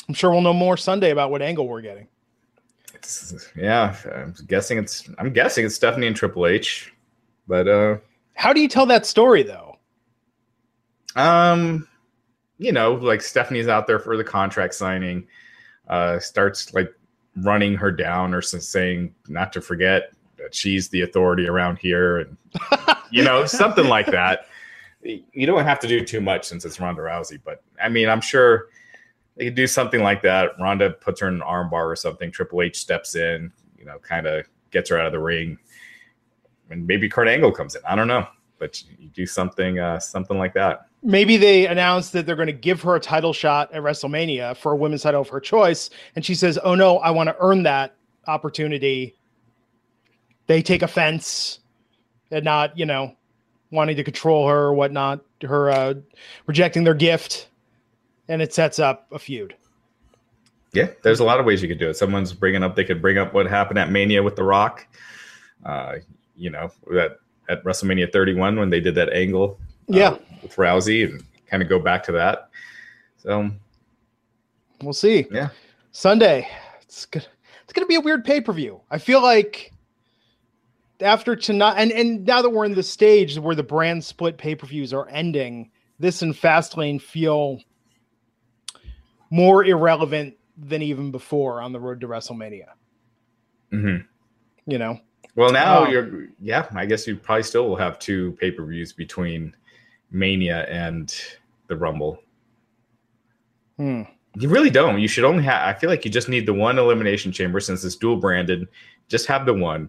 I'm 0.07 0.15
sure 0.15 0.31
we'll 0.31 0.43
know 0.43 0.53
more 0.53 0.77
Sunday 0.77 1.11
about 1.11 1.31
what 1.31 1.43
angle 1.43 1.67
we're 1.67 1.81
getting. 1.81 2.09
Yeah, 3.57 3.95
I'm 4.15 4.35
guessing 4.47 4.79
it's 4.79 5.09
I'm 5.19 5.33
guessing 5.33 5.65
it's 5.65 5.75
Stephanie 5.75 6.07
and 6.07 6.17
Triple 6.17 6.47
H, 6.47 6.93
but 7.47 7.69
uh, 7.69 7.97
How 8.35 8.53
do 8.53 8.61
you 8.61 8.69
tell 8.69 8.87
that 8.87 9.07
story 9.07 9.43
though? 9.43 9.77
um, 11.17 11.89
you 12.59 12.73
know, 12.73 12.95
like 12.95 13.23
Stephanie's 13.23 13.69
out 13.69 13.87
there 13.87 13.99
for 13.99 14.17
the 14.17 14.25
contract 14.25 14.75
signing, 14.75 15.27
uh, 15.89 16.19
starts 16.19 16.73
like 16.75 16.93
running 17.37 17.75
her 17.75 17.91
down 17.91 18.35
or 18.35 18.41
saying 18.43 19.15
not 19.29 19.53
to 19.53 19.61
forget 19.61 20.13
that 20.39 20.55
she's 20.55 20.89
the 20.89 21.03
authority 21.03 21.47
around 21.47 21.79
here, 21.79 22.19
and 22.19 22.37
you 23.11 23.23
know, 23.23 23.47
something 23.47 23.89
like 23.89 24.07
that. 24.07 24.47
You 25.03 25.47
don't 25.47 25.65
have 25.65 25.79
to 25.81 25.87
do 25.89 26.05
too 26.05 26.21
much 26.21 26.47
since 26.47 26.65
it's 26.65 26.81
Ronda 26.81 27.03
Rousey, 27.03 27.39
but 27.43 27.63
I 27.83 27.89
mean, 27.89 28.09
I'm 28.09 28.21
sure 28.21 28.67
they 29.37 29.45
could 29.45 29.55
do 29.55 29.67
something 29.67 30.03
like 30.03 30.23
that. 30.23 30.53
Ronda 30.61 30.91
puts 30.91 31.21
her 31.21 31.29
in 31.29 31.35
an 31.35 31.41
armbar 31.41 31.87
or 31.87 31.97
something. 31.97 32.31
Triple 32.31 32.63
H 32.63 32.79
steps 32.79 33.15
in, 33.15 33.53
you 33.79 33.85
know, 33.85 33.99
kind 33.99 34.27
of 34.27 34.47
gets 34.71 34.91
her 34.91 34.99
out 34.99 35.07
of 35.07 35.13
the 35.13 35.19
ring, 35.19 35.59
and 36.71 36.87
maybe 36.87 37.09
Kurt 37.09 37.29
Angle 37.29 37.53
comes 37.53 37.75
in. 37.75 37.83
I 37.87 37.95
don't 37.95 38.09
know, 38.09 38.27
but 38.59 38.83
you 38.99 39.09
do 39.09 39.27
something, 39.27 39.79
uh, 39.79 39.99
something 39.99 40.39
like 40.39 40.55
that. 40.55 40.87
Maybe 41.03 41.37
they 41.37 41.67
announce 41.67 42.11
that 42.11 42.27
they're 42.27 42.37
going 42.37 42.47
to 42.47 42.53
give 42.53 42.83
her 42.83 42.97
a 42.97 43.01
title 43.01 43.33
shot 43.33 43.73
at 43.73 43.83
WrestleMania 43.83 44.57
for 44.57 44.73
a 44.73 44.77
women's 44.77 45.03
title 45.03 45.21
of 45.21 45.29
her 45.29 45.41
choice. 45.41 45.91
And 46.17 46.25
she 46.25 46.35
says, 46.35 46.59
Oh 46.65 46.75
no, 46.75 46.99
I 46.99 47.11
want 47.11 47.29
to 47.29 47.37
earn 47.39 47.63
that 47.65 47.95
opportunity. 48.27 49.15
They 50.49 50.63
take 50.63 50.83
offense 50.83 51.61
at 52.33 52.43
not, 52.43 52.77
you 52.77 52.87
know, 52.87 53.15
wanting 53.71 53.97
to 53.97 54.05
control 54.05 54.49
her 54.49 54.65
or 54.65 54.75
whatnot, 54.75 55.21
her 55.43 55.71
uh, 55.71 55.95
rejecting 56.47 56.85
their 56.85 56.95
gift. 56.95 57.49
And 58.29 58.43
it 58.43 58.53
sets 58.53 58.79
up 58.79 59.07
a 59.13 59.19
feud. 59.19 59.55
Yeah, 60.73 60.89
there's 61.03 61.21
a 61.21 61.25
lot 61.25 61.41
of 61.41 61.47
ways 61.47 61.63
you 61.63 61.69
could 61.69 61.79
do 61.79 61.89
it. 61.89 61.95
Someone's 61.97 62.33
bringing 62.33 62.63
up, 62.63 62.77
they 62.77 62.85
could 62.85 63.01
bring 63.01 63.19
up 63.19 63.33
what 63.33 63.47
happened 63.47 63.79
at 63.79 63.91
Mania 63.91 64.23
with 64.23 64.37
The 64.37 64.43
Rock. 64.43 64.87
Uh, 65.65 65.97
you 66.37 66.51
know, 66.51 66.71
that 66.91 67.19
at 67.49 67.63
WrestleMania 67.65 68.13
31 68.13 68.59
when 68.59 68.69
they 68.71 68.81
did 68.81 68.95
that 68.97 69.13
angle 69.13 69.59
uh, 69.93 69.97
Yeah. 69.97 70.17
with 70.43 70.55
Rousey 70.57 71.05
and 71.09 71.25
kind 71.47 71.63
of 71.63 71.69
go 71.69 71.79
back 71.79 72.03
to 72.05 72.13
that. 72.13 72.51
So, 73.17 73.51
We'll 74.83 74.93
see. 74.93 75.27
Yeah. 75.31 75.49
Sunday. 75.93 76.47
It's 76.83 77.07
good. 77.07 77.27
It's 77.65 77.73
going 77.73 77.85
to 77.85 77.89
be 77.89 77.95
a 77.95 78.01
weird 78.01 78.25
pay 78.25 78.41
per 78.43 78.53
view. 78.53 78.81
I 78.91 78.99
feel 78.99 79.23
like 79.23 79.73
after 81.01 81.35
tonight, 81.37 81.77
and 81.79 81.91
and 81.93 82.25
now 82.27 82.43
that 82.43 82.51
we're 82.51 82.65
in 82.67 82.75
the 82.75 82.83
stage 82.83 83.39
where 83.39 83.55
the 83.55 83.63
brand 83.63 84.05
split 84.05 84.37
pay 84.39 84.55
per 84.55 84.67
views 84.67 84.93
are 84.93 85.09
ending, 85.09 85.71
this 85.99 86.21
and 86.23 86.35
Fastlane 86.35 87.01
feel 87.01 87.61
more 89.31 89.65
irrelevant 89.65 90.35
than 90.57 90.83
even 90.83 91.11
before 91.11 91.61
on 91.61 91.73
the 91.73 91.81
road 91.81 92.01
to 92.01 92.09
WrestleMania. 92.09 92.69
mhm. 93.73 94.05
You 94.67 94.79
know, 94.79 94.99
well, 95.35 95.53
now 95.53 95.85
Oh. 95.85 95.89
you're, 95.89 96.29
yeah, 96.41 96.67
I 96.75 96.87
guess 96.87 97.07
you 97.07 97.17
probably 97.17 97.43
still 97.45 97.69
will 97.69 97.77
have 97.77 97.99
two 97.99 98.33
pay 98.41 98.51
per 98.51 98.65
views 98.65 98.93
between 98.93 99.55
Mania 100.11 100.65
and 100.69 101.15
the 101.69 101.77
Rumble. 101.77 102.23
Hmm. 103.77 104.03
You 104.39 104.49
really 104.49 104.71
don't. 104.71 104.99
You 105.01 105.09
should 105.09 105.25
only 105.25 105.45
have. 105.45 105.67
I 105.69 105.79
feel 105.79 105.89
like 105.91 106.05
you 106.05 106.11
just 106.11 106.29
need 106.29 106.47
the 106.47 106.55
one 106.55 106.79
elimination 106.79 107.33
chamber 107.33 107.61
since 107.61 107.85
it's 107.85 107.97
dual 107.97 108.17
branded. 108.17 108.67
Just 109.09 109.27
have 109.27 109.47
the 109.47 109.55
one 109.55 109.89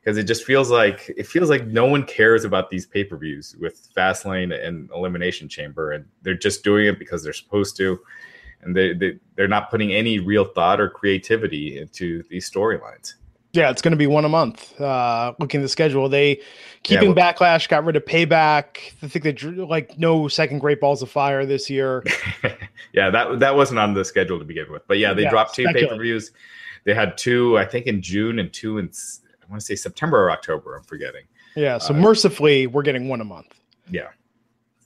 because 0.00 0.16
it 0.18 0.24
just 0.24 0.44
feels 0.44 0.70
like 0.70 1.12
it 1.16 1.26
feels 1.26 1.50
like 1.50 1.66
no 1.66 1.86
one 1.86 2.04
cares 2.04 2.44
about 2.44 2.70
these 2.70 2.86
pay 2.86 3.02
per 3.04 3.16
views 3.16 3.56
with 3.58 3.88
Fastlane 3.96 4.52
and 4.66 4.88
Elimination 4.94 5.48
Chamber, 5.48 5.92
and 5.92 6.04
they're 6.22 6.34
just 6.34 6.62
doing 6.64 6.86
it 6.86 6.98
because 6.98 7.22
they're 7.24 7.32
supposed 7.32 7.76
to, 7.78 8.00
and 8.62 8.74
they, 8.76 8.92
they 8.92 9.18
they're 9.36 9.48
not 9.48 9.70
putting 9.70 9.92
any 9.92 10.18
real 10.18 10.44
thought 10.44 10.80
or 10.80 10.88
creativity 10.88 11.78
into 11.78 12.22
these 12.28 12.50
storylines. 12.50 13.14
yeah, 13.52 13.70
it's 13.70 13.80
going 13.82 13.92
to 13.92 13.96
be 13.98 14.06
one 14.06 14.24
a 14.24 14.28
month. 14.28 14.78
Uh, 14.80 15.32
looking 15.38 15.60
at 15.60 15.62
the 15.62 15.68
schedule, 15.68 16.08
they 16.08 16.40
keeping 16.82 17.14
well- 17.14 17.32
backlash, 17.34 17.68
got 17.68 17.84
rid 17.84 17.96
of 17.96 18.04
payback. 18.04 18.78
I 19.02 19.08
think 19.08 19.22
they 19.24 19.32
drew 19.32 19.66
like 19.66 19.98
no 19.98 20.28
second 20.28 20.58
Great 20.58 20.80
Balls 20.80 21.02
of 21.02 21.10
Fire 21.10 21.46
this 21.46 21.70
year. 21.70 22.02
yeah, 22.92 23.10
that 23.10 23.38
that 23.40 23.54
wasn't 23.56 23.78
on 23.78 23.94
the 23.94 24.04
schedule 24.04 24.38
to 24.38 24.44
begin 24.44 24.70
with, 24.70 24.86
but 24.88 24.98
yeah, 24.98 25.12
they 25.12 25.22
Yeah, 25.22 25.30
dropped 25.30 25.54
two 25.54 25.66
pay 25.72 25.86
per 25.86 25.96
views. 25.98 26.32
They 26.84 26.94
had 26.94 27.18
two, 27.18 27.58
I 27.58 27.64
think, 27.64 27.86
in 27.86 28.00
June 28.02 28.38
and 28.38 28.52
two 28.52 28.78
in 28.78 28.90
I 29.42 29.50
want 29.50 29.60
to 29.60 29.66
say 29.66 29.74
September 29.76 30.22
or 30.22 30.30
October. 30.30 30.76
I'm 30.76 30.82
forgetting. 30.84 31.22
Yeah, 31.56 31.78
so 31.78 31.94
Uh, 31.94 31.98
mercifully, 31.98 32.66
we're 32.66 32.82
getting 32.82 33.08
one 33.08 33.20
a 33.20 33.24
month. 33.24 33.60
Yeah. 33.90 34.08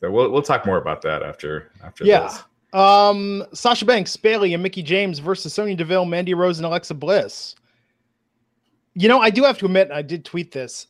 So 0.01 0.11
we'll 0.11 0.31
we'll 0.31 0.43
talk 0.43 0.65
more 0.67 0.79
about 0.79 1.03
that 1.03 1.23
after 1.23 1.71
after 1.83 2.05
Yeah. 2.05 2.21
this. 2.29 2.43
Um, 2.73 3.45
Sasha 3.53 3.85
Banks, 3.85 4.17
Bayley, 4.17 4.55
and 4.55 4.63
Mickie 4.63 4.83
James 4.83 5.19
versus 5.19 5.53
Sonya 5.53 5.77
Deville, 5.77 6.05
Mandy 6.05 6.35
Rose, 6.35 6.59
and 6.59 6.67
Alexa 6.67 6.95
Bliss. 6.95 7.55
You 8.95 9.09
know, 9.09 9.21
I 9.21 9.31
do 9.31 9.43
have 9.45 9.59
to 9.59 9.67
admit, 9.67 9.91
I 9.91 10.03
did 10.03 10.25
tweet 10.25 10.53
this. 10.53 10.87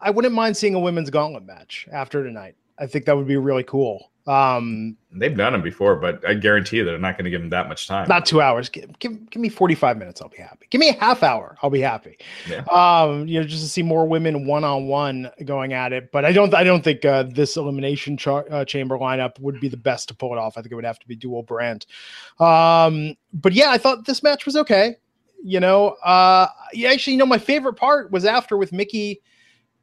I 0.00 0.10
wouldn't 0.10 0.34
mind 0.34 0.56
seeing 0.56 0.74
a 0.74 0.80
women's 0.80 1.10
gauntlet 1.10 1.44
match 1.44 1.86
after 1.92 2.24
tonight. 2.24 2.56
I 2.78 2.86
think 2.86 3.04
that 3.04 3.16
would 3.16 3.28
be 3.28 3.36
really 3.36 3.64
cool. 3.64 4.11
Um, 4.26 4.96
They've 5.14 5.36
done 5.36 5.52
them 5.52 5.62
before, 5.62 5.96
but 5.96 6.26
I 6.26 6.34
guarantee 6.34 6.78
you 6.78 6.84
that 6.84 6.90
they're 6.92 6.98
not 6.98 7.18
going 7.18 7.24
to 7.24 7.30
give 7.30 7.40
them 7.40 7.50
that 7.50 7.68
much 7.68 7.86
time. 7.86 8.08
not 8.08 8.24
two 8.24 8.40
hours. 8.40 8.68
Give, 8.68 8.98
give, 8.98 9.28
give 9.28 9.42
me 9.42 9.48
45 9.48 9.98
minutes. 9.98 10.22
I'll 10.22 10.28
be 10.28 10.38
happy. 10.38 10.66
Give 10.70 10.78
me 10.78 10.88
a 10.88 10.94
half 10.94 11.22
hour. 11.22 11.58
I'll 11.62 11.70
be 11.70 11.80
happy. 11.80 12.16
Yeah. 12.48 12.60
Um, 12.70 13.26
you 13.28 13.40
know, 13.40 13.46
just 13.46 13.62
to 13.62 13.68
see 13.68 13.82
more 13.82 14.06
women 14.06 14.46
one 14.46 14.64
on 14.64 14.86
one 14.86 15.30
going 15.44 15.72
at 15.74 15.92
it. 15.92 16.12
But 16.12 16.24
I 16.24 16.32
don't, 16.32 16.54
I 16.54 16.64
don't 16.64 16.82
think 16.82 17.04
uh, 17.04 17.24
this 17.24 17.56
elimination 17.56 18.16
char- 18.16 18.46
uh, 18.50 18.64
chamber 18.64 18.96
lineup 18.96 19.38
would 19.40 19.60
be 19.60 19.68
the 19.68 19.76
best 19.76 20.08
to 20.08 20.14
pull 20.14 20.32
it 20.32 20.38
off. 20.38 20.56
I 20.56 20.62
think 20.62 20.72
it 20.72 20.76
would 20.76 20.84
have 20.84 21.00
to 21.00 21.08
be 21.08 21.16
dual 21.16 21.42
brand. 21.42 21.84
Um, 22.38 23.16
but 23.34 23.52
yeah, 23.52 23.70
I 23.70 23.78
thought 23.78 24.06
this 24.06 24.22
match 24.22 24.46
was 24.46 24.56
okay. 24.56 24.96
You 25.44 25.58
know, 25.60 25.88
uh, 26.04 26.46
yeah, 26.72 26.90
actually, 26.90 27.14
you 27.14 27.18
know, 27.18 27.26
my 27.26 27.38
favorite 27.38 27.74
part 27.74 28.12
was 28.12 28.24
after 28.24 28.56
with 28.56 28.72
Mickie 28.72 29.20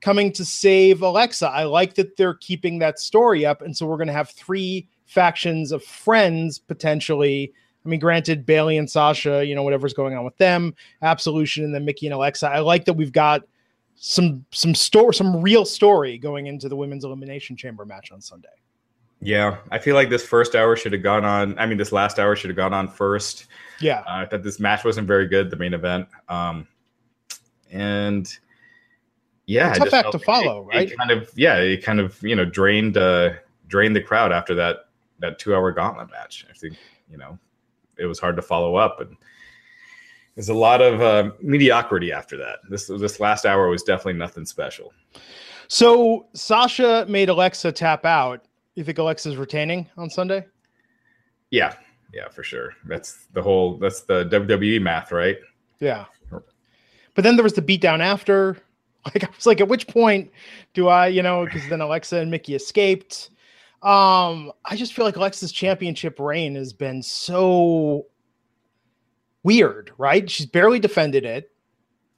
coming 0.01 0.31
to 0.33 0.45
save 0.45 1.01
Alexa. 1.01 1.47
I 1.47 1.63
like 1.63 1.95
that 1.95 2.15
they're 2.17 2.35
keeping 2.35 2.79
that 2.79 2.99
story 2.99 3.45
up. 3.45 3.61
And 3.61 3.75
so 3.75 3.85
we're 3.85 3.97
going 3.97 4.07
to 4.07 4.13
have 4.13 4.29
three 4.29 4.87
factions 5.05 5.71
of 5.71 5.83
friends 5.83 6.59
potentially. 6.59 7.51
I 7.85 7.89
mean, 7.89 7.99
granted, 7.99 8.45
Bayley 8.45 8.77
and 8.77 8.89
Sasha, 8.89 9.45
you 9.45 9.55
know, 9.55 9.63
whatever's 9.63 9.93
going 9.93 10.15
on 10.15 10.23
with 10.23 10.37
them, 10.37 10.75
Absolution, 11.01 11.63
and 11.63 11.73
then 11.73 11.85
Mickie 11.85 12.07
and 12.07 12.13
Alexa. 12.13 12.47
I 12.47 12.59
like 12.59 12.85
that 12.85 12.93
we've 12.93 13.11
got 13.11 13.43
some 14.01 14.45
some 14.51 14.73
store 14.73 15.11
some 15.11 15.41
real 15.41 15.65
story 15.65 16.17
going 16.17 16.47
into 16.47 16.69
the 16.69 16.75
women's 16.75 17.03
elimination 17.03 17.57
chamber 17.57 17.85
match 17.85 18.11
on 18.13 18.21
Sunday. 18.21 18.47
Yeah, 19.21 19.57
I 19.71 19.79
feel 19.79 19.95
like 19.95 20.09
this 20.09 20.25
first 20.25 20.55
hour 20.55 20.77
should 20.77 20.93
have 20.93 21.03
gone 21.03 21.25
on. 21.25 21.59
I 21.59 21.65
mean, 21.65 21.77
this 21.77 21.91
last 21.91 22.19
hour 22.19 22.37
should 22.37 22.49
have 22.49 22.55
gone 22.55 22.73
on 22.73 22.87
first. 22.87 23.47
Yeah, 23.81 23.99
Uh, 24.01 24.21
I 24.21 24.25
thought 24.25 24.43
this 24.43 24.59
match 24.59 24.85
wasn't 24.85 25.07
very 25.07 25.27
good, 25.27 25.49
the 25.49 25.57
main 25.57 25.73
event. 25.73 26.07
Um, 26.29 26.67
and 27.71 28.37
yeah, 29.49 29.73
Tough 29.73 29.93
act 29.93 30.11
to 30.11 30.19
follow, 30.19 30.61
it- 30.69 30.75
right? 30.75 30.91
It 30.91 30.97
kind 30.97 31.09
of 31.09 31.31
yeah, 31.35 31.55
it 31.57 31.83
kind 31.83 31.99
of 31.99 32.21
you 32.21 32.35
know 32.35 32.45
drained 32.45 32.97
uh, 32.97 33.31
drained 33.67 33.95
the 33.95 34.01
crowd 34.01 34.31
after 34.31 34.53
that 34.55 34.89
that 35.19 35.39
two 35.39 35.55
hour 35.55 35.71
gauntlet 35.71 36.11
match. 36.11 36.45
I 36.49 36.53
think 36.53 36.77
you 37.09 37.17
know 37.17 37.37
it 37.97 38.05
was 38.05 38.19
hard 38.19 38.35
to 38.35 38.41
follow 38.43 38.75
up, 38.75 39.01
and 39.01 39.17
there's 40.35 40.49
a 40.49 40.53
lot 40.53 40.81
of 40.81 41.01
uh, 41.01 41.31
mediocrity 41.41 42.11
after 42.11 42.37
that. 42.37 42.59
This 42.69 42.85
this 42.87 43.19
last 43.19 43.45
hour 43.47 43.67
was 43.69 43.81
definitely 43.81 44.13
nothing 44.19 44.45
special. 44.45 44.93
So 45.67 46.27
Sasha 46.33 47.05
made 47.09 47.29
Alexa 47.29 47.71
tap 47.71 48.05
out. 48.05 48.45
You 48.75 48.83
think 48.83 48.99
Alexa's 48.99 49.35
retaining 49.35 49.89
on 49.97 50.09
Sunday? 50.11 50.45
Yeah, 51.49 51.73
yeah, 52.13 52.29
for 52.29 52.43
sure. 52.43 52.73
That's 52.85 53.25
the 53.33 53.41
whole. 53.41 53.77
That's 53.77 54.01
the 54.01 54.25
WWE 54.25 54.79
math, 54.79 55.11
right? 55.11 55.37
Yeah. 55.79 56.05
But 57.15 57.23
then 57.23 57.35
there 57.35 57.43
was 57.43 57.53
the 57.53 57.61
beatdown 57.63 57.99
after. 57.99 58.57
Like 59.05 59.23
I 59.23 59.29
was 59.35 59.45
like, 59.45 59.61
at 59.61 59.67
which 59.67 59.87
point 59.87 60.29
do 60.73 60.87
I, 60.89 61.07
you 61.07 61.23
know, 61.23 61.45
because 61.45 61.67
then 61.69 61.81
Alexa 61.81 62.17
and 62.17 62.29
Mickie 62.29 62.53
escaped. 62.53 63.29
Um, 63.81 64.51
I 64.65 64.75
just 64.75 64.93
feel 64.93 65.05
like 65.05 65.15
Alexa's 65.15 65.53
championship 65.53 66.19
reign 66.19 66.55
has 66.55 66.73
been 66.73 67.01
so 67.01 68.07
weird, 69.43 69.91
right? 69.97 70.29
She's 70.29 70.45
barely 70.45 70.79
defended 70.79 71.23
it. 71.23 71.51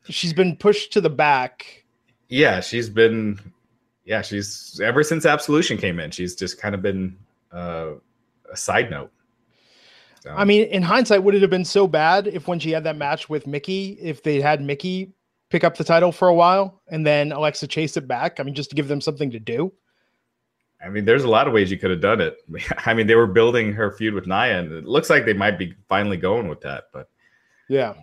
She's 0.10 0.34
been 0.34 0.56
pushed 0.56 0.92
to 0.94 1.02
the 1.02 1.10
back. 1.10 1.86
Yeah, 2.30 2.62
she's 2.62 2.90
been. 2.90 3.40
Yeah, 4.06 4.24
she's 4.24 4.82
ever 4.84 5.04
since 5.04 5.26
Absolution 5.26 5.78
came 5.78 6.00
in. 6.00 6.10
She's 6.10 6.36
just 6.36 6.60
kind 6.60 6.74
of 6.74 6.82
been 6.82 7.16
uh, 7.52 7.92
a 8.52 8.58
side 8.58 8.90
note. 8.90 9.12
So, 10.22 10.32
I 10.32 10.46
mean, 10.46 10.68
in 10.68 10.82
hindsight, 10.82 11.24
would 11.24 11.36
it 11.36 11.42
have 11.42 11.52
been 11.52 11.66
so 11.66 11.88
bad 11.88 12.28
if 12.28 12.48
when 12.48 12.60
she 12.60 12.72
had 12.72 12.84
that 12.86 12.98
match 12.98 13.30
with 13.30 13.46
Mickie, 13.46 13.98
if 14.02 14.24
they 14.24 14.42
had 14.42 14.62
Mickie 14.62 15.14
pick 15.52 15.64
up 15.64 15.78
the 15.78 15.84
title 15.84 16.12
for 16.12 16.28
a 16.28 16.34
while 16.34 16.82
and 16.89 17.06
then 17.06 17.32
Alexa 17.32 17.68
chase 17.68 17.95
it 17.97 18.08
back? 18.08 18.39
I 18.39 18.43
mean, 18.43 18.56
just 18.56 18.72
to 18.72 18.76
give 18.76 18.88
them 18.88 19.02
something 19.02 19.30
to 19.32 19.39
do. 19.39 19.72
I 20.84 20.89
mean, 20.89 21.06
there's 21.06 21.24
a 21.24 21.30
lot 21.30 21.45
of 21.47 21.54
ways 21.54 21.70
you 21.70 21.78
could 21.78 21.91
have 21.91 22.02
done 22.02 22.22
it. 22.22 22.38
I 22.86 22.93
mean, 22.95 23.06
they 23.06 23.14
were 23.16 23.28
building 23.28 23.72
her 23.74 23.91
feud 23.91 24.16
with 24.16 24.26
Nia, 24.26 24.60
and 24.60 24.72
it 24.72 24.86
looks 24.86 25.10
like 25.12 25.26
they 25.26 25.34
might 25.34 25.60
be 25.60 25.76
finally 25.88 26.18
going 26.18 26.47
with 26.47 26.62
that. 26.62 26.86
But 26.91 27.08
Yeah. 27.70 27.93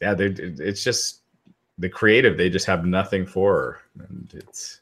yeah, 0.00 0.14
they 0.14 0.26
it's 0.26 0.84
just 0.84 1.22
the 1.78 1.88
creative. 1.88 2.36
They 2.36 2.48
just 2.50 2.66
have 2.66 2.84
nothing 2.86 3.26
for 3.26 3.52
her, 3.56 3.78
and 4.06 4.32
it's 4.32 4.80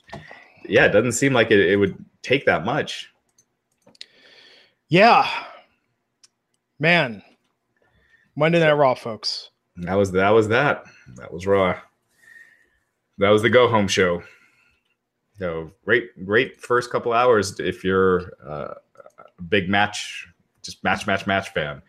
yeah, 0.68 0.84
it 0.84 0.90
doesn't 0.92 1.12
seem 1.12 1.32
like 1.32 1.50
it, 1.50 1.60
it 1.60 1.76
would 1.76 1.96
take 2.20 2.44
that 2.46 2.66
much. 2.66 3.10
Yeah. 4.88 5.26
Man. 6.78 7.22
Monday 8.36 8.60
Night 8.60 8.72
Raw, 8.72 8.94
folks. 8.94 9.50
That 9.76 9.94
was 9.94 10.12
that 10.12 10.30
was 10.30 10.48
that. 10.48 10.84
That 11.16 11.32
was 11.32 11.46
Raw. 11.46 11.78
That 13.18 13.30
was 13.30 13.42
the 13.42 13.50
go 13.50 13.68
home 13.68 13.88
show. 13.88 14.22
So 15.38 15.70
great, 15.84 16.24
great 16.24 16.60
first 16.60 16.90
couple 16.90 17.12
hours 17.12 17.58
if 17.58 17.84
you're 17.84 18.32
uh, 18.44 18.74
a 19.38 19.42
big 19.42 19.68
match, 19.68 20.28
just 20.62 20.82
match, 20.84 21.06
match, 21.06 21.26
match 21.26 21.50
fan. 21.50 21.82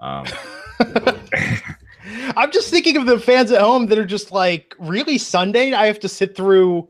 Um, 0.00 0.26
I'm 2.36 2.50
just 2.50 2.70
thinking 2.70 2.96
of 2.96 3.06
the 3.06 3.18
fans 3.18 3.52
at 3.52 3.60
home 3.60 3.86
that 3.86 3.98
are 3.98 4.06
just 4.06 4.32
like, 4.32 4.74
really 4.78 5.18
Sunday? 5.18 5.72
I 5.72 5.86
have 5.86 6.00
to 6.00 6.08
sit 6.08 6.36
through 6.36 6.88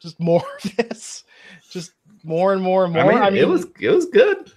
just 0.00 0.18
more 0.20 0.44
of 0.64 0.76
this, 0.76 1.24
just 1.70 1.92
more 2.24 2.52
and 2.52 2.62
more 2.62 2.84
and 2.84 2.96
I 2.96 3.02
more. 3.02 3.12
mean, 3.12 3.22
I 3.22 3.30
mean, 3.30 3.42
it 3.42 3.48
was 3.48 3.66
it 3.80 3.90
was 3.90 4.06
good. 4.06 4.52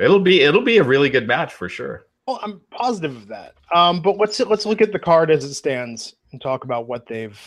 It'll 0.00 0.20
be 0.20 0.40
it'll 0.40 0.62
be 0.62 0.78
a 0.78 0.84
really 0.84 1.10
good 1.10 1.26
match 1.26 1.52
for 1.52 1.68
sure. 1.68 2.06
I'm 2.42 2.60
positive 2.70 3.16
of 3.16 3.28
that. 3.28 3.54
Um, 3.74 4.00
but 4.00 4.16
let's 4.18 4.38
let's 4.40 4.66
look 4.66 4.80
at 4.80 4.92
the 4.92 4.98
card 4.98 5.30
as 5.30 5.44
it 5.44 5.54
stands 5.54 6.14
and 6.32 6.40
talk 6.40 6.64
about 6.64 6.86
what 6.88 7.06
they've 7.06 7.38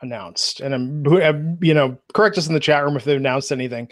announced. 0.00 0.60
And 0.60 0.74
I'm, 0.74 1.06
uh, 1.06 1.32
you 1.60 1.74
know, 1.74 1.98
correct 2.12 2.38
us 2.38 2.46
in 2.46 2.54
the 2.54 2.60
chat 2.60 2.84
room 2.84 2.96
if 2.96 3.04
they've 3.04 3.16
announced 3.16 3.52
anything 3.52 3.88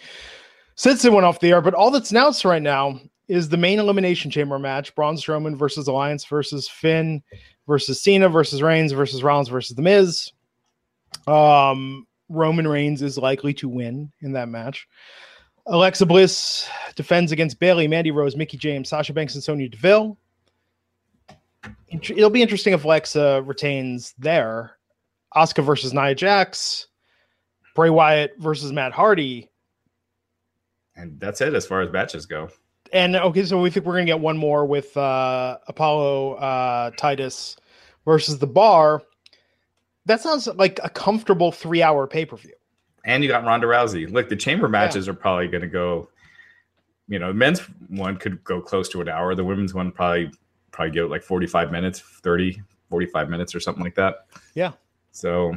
since 0.74 1.04
it 1.04 1.12
went 1.12 1.26
off 1.26 1.40
the 1.40 1.50
air. 1.50 1.60
But 1.60 1.74
all 1.74 1.90
that's 1.90 2.10
announced 2.10 2.44
right 2.44 2.62
now 2.62 3.00
is 3.28 3.48
the 3.48 3.56
main 3.56 3.78
elimination 3.78 4.30
chamber 4.30 4.58
match: 4.58 4.94
Braun 4.94 5.16
Strowman 5.16 5.56
versus 5.56 5.88
Elias 5.88 6.24
versus 6.24 6.68
Finn 6.68 7.22
versus 7.66 8.02
Cena 8.02 8.28
versus 8.28 8.62
Reigns 8.62 8.92
versus 8.92 9.22
Rollins 9.22 9.48
versus 9.48 9.76
The 9.76 9.82
Miz. 9.82 10.32
Um, 11.26 12.06
Roman 12.28 12.66
Reigns 12.66 13.02
is 13.02 13.18
likely 13.18 13.54
to 13.54 13.68
win 13.68 14.10
in 14.20 14.32
that 14.32 14.48
match. 14.48 14.88
Alexa 15.66 16.06
Bliss 16.06 16.68
defends 16.96 17.30
against 17.30 17.60
Bayley, 17.60 17.86
Mandy 17.86 18.10
Rose, 18.10 18.36
Mickie 18.36 18.56
James, 18.56 18.88
Sasha 18.88 19.12
Banks, 19.12 19.34
and 19.34 19.44
Sonya 19.44 19.68
Deville. 19.68 20.18
It'll 21.90 22.30
be 22.30 22.42
interesting 22.42 22.72
if 22.72 22.84
Alexa 22.84 23.42
retains 23.42 24.14
there. 24.18 24.78
Asuka 25.34 25.64
versus 25.64 25.94
Nia 25.94 26.14
Jax, 26.14 26.88
Bray 27.74 27.90
Wyatt 27.90 28.34
versus 28.38 28.72
Matt 28.72 28.92
Hardy. 28.92 29.50
And 30.96 31.18
that's 31.18 31.40
it 31.40 31.54
as 31.54 31.66
far 31.66 31.80
as 31.80 31.90
matches 31.90 32.26
go. 32.26 32.50
And 32.92 33.16
okay, 33.16 33.44
so 33.44 33.60
we 33.60 33.70
think 33.70 33.86
we're 33.86 33.94
gonna 33.94 34.04
get 34.04 34.20
one 34.20 34.36
more 34.36 34.66
with 34.66 34.94
uh 34.96 35.56
Apollo 35.68 36.34
uh 36.34 36.90
Titus 36.98 37.56
versus 38.04 38.38
the 38.38 38.46
bar. 38.46 39.02
That 40.04 40.20
sounds 40.20 40.46
like 40.48 40.78
a 40.82 40.90
comfortable 40.90 41.52
three 41.52 41.82
hour 41.82 42.06
pay-per-view. 42.06 42.52
And 43.04 43.22
you 43.22 43.28
got 43.28 43.44
Ronda 43.44 43.66
Rousey. 43.66 44.10
Look, 44.10 44.28
the 44.28 44.36
chamber 44.36 44.68
matches 44.68 45.08
are 45.08 45.14
probably 45.14 45.48
going 45.48 45.62
to 45.62 45.68
go. 45.68 46.08
You 47.08 47.18
know, 47.18 47.28
the 47.28 47.34
men's 47.34 47.60
one 47.88 48.16
could 48.16 48.42
go 48.44 48.60
close 48.60 48.88
to 48.90 49.00
an 49.00 49.08
hour. 49.08 49.34
The 49.34 49.44
women's 49.44 49.74
one 49.74 49.90
probably 49.90 50.30
probably 50.72 50.92
go 50.94 51.06
like 51.06 51.22
45 51.22 51.70
minutes, 51.70 52.00
30, 52.00 52.60
45 52.90 53.30
minutes 53.30 53.54
or 53.54 53.60
something 53.60 53.84
like 53.84 53.94
that. 53.94 54.26
Yeah. 54.54 54.72
So, 55.12 55.56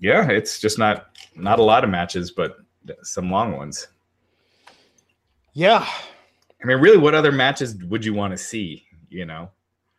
yeah, 0.00 0.28
it's 0.28 0.58
just 0.58 0.78
not 0.78 1.16
not 1.36 1.58
a 1.58 1.62
lot 1.62 1.84
of 1.84 1.90
matches, 1.90 2.30
but 2.30 2.56
some 3.02 3.30
long 3.30 3.56
ones. 3.56 3.86
Yeah. 5.52 5.86
I 6.62 6.66
mean, 6.66 6.78
really, 6.78 6.96
what 6.98 7.14
other 7.14 7.32
matches 7.32 7.76
would 7.84 8.04
you 8.04 8.14
want 8.14 8.32
to 8.32 8.38
see? 8.38 8.84
You 9.10 9.26
know, 9.26 9.50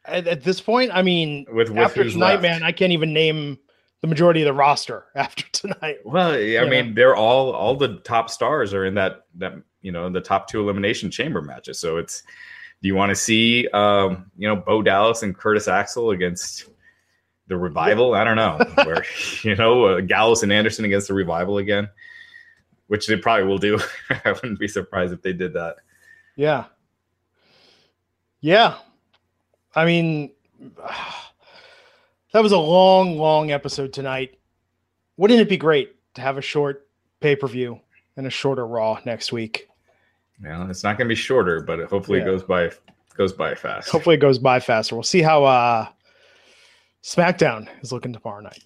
At, 0.06 0.26
at 0.28 0.44
this 0.44 0.60
point, 0.60 0.90
I 0.94 1.04
mean, 1.04 1.46
with, 1.52 1.70
with 1.70 1.78
after 1.78 2.04
tonight, 2.10 2.32
left. 2.32 2.42
man, 2.42 2.64
I 2.64 2.72
can't 2.72 2.92
even 2.92 3.14
name 3.14 3.60
the 4.02 4.08
majority 4.08 4.42
of 4.42 4.46
the 4.46 4.54
roster 4.54 5.06
after 5.16 5.46
tonight. 5.52 6.00
Well, 6.04 6.32
I 6.32 6.38
You 6.40 6.68
mean, 6.68 6.96
they're 6.96 7.16
all 7.16 7.52
all 7.52 7.76
the 7.76 7.98
top 8.00 8.30
stars 8.30 8.74
are 8.74 8.86
in 8.86 8.96
that 8.96 9.26
that 9.36 9.54
you 9.82 9.92
know 9.92 10.10
the 10.10 10.22
top 10.22 10.48
two 10.48 10.60
elimination 10.62 11.12
chamber 11.12 11.42
matches. 11.42 11.80
So 11.80 11.98
it's 11.98 12.24
do 12.84 12.88
you 12.88 12.96
want 12.96 13.12
to 13.12 13.16
see 13.16 13.68
um, 13.70 14.30
you 14.38 14.48
know 14.48 14.58
Bo 14.58 14.82
Dallas 14.82 15.24
and 15.24 15.36
Curtis 15.36 15.70
Axel 15.70 16.12
against 16.12 16.70
the 17.48 17.58
Revival? 17.58 18.14
I 18.14 18.26
don't 18.26 18.36
know 18.36 18.60
where 18.84 19.06
you 19.42 19.56
know 19.56 19.86
uh, 19.86 20.02
Gallows 20.02 20.44
and 20.44 20.52
Anderson 20.52 20.84
against 20.84 21.08
the 21.08 21.14
Revival 21.14 21.58
again, 21.58 21.90
which 22.88 23.08
they 23.08 23.16
probably 23.16 23.48
will 23.48 23.58
do. 23.58 23.80
I 24.10 24.34
wouldn't 24.34 24.60
be 24.60 24.68
surprised 24.68 25.14
if 25.14 25.22
they 25.22 25.32
did 25.32 25.54
that. 25.54 25.78
Yeah. 26.36 26.66
Yeah. 28.42 28.76
I 29.74 29.86
mean, 29.86 30.32
that 32.34 32.44
was 32.44 32.52
a 32.52 32.58
long, 32.58 33.18
long 33.18 33.52
episode 33.52 33.94
tonight. 33.94 34.38
Wouldn't 35.16 35.40
it 35.40 35.48
be 35.48 35.58
great 35.58 35.96
to 36.16 36.22
have 36.22 36.38
a 36.38 36.42
short 36.42 36.86
pay 37.22 37.38
per 37.38 37.48
view 37.48 37.80
and 38.18 38.28
a 38.28 38.30
shorter 38.30 38.68
Raw 38.68 39.00
next 39.06 39.32
week? 39.32 39.70
Well, 40.42 40.70
it's 40.70 40.84
not 40.84 40.98
going 40.98 41.08
to 41.08 41.12
be 41.12 41.16
shorter, 41.16 41.62
but 41.62 41.80
hopefully 41.90 42.20
Yeah. 42.20 42.26
it 42.26 42.28
goes 42.28 42.44
by 42.44 42.72
goes 43.16 43.34
by 43.34 43.54
fast. 43.56 43.90
Hopefully, 43.90 44.16
it 44.16 44.20
goes 44.20 44.40
by 44.40 44.60
faster. 44.60 44.96
We'll 44.96 45.04
see 45.04 45.22
how 45.22 45.44
uh, 45.44 45.88
SmackDown 47.04 47.68
is 47.82 47.92
looking 47.92 48.14
tomorrow 48.14 48.42
night. 48.42 48.64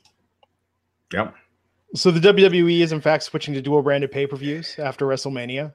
Yep. 1.13 1.33
So 1.95 2.11
the 2.11 2.19
WWE 2.19 2.81
is 2.81 2.91
in 2.91 3.01
fact 3.01 3.23
switching 3.23 3.53
to 3.53 3.61
dual 3.61 3.81
branded 3.81 4.11
pay 4.11 4.27
per 4.27 4.35
views 4.35 4.75
after 4.77 5.05
WrestleMania. 5.05 5.73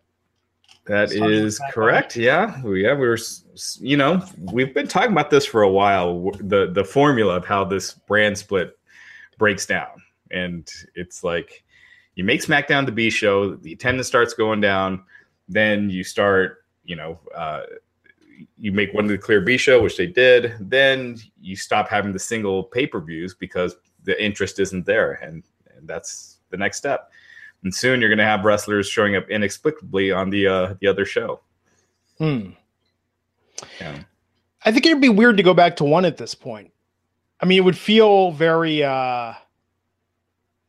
That 0.87 1.13
is 1.13 1.61
correct. 1.71 2.17
Yeah, 2.17 2.57
yeah, 2.65 2.95
we 2.95 3.07
were. 3.07 3.19
You 3.79 3.97
know, 3.97 4.23
we've 4.53 4.75
been 4.75 4.89
talking 4.89 5.13
about 5.13 5.31
this 5.31 5.47
for 5.47 5.63
a 5.63 5.71
while. 5.71 6.31
The 6.41 6.71
the 6.73 6.85
formula 6.85 7.37
of 7.37 7.45
how 7.47 7.65
this 7.65 7.93
brand 7.95 8.37
split 8.37 8.77
breaks 9.39 9.65
down, 9.65 9.89
and 10.31 10.69
it's 10.95 11.23
like 11.23 11.63
you 12.17 12.25
make 12.25 12.43
SmackDown 12.43 12.85
the 12.85 12.93
B 12.93 13.11
show, 13.11 13.55
the 13.55 13.73
attendance 13.73 14.09
starts 14.09 14.35
going 14.35 14.61
down, 14.61 15.05
then 15.49 15.91
you 15.91 16.05
start, 16.05 16.65
you 16.85 16.97
know, 16.97 17.19
uh, 17.35 17.63
you 18.59 18.73
make 18.73 18.93
one 18.95 19.05
of 19.05 19.11
the 19.11 19.19
clear 19.19 19.41
B 19.41 19.57
show, 19.57 19.83
which 19.83 19.97
they 19.97 20.07
did, 20.07 20.55
then 20.61 21.17
you 21.41 21.57
stop 21.57 21.89
having 21.89 22.13
the 22.13 22.19
single 22.19 22.65
pay 22.65 22.87
per 22.87 23.01
views 23.01 23.35
because 23.35 23.77
the 24.05 24.23
interest 24.23 24.59
isn't 24.59 24.87
there, 24.87 25.13
and, 25.23 25.45
and 25.77 25.87
that's 25.87 26.39
the 26.51 26.57
next 26.57 26.79
step. 26.79 27.11
And 27.63 27.75
soon 27.75 28.01
you're 28.01 28.11
going 28.11 28.19
to 28.19 28.25
have 28.25 28.45
wrestlers 28.45 28.89
showing 28.89 29.15
up 29.17 29.29
inexplicably 29.31 30.11
on 30.11 30.31
the 30.31 30.47
uh, 30.47 30.75
the 30.81 30.89
other 30.89 31.05
show. 31.05 31.41
Hmm. 32.19 32.51
Yeah. 33.81 34.01
I 34.65 34.73
think 34.73 34.87
it'd 34.87 35.01
be 35.01 35.09
weird 35.09 35.37
to 35.37 35.43
go 35.43 35.55
back 35.55 35.77
to 35.77 35.85
one 35.85 36.05
at 36.05 36.17
this 36.17 36.35
point. 36.35 36.73
I 37.41 37.47
mean, 37.47 37.59
it 37.59 37.65
would 37.65 37.79
feel 37.79 38.33
very 38.33 38.83
uh 38.83 39.35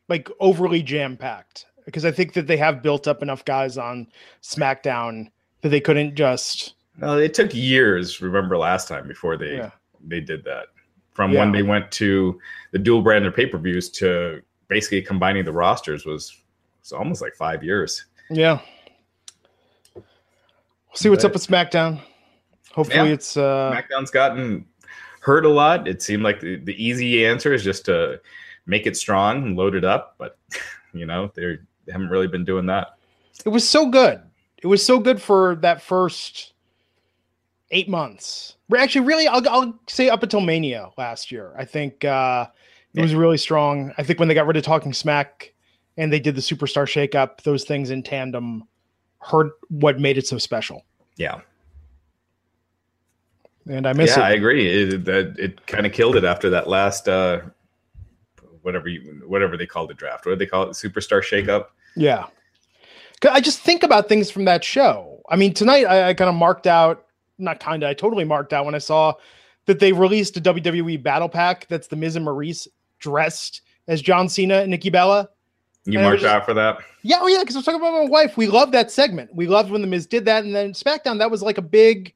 like 0.10 0.30
overly 0.40 0.84
jam 0.84 1.18
packed 1.18 1.66
because 1.86 2.06
I 2.06 2.12
think 2.12 2.34
that 2.34 2.48
they 2.48 2.58
have 2.58 2.82
built 2.82 3.08
up 3.08 3.22
enough 3.22 3.46
guys 3.46 3.78
on 3.78 4.08
SmackDown 4.42 5.30
that 5.62 5.70
they 5.70 5.82
couldn't 5.82 6.16
just. 6.16 6.76
No, 6.98 7.18
it 7.18 7.34
took 7.34 7.54
years. 7.54 8.22
Remember 8.22 8.58
last 8.58 8.88
time 8.88 9.08
before 9.08 9.38
they 9.38 9.58
yeah. 9.58 9.72
they 10.06 10.22
did 10.22 10.44
that. 10.46 10.68
From 11.12 11.32
yeah. 11.32 11.40
when 11.40 11.52
they 11.52 11.64
went 11.64 11.92
to 11.94 12.40
the 12.72 12.80
dual 12.80 13.02
branded 13.02 13.36
pay 13.36 13.46
per 13.46 13.58
views 13.58 13.90
to 13.92 14.42
basically 14.68 15.02
combining 15.02 15.46
the 15.46 15.54
rosters 15.54 16.06
was 16.06 16.38
was 16.82 16.92
almost 16.92 17.22
like 17.22 17.36
five 17.36 17.64
years. 17.64 18.06
Yeah. 18.30 18.60
We'll 19.96 20.04
see 20.96 21.10
what's 21.10 21.24
but, 21.24 21.30
up 21.30 21.34
with 21.34 21.48
SmackDown. 21.48 22.02
Hopefully, 22.74 23.08
yeah. 23.10 23.14
it's 23.14 23.38
uh 23.38 23.72
SmackDown's 23.74 24.12
gotten 24.12 24.66
hurt 25.22 25.46
a 25.46 25.50
lot. 25.50 25.88
It 25.88 26.02
seemed 26.02 26.24
like 26.24 26.40
the, 26.40 26.58
the 26.58 26.84
easy 26.84 27.26
answer 27.26 27.54
is 27.54 27.64
just 27.64 27.86
to 27.86 28.20
make 28.66 28.86
it 28.86 28.98
strong 28.98 29.44
and 29.44 29.56
load 29.56 29.76
it 29.76 29.84
up, 29.84 30.16
but 30.18 30.38
you 30.94 31.06
know 31.06 31.32
they 31.36 31.58
haven't 31.92 32.10
really 32.10 32.28
been 32.28 32.46
doing 32.46 32.66
that. 32.68 32.98
It 33.46 33.50
was 33.50 33.68
so 33.68 33.90
good. 33.90 34.22
It 34.62 34.68
was 34.68 34.86
so 34.86 35.00
good 35.00 35.22
for 35.22 35.56
that 35.56 35.82
first 35.82 36.54
eight 37.72 37.90
months. 37.90 38.56
Actually, 38.76 39.06
really, 39.06 39.28
I'll, 39.28 39.48
I'll 39.50 39.80
say 39.88 40.10
up 40.10 40.24
until 40.24 40.42
Mania 40.42 40.90
last 40.98 41.32
year. 41.32 41.54
I 41.58 41.66
think 41.66 42.06
uh, 42.06 42.48
it 42.94 43.02
was 43.02 43.14
really 43.14 43.38
strong. 43.38 43.92
I 43.98 44.04
think 44.04 44.20
when 44.20 44.28
they 44.28 44.34
got 44.34 44.48
rid 44.48 44.58
of 44.58 44.64
Talking 44.64 44.94
Smack 44.94 45.54
and 45.98 46.12
they 46.12 46.20
did 46.20 46.36
the 46.36 46.42
Superstar 46.42 46.86
Shakeup, 46.86 47.42
those 47.42 47.66
things 47.66 47.90
in 47.90 48.04
tandem 48.04 48.64
hurt 49.20 49.54
what 49.70 50.00
made 50.00 50.18
it 50.18 50.28
so 50.28 50.38
special. 50.38 50.86
Yeah. 51.18 51.42
And 53.68 53.88
I 53.88 53.94
miss 53.94 54.18
yeah, 54.18 54.24
it. 54.24 54.26
I 54.26 54.32
agree. 54.32 54.68
It, 54.68 55.06
that 55.06 55.36
it 55.38 55.66
kind 55.68 55.86
of 55.86 55.94
killed 55.94 56.16
it 56.16 56.24
after 56.24 56.50
that 56.50 56.68
last 56.68 57.08
uh, 57.08 57.42
whatever 58.64 58.88
you 58.88 59.22
whatever 59.28 59.56
they 59.56 59.66
called 59.66 59.90
the 59.90 59.94
draft. 59.94 60.26
What 60.26 60.32
did 60.32 60.40
they 60.40 60.46
call 60.50 60.64
it? 60.64 60.70
Superstar 60.70 61.22
shakeup. 61.22 61.68
Yeah. 61.96 62.26
I 63.30 63.40
just 63.40 63.60
think 63.60 63.84
about 63.84 64.10
things 64.10 64.30
from 64.30 64.46
that 64.46 64.64
show. 64.64 65.22
I 65.30 65.36
mean, 65.36 65.54
tonight 65.54 65.86
I, 65.86 66.10
I 66.10 66.14
kind 66.14 66.30
of 66.30 66.36
marked 66.36 66.68
out, 66.68 67.06
not 67.38 67.60
kind 67.60 67.84
of, 67.84 67.90
I 67.90 67.94
totally 67.94 68.26
marked 68.26 68.52
out 68.52 68.66
when 68.66 68.76
I 68.76 68.80
saw 68.80 69.14
that 69.66 69.80
they 69.80 69.94
released 69.94 70.36
a 70.36 70.42
WWE 70.42 71.02
Battle 71.02 71.30
Pack 71.30 71.68
that's 71.68 71.88
the 71.88 71.96
Miz 71.96 72.16
and 72.16 72.26
Maryse 72.26 72.68
dressed 73.00 73.62
as 73.88 74.02
John 74.02 74.28
Cena 74.28 74.56
and 74.56 74.72
Nikki 74.72 74.90
Bella. 74.90 75.30
You 75.86 76.00
and 76.00 76.06
marked 76.06 76.22
just, 76.22 76.34
out 76.34 76.46
for 76.46 76.54
that? 76.54 76.80
Yeah, 77.02 77.20
oh 77.22 77.28
yeah, 77.28 77.40
because 77.40 77.56
I 77.56 77.60
was 77.60 77.66
talking 77.66 77.82
about 77.82 78.04
my 78.04 78.10
wife. 78.10 78.38
We 78.38 78.48
loved 78.48 78.74
that 78.74 78.92
segment. 78.92 79.34
We 79.34 79.48
loved 79.48 79.72
when 79.72 79.82
the 79.82 79.88
Miz 79.88 80.06
did 80.06 80.26
that, 80.26 80.46
and 80.46 80.56
then 80.56 80.72
SmackDown 80.72 81.20
that 81.20 81.30
was 81.30 81.42
like 81.42 81.58
a 81.58 81.62
big 81.62 82.14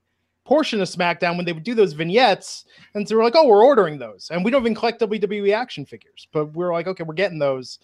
portion 0.47 0.79
of 0.79 0.87
SmackDown 0.87 1.35
when 1.35 1.45
they 1.45 1.51
would 1.51 1.63
do 1.63 1.75
those 1.75 1.91
vignettes. 1.91 2.63
And 2.93 3.07
so 3.07 3.17
we're 3.17 3.23
like, 3.25 3.35
oh, 3.35 3.45
we're 3.45 3.65
ordering 3.65 3.99
those. 3.99 4.29
And 4.31 4.45
we 4.45 4.49
don't 4.49 4.61
even 4.61 4.75
collect 4.75 5.01
WWE 5.01 5.53
action 5.53 5.85
figures, 5.85 6.25
but 6.31 6.53
we're 6.53 6.71
like, 6.71 6.87
okay, 6.87 7.03
we're 7.03 7.15
getting 7.15 7.37
those. 7.37 7.79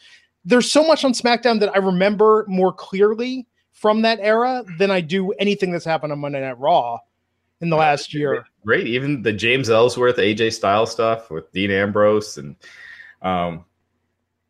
There's 0.45 0.72
so 0.72 0.88
much 0.88 1.03
on 1.03 1.11
SmackDown 1.11 1.59
that 1.59 1.76
I 1.76 1.80
remember 1.80 2.45
more 2.47 2.72
clearly 2.72 3.45
from 3.74 4.01
that 4.03 4.20
era 4.22 4.64
than 4.78 4.91
I 4.91 5.01
do 5.01 5.32
anything 5.34 5.72
that's 5.72 5.84
happened 5.84 6.14
on 6.14 6.20
Monday 6.20 6.39
Night 6.39 6.57
Raw 6.57 6.99
in 7.59 7.70
the 7.70 7.76
last 7.76 8.14
year. 8.14 8.45
Great. 8.66 8.88
Even 8.88 9.22
the 9.22 9.34
James 9.34 9.70
Ellsworth, 9.70 10.16
AJ 10.16 10.53
Styles 10.53 10.91
stuff 10.91 11.30
with 11.30 11.51
Dean 11.51 11.70
Ambrose. 11.70 12.38
And 12.38 12.55
um, 13.22 13.66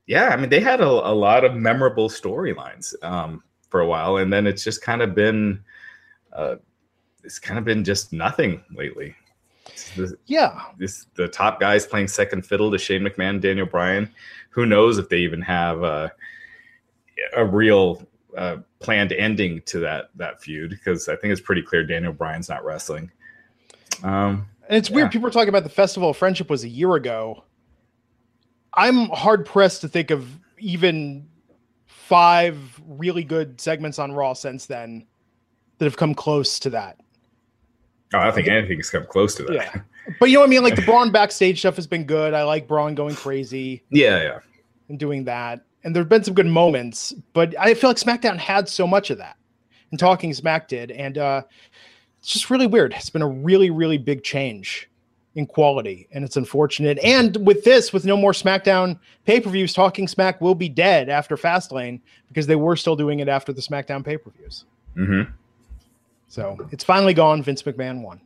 yeah, 0.05 0.29
I 0.29 0.35
mean, 0.35 0.49
they 0.49 0.59
had 0.59 0.81
a, 0.81 0.87
a 0.87 1.15
lot 1.15 1.43
of 1.43 1.55
memorable 1.55 2.09
storylines 2.09 2.93
um, 3.03 3.43
for 3.69 3.79
a 3.79 3.87
while. 3.87 4.17
And 4.17 4.31
then 4.31 4.45
it's 4.45 4.63
just 4.63 4.83
kind 4.83 5.01
of 5.01 5.15
been. 5.15 5.63
Uh, 6.31 6.55
it's 7.23 7.39
kind 7.39 7.57
of 7.57 7.65
been 7.65 7.83
just 7.83 8.13
nothing 8.13 8.63
lately. 8.73 9.15
The, 9.95 10.17
yeah, 10.25 10.63
this 10.77 11.07
the 11.15 11.27
top 11.27 11.59
guys 11.59 11.85
playing 11.85 12.07
second 12.09 12.45
fiddle 12.45 12.71
to 12.71 12.77
Shane 12.77 13.01
McMahon, 13.01 13.39
Daniel 13.39 13.65
Bryan. 13.65 14.09
Who 14.49 14.65
knows 14.65 14.97
if 14.97 15.09
they 15.09 15.19
even 15.19 15.41
have 15.41 15.83
a 15.83 16.11
a 17.35 17.45
real 17.45 18.05
uh, 18.37 18.57
planned 18.79 19.13
ending 19.13 19.61
to 19.67 19.79
that 19.79 20.09
that 20.15 20.41
feud? 20.41 20.71
Because 20.71 21.07
I 21.07 21.15
think 21.15 21.31
it's 21.31 21.41
pretty 21.41 21.61
clear 21.61 21.85
Daniel 21.85 22.13
Bryan's 22.13 22.49
not 22.49 22.65
wrestling. 22.65 23.09
Um, 24.03 24.47
and 24.67 24.77
it's 24.77 24.89
yeah. 24.89 24.97
weird. 24.97 25.11
People 25.11 25.27
are 25.27 25.31
talking 25.31 25.49
about 25.49 25.63
the 25.63 25.69
Festival 25.69 26.09
of 26.09 26.17
Friendship 26.17 26.49
was 26.49 26.63
a 26.63 26.69
year 26.69 26.95
ago. 26.95 27.43
I'm 28.73 29.07
hard 29.09 29.45
pressed 29.45 29.81
to 29.81 29.87
think 29.87 30.11
of 30.11 30.27
even 30.57 31.27
five 31.85 32.81
really 32.85 33.23
good 33.23 33.61
segments 33.61 33.99
on 33.99 34.11
Raw 34.11 34.33
since 34.33 34.65
then 34.65 35.05
that 35.77 35.85
have 35.85 35.97
come 35.97 36.13
close 36.13 36.59
to 36.59 36.69
that. 36.71 36.99
Oh, 38.13 38.19
I 38.19 38.25
don't 38.25 38.35
think 38.35 38.47
anything's 38.47 38.89
come 38.89 39.05
close 39.05 39.35
to 39.35 39.43
that. 39.43 39.53
Yeah. 39.53 39.81
But 40.19 40.29
you 40.29 40.35
know 40.35 40.41
what 40.41 40.47
I 40.47 40.49
mean? 40.49 40.63
Like 40.63 40.75
the 40.75 40.81
Braun 40.85 41.11
backstage 41.11 41.59
stuff 41.59 41.75
has 41.75 41.87
been 41.87 42.05
good. 42.05 42.33
I 42.33 42.43
like 42.43 42.67
Braun 42.67 42.95
going 42.95 43.15
crazy. 43.15 43.83
Yeah, 43.89 44.21
yeah. 44.21 44.39
And 44.89 44.99
doing 44.99 45.23
that. 45.25 45.65
And 45.83 45.95
there've 45.95 46.07
been 46.07 46.23
some 46.23 46.33
good 46.33 46.45
moments, 46.45 47.13
but 47.33 47.57
I 47.59 47.73
feel 47.73 47.89
like 47.89 47.97
SmackDown 47.97 48.37
had 48.37 48.69
so 48.69 48.87
much 48.87 49.09
of 49.09 49.17
that. 49.17 49.37
And 49.91 49.99
Talking 49.99 50.33
Smack 50.33 50.67
did. 50.67 50.91
And 50.91 51.17
uh 51.17 51.43
it's 52.23 52.31
just 52.31 52.49
really 52.49 52.67
weird. 52.67 52.93
It's 52.93 53.09
been 53.09 53.21
a 53.21 53.27
really, 53.27 53.69
really 53.69 53.97
big 53.97 54.23
change 54.23 54.89
in 55.35 55.45
quality, 55.45 56.07
and 56.13 56.23
it's 56.23 56.37
unfortunate. 56.37 56.97
And 56.99 57.35
with 57.45 57.65
this, 57.65 57.91
with 57.91 58.05
no 58.05 58.15
more 58.15 58.31
SmackDown 58.31 58.97
pay-per-views, 59.25 59.73
Talking 59.73 60.07
Smack 60.07 60.39
will 60.39 60.55
be 60.55 60.69
dead 60.69 61.09
after 61.09 61.35
Fastlane 61.35 61.99
because 62.29 62.47
they 62.47 62.55
were 62.55 62.77
still 62.77 62.95
doing 62.95 63.19
it 63.19 63.27
after 63.27 63.51
the 63.51 63.61
SmackDown 63.61 64.05
pay-per-views. 64.05 64.63
Mm-hmm. 64.95 65.31
So 66.33 66.57
it's 66.71 66.83
finally 66.83 67.13
gone. 67.13 67.43
Vince 67.43 67.61
McMahon 67.61 68.01
won. 68.01 68.19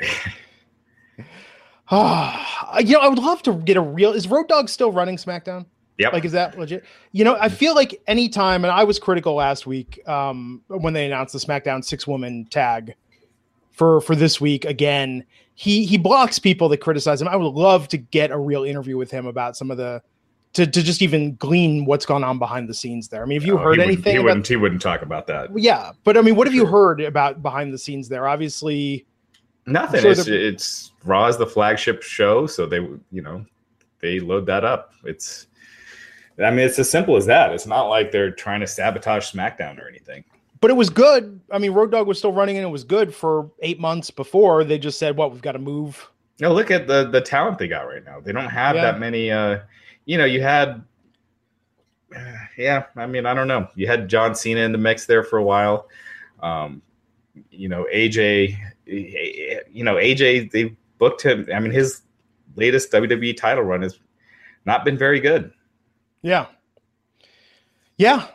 Ah, 1.88 2.80
you 2.80 2.94
know, 2.94 2.98
I 2.98 3.06
would 3.06 3.20
love 3.20 3.44
to 3.44 3.54
get 3.58 3.76
a 3.76 3.80
real. 3.80 4.12
Is 4.12 4.26
Road 4.26 4.48
Dog 4.48 4.68
still 4.68 4.90
running 4.90 5.16
SmackDown? 5.16 5.66
Yeah. 5.98 6.08
Like, 6.08 6.24
is 6.24 6.32
that 6.32 6.58
legit? 6.58 6.84
You 7.12 7.22
know, 7.22 7.36
I 7.40 7.48
feel 7.48 7.76
like 7.76 8.02
anytime, 8.08 8.64
and 8.64 8.72
I 8.72 8.82
was 8.82 8.98
critical 8.98 9.34
last 9.34 9.68
week 9.68 10.00
um, 10.08 10.62
when 10.66 10.94
they 10.94 11.06
announced 11.06 11.32
the 11.32 11.38
SmackDown 11.38 11.84
six 11.84 12.04
woman 12.04 12.44
tag 12.46 12.96
for 13.70 14.00
for 14.00 14.16
this 14.16 14.40
week 14.40 14.64
again. 14.64 15.24
He 15.54 15.84
he 15.84 15.96
blocks 15.96 16.40
people 16.40 16.68
that 16.70 16.78
criticize 16.78 17.22
him. 17.22 17.28
I 17.28 17.36
would 17.36 17.54
love 17.54 17.86
to 17.88 17.98
get 17.98 18.32
a 18.32 18.38
real 18.38 18.64
interview 18.64 18.96
with 18.96 19.12
him 19.12 19.26
about 19.26 19.56
some 19.56 19.70
of 19.70 19.76
the 19.76 20.02
to, 20.56 20.66
to 20.66 20.82
just 20.82 21.02
even 21.02 21.36
glean 21.36 21.84
what's 21.84 22.06
gone 22.06 22.24
on 22.24 22.38
behind 22.38 22.66
the 22.66 22.72
scenes 22.72 23.08
there. 23.08 23.22
I 23.22 23.26
mean, 23.26 23.38
have 23.38 23.46
you 23.46 23.58
heard 23.58 23.76
he 23.76 23.82
anything? 23.82 24.12
He 24.12 24.16
about, 24.16 24.24
wouldn't. 24.24 24.48
He 24.48 24.56
wouldn't 24.56 24.80
talk 24.80 25.02
about 25.02 25.26
that. 25.26 25.50
Yeah, 25.54 25.92
but 26.02 26.16
I 26.16 26.22
mean, 26.22 26.34
what 26.34 26.46
have 26.46 26.54
sure. 26.54 26.64
you 26.64 26.70
heard 26.70 27.02
about 27.02 27.42
behind 27.42 27.74
the 27.74 27.78
scenes 27.78 28.08
there? 28.08 28.26
Obviously, 28.26 29.04
nothing. 29.66 30.00
Sure 30.00 30.12
it's, 30.12 30.26
it's 30.26 30.92
Raw 31.04 31.26
is 31.26 31.36
the 31.36 31.46
flagship 31.46 32.02
show, 32.02 32.46
so 32.46 32.64
they 32.64 32.78
you 32.78 33.20
know 33.20 33.44
they 34.00 34.18
load 34.18 34.46
that 34.46 34.64
up. 34.64 34.94
It's 35.04 35.46
I 36.42 36.50
mean, 36.50 36.60
it's 36.60 36.78
as 36.78 36.88
simple 36.88 37.16
as 37.16 37.26
that. 37.26 37.52
It's 37.52 37.66
not 37.66 37.88
like 37.88 38.10
they're 38.10 38.30
trying 38.30 38.60
to 38.60 38.66
sabotage 38.66 39.30
SmackDown 39.30 39.78
or 39.78 39.88
anything. 39.88 40.24
But 40.62 40.70
it 40.70 40.74
was 40.74 40.88
good. 40.88 41.38
I 41.50 41.58
mean, 41.58 41.72
Road 41.72 41.90
Dog 41.90 42.06
was 42.06 42.16
still 42.16 42.32
running 42.32 42.56
and 42.56 42.64
it 42.64 42.70
was 42.70 42.82
good 42.82 43.14
for 43.14 43.50
eight 43.60 43.78
months 43.78 44.10
before. 44.10 44.64
They 44.64 44.78
just 44.78 44.98
said, 44.98 45.18
"What 45.18 45.26
well, 45.26 45.34
we've 45.34 45.42
got 45.42 45.52
to 45.52 45.58
move." 45.58 46.08
No, 46.40 46.54
look 46.54 46.70
at 46.70 46.86
the 46.86 47.10
the 47.10 47.20
talent 47.20 47.58
they 47.58 47.68
got 47.68 47.82
right 47.82 48.02
now. 48.02 48.20
They 48.20 48.32
don't 48.32 48.48
have 48.48 48.74
yeah. 48.74 48.82
that 48.82 48.98
many. 48.98 49.30
uh 49.30 49.58
You 50.06 50.16
know, 50.18 50.24
you 50.24 50.40
had 50.40 50.82
yeah, 52.58 52.84
I 52.96 53.06
mean, 53.06 53.26
I 53.26 53.34
don't 53.34 53.48
know. 53.48 53.68
You 53.74 53.86
had 53.86 54.08
John 54.08 54.34
Cena 54.34 54.60
in 54.60 54.72
the 54.72 54.78
mix 54.78 55.06
there 55.06 55.22
for 55.22 55.38
a 55.38 55.42
while. 55.42 55.88
Um, 56.40 56.82
you 57.50 57.68
know, 57.68 57.86
AJ, 57.92 58.56
you 58.86 59.84
know, 59.84 59.96
AJ, 59.96 60.50
they 60.50 60.76
booked 60.98 61.22
him. 61.22 61.46
I 61.52 61.60
mean, 61.60 61.72
his 61.72 62.02
latest 62.56 62.90
WWE 62.92 63.36
title 63.36 63.64
run 63.64 63.82
has 63.82 63.98
not 64.64 64.84
been 64.84 64.96
very 64.96 65.20
good. 65.20 65.52
Yeah. 66.22 66.46
Yeah. 67.98 68.26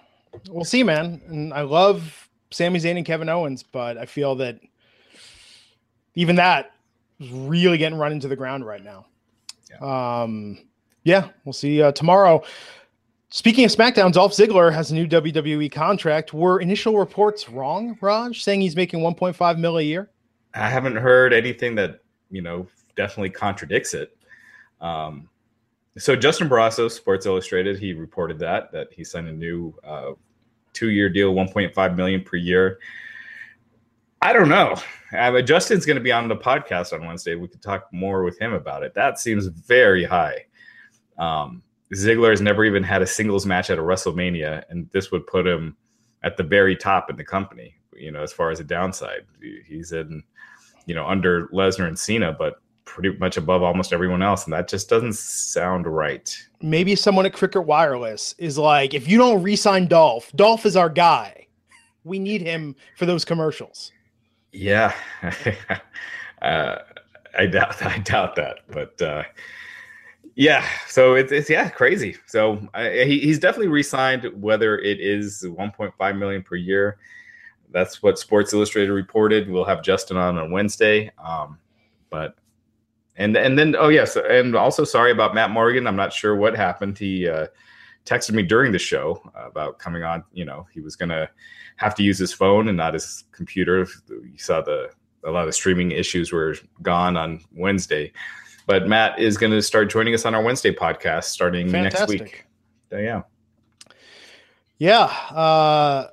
We'll 0.49 0.65
see, 0.65 0.83
man. 0.83 1.21
And 1.27 1.53
I 1.53 1.61
love 1.61 2.29
Sami 2.51 2.79
Zayn 2.79 2.97
and 2.97 3.05
Kevin 3.05 3.29
Owens, 3.29 3.63
but 3.63 3.97
I 3.97 4.05
feel 4.05 4.35
that 4.35 4.59
even 6.15 6.35
that 6.35 6.71
is 7.19 7.29
really 7.31 7.77
getting 7.77 7.97
run 7.97 8.11
into 8.11 8.27
the 8.27 8.35
ground 8.35 8.65
right 8.65 8.83
now. 8.83 9.07
Yeah. 9.69 10.21
Um, 10.23 10.59
yeah, 11.03 11.29
we'll 11.45 11.53
see 11.53 11.81
uh, 11.81 11.91
tomorrow 11.91 12.43
Speaking 13.33 13.63
of 13.63 13.71
SmackDown, 13.71 14.11
Dolph 14.11 14.33
Ziggler 14.33 14.73
has 14.73 14.91
a 14.91 14.93
new 14.93 15.07
WWE 15.07 15.71
contract. 15.71 16.33
Were 16.33 16.59
initial 16.59 16.97
reports 16.97 17.47
wrong, 17.47 17.97
Raj, 18.01 18.43
saying 18.43 18.59
he's 18.59 18.75
making 18.75 18.99
1.5 18.99 19.57
mil 19.57 19.77
a 19.77 19.81
year? 19.81 20.09
I 20.53 20.69
haven't 20.69 20.97
heard 20.97 21.31
anything 21.31 21.73
that 21.75 22.01
you 22.29 22.41
know 22.41 22.67
definitely 22.97 23.29
contradicts 23.29 23.93
it. 23.93 24.17
Um, 24.81 25.29
so 25.97 26.13
Justin 26.13 26.49
Barrasso, 26.49 26.91
Sports 26.91 27.25
Illustrated, 27.25 27.79
he 27.79 27.93
reported 27.93 28.37
that 28.39 28.69
that 28.73 28.91
he 28.91 29.05
signed 29.05 29.29
a 29.29 29.31
new 29.31 29.73
uh, 29.85 30.11
two-year 30.73 31.07
deal, 31.07 31.33
1.5 31.33 31.95
million 31.95 32.23
per 32.23 32.35
year. 32.35 32.79
I 34.21 34.33
don't 34.33 34.49
know. 34.49 34.75
I 35.13 35.31
mean, 35.31 35.45
Justin's 35.45 35.85
going 35.85 35.95
to 35.95 36.03
be 36.03 36.11
on 36.11 36.27
the 36.27 36.35
podcast 36.35 36.91
on 36.91 37.05
Wednesday. 37.05 37.35
We 37.35 37.47
could 37.47 37.61
talk 37.61 37.87
more 37.93 38.23
with 38.23 38.37
him 38.39 38.51
about 38.51 38.83
it. 38.83 38.93
That 38.93 39.19
seems 39.19 39.47
very 39.47 40.03
high. 40.03 40.47
Um, 41.21 41.61
Ziggler 41.93 42.31
has 42.31 42.41
never 42.41 42.65
even 42.65 42.83
had 42.83 43.01
a 43.01 43.07
singles 43.07 43.45
match 43.45 43.69
at 43.69 43.77
a 43.77 43.81
WrestleMania, 43.81 44.63
and 44.69 44.89
this 44.91 45.11
would 45.11 45.27
put 45.27 45.45
him 45.45 45.77
at 46.23 46.35
the 46.35 46.43
very 46.43 46.75
top 46.75 47.09
in 47.09 47.15
the 47.15 47.23
company. 47.23 47.75
You 47.93 48.11
know, 48.11 48.23
as 48.23 48.33
far 48.33 48.49
as 48.49 48.59
a 48.59 48.63
downside, 48.63 49.25
he's 49.67 49.91
in, 49.91 50.23
you 50.85 50.95
know, 50.95 51.05
under 51.05 51.47
Lesnar 51.47 51.87
and 51.87 51.99
Cena, 51.99 52.33
but 52.33 52.55
pretty 52.85 53.15
much 53.17 53.37
above 53.37 53.61
almost 53.61 53.93
everyone 53.93 54.23
else, 54.23 54.45
and 54.45 54.53
that 54.53 54.67
just 54.67 54.89
doesn't 54.89 55.15
sound 55.15 55.85
right. 55.85 56.35
Maybe 56.61 56.95
someone 56.95 57.25
at 57.25 57.33
Cricket 57.33 57.65
Wireless 57.65 58.33
is 58.37 58.57
like, 58.57 58.93
if 58.93 59.07
you 59.07 59.17
don't 59.17 59.43
re-sign 59.43 59.87
Dolph, 59.87 60.31
Dolph 60.35 60.65
is 60.65 60.75
our 60.75 60.89
guy. 60.89 61.47
We 62.03 62.17
need 62.17 62.41
him 62.41 62.75
for 62.97 63.05
those 63.05 63.23
commercials. 63.23 63.91
Yeah, 64.51 64.93
uh, 66.41 66.75
I 67.37 67.45
doubt 67.45 67.85
I 67.85 67.99
doubt 67.99 68.35
that, 68.37 68.59
but 68.69 68.99
uh, 69.01 69.23
yeah. 70.35 70.65
So 70.87 71.15
it's, 71.15 71.31
it's 71.31 71.49
yeah 71.49 71.69
crazy. 71.69 72.15
So 72.25 72.67
he, 72.75 73.19
he's 73.19 73.39
definitely 73.39 73.67
re-signed. 73.67 74.29
Whether 74.41 74.79
it 74.79 74.99
is 74.99 75.43
1.5 75.43 76.17
million 76.17 76.43
per 76.43 76.55
year, 76.55 76.97
that's 77.71 78.03
what 78.03 78.19
Sports 78.19 78.53
Illustrated 78.53 78.91
reported. 78.91 79.49
We'll 79.49 79.65
have 79.65 79.83
Justin 79.83 80.17
on 80.17 80.37
on 80.37 80.51
Wednesday. 80.51 81.11
Um, 81.17 81.57
but 82.09 82.35
and 83.17 83.35
and 83.35 83.57
then 83.57 83.75
oh 83.77 83.89
yes, 83.89 84.15
and 84.15 84.55
also 84.55 84.83
sorry 84.83 85.11
about 85.11 85.35
Matt 85.35 85.51
Morgan. 85.51 85.87
I'm 85.87 85.95
not 85.95 86.13
sure 86.13 86.35
what 86.35 86.55
happened. 86.55 86.97
He 86.97 87.27
uh, 87.27 87.47
texted 88.05 88.31
me 88.31 88.43
during 88.43 88.71
the 88.71 88.79
show 88.79 89.21
about 89.35 89.79
coming 89.79 90.03
on. 90.03 90.23
You 90.33 90.45
know, 90.45 90.67
he 90.73 90.81
was 90.81 90.95
gonna 90.95 91.29
have 91.77 91.95
to 91.95 92.03
use 92.03 92.17
his 92.17 92.33
phone 92.33 92.67
and 92.67 92.77
not 92.77 92.93
his 92.93 93.25
computer. 93.31 93.87
You 94.09 94.37
saw 94.37 94.61
the 94.61 94.91
a 95.23 95.31
lot 95.31 95.47
of 95.47 95.53
streaming 95.53 95.91
issues 95.91 96.31
were 96.31 96.55
gone 96.81 97.17
on 97.17 97.41
Wednesday. 97.53 98.11
But 98.71 98.87
Matt 98.87 99.19
is 99.19 99.37
going 99.37 99.51
to 99.51 99.61
start 99.61 99.89
joining 99.89 100.13
us 100.13 100.23
on 100.25 100.33
our 100.33 100.41
Wednesday 100.41 100.73
podcast 100.73 101.25
starting 101.25 101.69
Fantastic. 101.69 102.21
next 102.21 102.31
week. 102.31 102.45
So, 102.89 102.99
yeah. 102.99 103.23
Yeah. 104.77 105.03
Uh, 105.03 106.07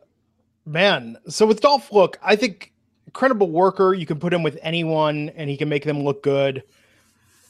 man. 0.67 1.19
So 1.29 1.47
with 1.47 1.61
Dolph, 1.61 1.93
look, 1.93 2.19
I 2.21 2.35
think 2.35 2.73
incredible 3.07 3.49
worker. 3.49 3.95
You 3.95 4.07
can 4.07 4.19
put 4.19 4.35
him 4.35 4.43
with 4.43 4.59
anyone 4.61 5.29
and 5.37 5.49
he 5.49 5.57
can 5.57 5.69
make 5.69 5.85
them 5.85 6.03
look 6.03 6.25
good. 6.25 6.65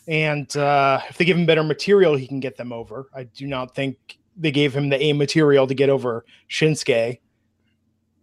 And 0.06 0.54
uh, 0.58 1.00
if 1.08 1.16
they 1.16 1.24
give 1.24 1.38
him 1.38 1.46
better 1.46 1.62
material, 1.62 2.14
he 2.14 2.26
can 2.26 2.40
get 2.40 2.58
them 2.58 2.70
over. 2.70 3.08
I 3.14 3.22
do 3.22 3.46
not 3.46 3.74
think 3.74 4.18
they 4.36 4.50
gave 4.50 4.76
him 4.76 4.90
the 4.90 5.02
A 5.02 5.14
material 5.14 5.66
to 5.68 5.74
get 5.74 5.88
over 5.88 6.26
Shinsuke. 6.50 7.18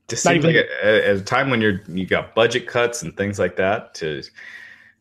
Just 0.07 0.21
seems 0.21 0.45
even, 0.45 0.55
like 0.55 0.67
a, 0.83 1.09
at 1.09 1.15
a 1.17 1.21
time 1.21 1.49
when 1.49 1.61
you're 1.61 1.81
you 1.87 2.05
got 2.05 2.35
budget 2.35 2.67
cuts 2.67 3.01
and 3.01 3.17
things 3.17 3.39
like 3.39 3.55
that 3.55 3.95
to 3.95 4.21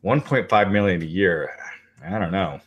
1.5 0.03 0.71
million 0.71 1.03
a 1.03 1.05
year. 1.05 1.51
I 2.05 2.19
don't 2.19 2.31
know. 2.31 2.59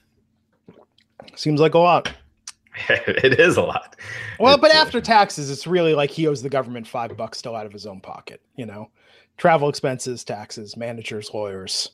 Seems 1.36 1.60
like 1.60 1.74
a 1.74 1.78
lot. 1.78 2.12
it 2.88 3.38
is 3.38 3.56
a 3.56 3.62
lot. 3.62 3.96
Well, 4.38 4.54
it's, 4.54 4.60
but 4.60 4.70
uh, 4.70 4.78
after 4.78 5.00
taxes, 5.00 5.50
it's 5.50 5.66
really 5.66 5.94
like 5.94 6.10
he 6.10 6.26
owes 6.26 6.42
the 6.42 6.48
government 6.48 6.86
five 6.86 7.16
bucks 7.16 7.38
still 7.38 7.56
out 7.56 7.66
of 7.66 7.72
his 7.72 7.86
own 7.86 8.00
pocket. 8.00 8.40
You 8.56 8.66
know, 8.66 8.90
travel 9.36 9.68
expenses, 9.68 10.24
taxes, 10.24 10.76
managers, 10.76 11.30
lawyers. 11.32 11.90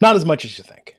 Not 0.00 0.16
as 0.16 0.24
much 0.24 0.44
as 0.44 0.58
you 0.58 0.64
think. 0.64 0.96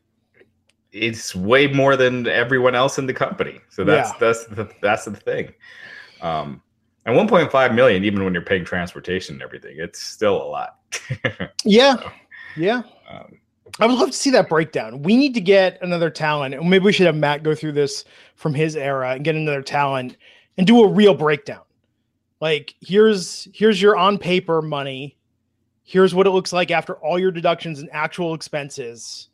It's 0.91 1.35
way 1.35 1.67
more 1.67 1.97
than 1.97 2.27
everyone 2.27 2.75
else 2.75 2.97
in 2.97 3.07
the 3.07 3.13
company. 3.13 3.59
So 3.69 3.83
that's 3.83 4.11
yeah. 4.11 4.17
that's 4.19 4.45
the 4.45 4.69
that's 4.81 5.05
the 5.05 5.15
thing. 5.15 5.53
Um, 6.21 6.61
and 7.05 7.17
1.5 7.17 7.75
million, 7.75 8.05
even 8.05 8.23
when 8.23 8.33
you're 8.33 8.43
paying 8.43 8.63
transportation 8.63 9.35
and 9.35 9.41
everything, 9.41 9.75
it's 9.77 10.01
still 10.01 10.41
a 10.41 10.45
lot. 10.45 10.79
yeah, 11.65 11.97
so, 11.97 12.11
yeah. 12.55 12.81
Um, 13.09 13.39
I 13.79 13.87
would 13.87 13.97
love 13.97 14.11
to 14.11 14.17
see 14.17 14.29
that 14.31 14.49
breakdown. 14.49 15.01
We 15.01 15.17
need 15.17 15.33
to 15.33 15.41
get 15.41 15.81
another 15.81 16.09
talent, 16.09 16.53
and 16.53 16.69
maybe 16.69 16.85
we 16.85 16.93
should 16.93 17.07
have 17.07 17.15
Matt 17.15 17.43
go 17.43 17.55
through 17.55 17.71
this 17.71 18.05
from 18.35 18.53
his 18.53 18.75
era 18.75 19.11
and 19.11 19.23
get 19.23 19.35
another 19.35 19.63
talent 19.63 20.17
and 20.57 20.67
do 20.67 20.83
a 20.83 20.87
real 20.87 21.15
breakdown. 21.15 21.61
Like 22.39 22.75
here's 22.81 23.47
here's 23.53 23.81
your 23.81 23.97
on 23.97 24.17
paper 24.17 24.61
money 24.61 25.17
here's 25.83 26.15
what 26.15 26.25
it 26.25 26.31
looks 26.31 26.53
like 26.53 26.71
after 26.71 26.93
all 26.95 27.19
your 27.19 27.31
deductions 27.31 27.79
and 27.79 27.89
actual 27.91 28.33
expenses. 28.33 29.29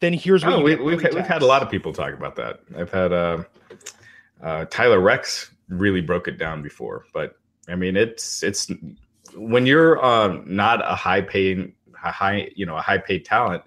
Then 0.00 0.12
here's 0.12 0.44
what 0.44 0.54
oh, 0.54 0.62
we, 0.62 0.72
have 0.72 0.80
we've, 0.80 1.02
we've 1.02 1.26
had 1.26 1.42
a 1.42 1.46
lot 1.46 1.62
of 1.62 1.70
people 1.70 1.92
talk 1.92 2.14
about 2.14 2.36
that. 2.36 2.60
I've 2.76 2.90
had 2.90 3.12
uh, 3.12 3.44
uh, 4.42 4.64
Tyler 4.66 5.00
Reks 5.00 5.50
really 5.68 6.00
broke 6.00 6.28
it 6.28 6.38
down 6.38 6.62
before, 6.62 7.06
but 7.12 7.36
I 7.68 7.74
mean 7.74 7.96
it's 7.96 8.42
it's 8.42 8.70
when 9.34 9.66
you're 9.66 10.02
uh, 10.04 10.40
not 10.44 10.84
a 10.84 10.94
high 10.94 11.20
paying 11.20 11.72
a 12.04 12.12
high 12.12 12.50
you 12.54 12.66
know 12.66 12.76
a 12.76 12.80
high 12.80 12.98
paid 12.98 13.24
talent, 13.24 13.62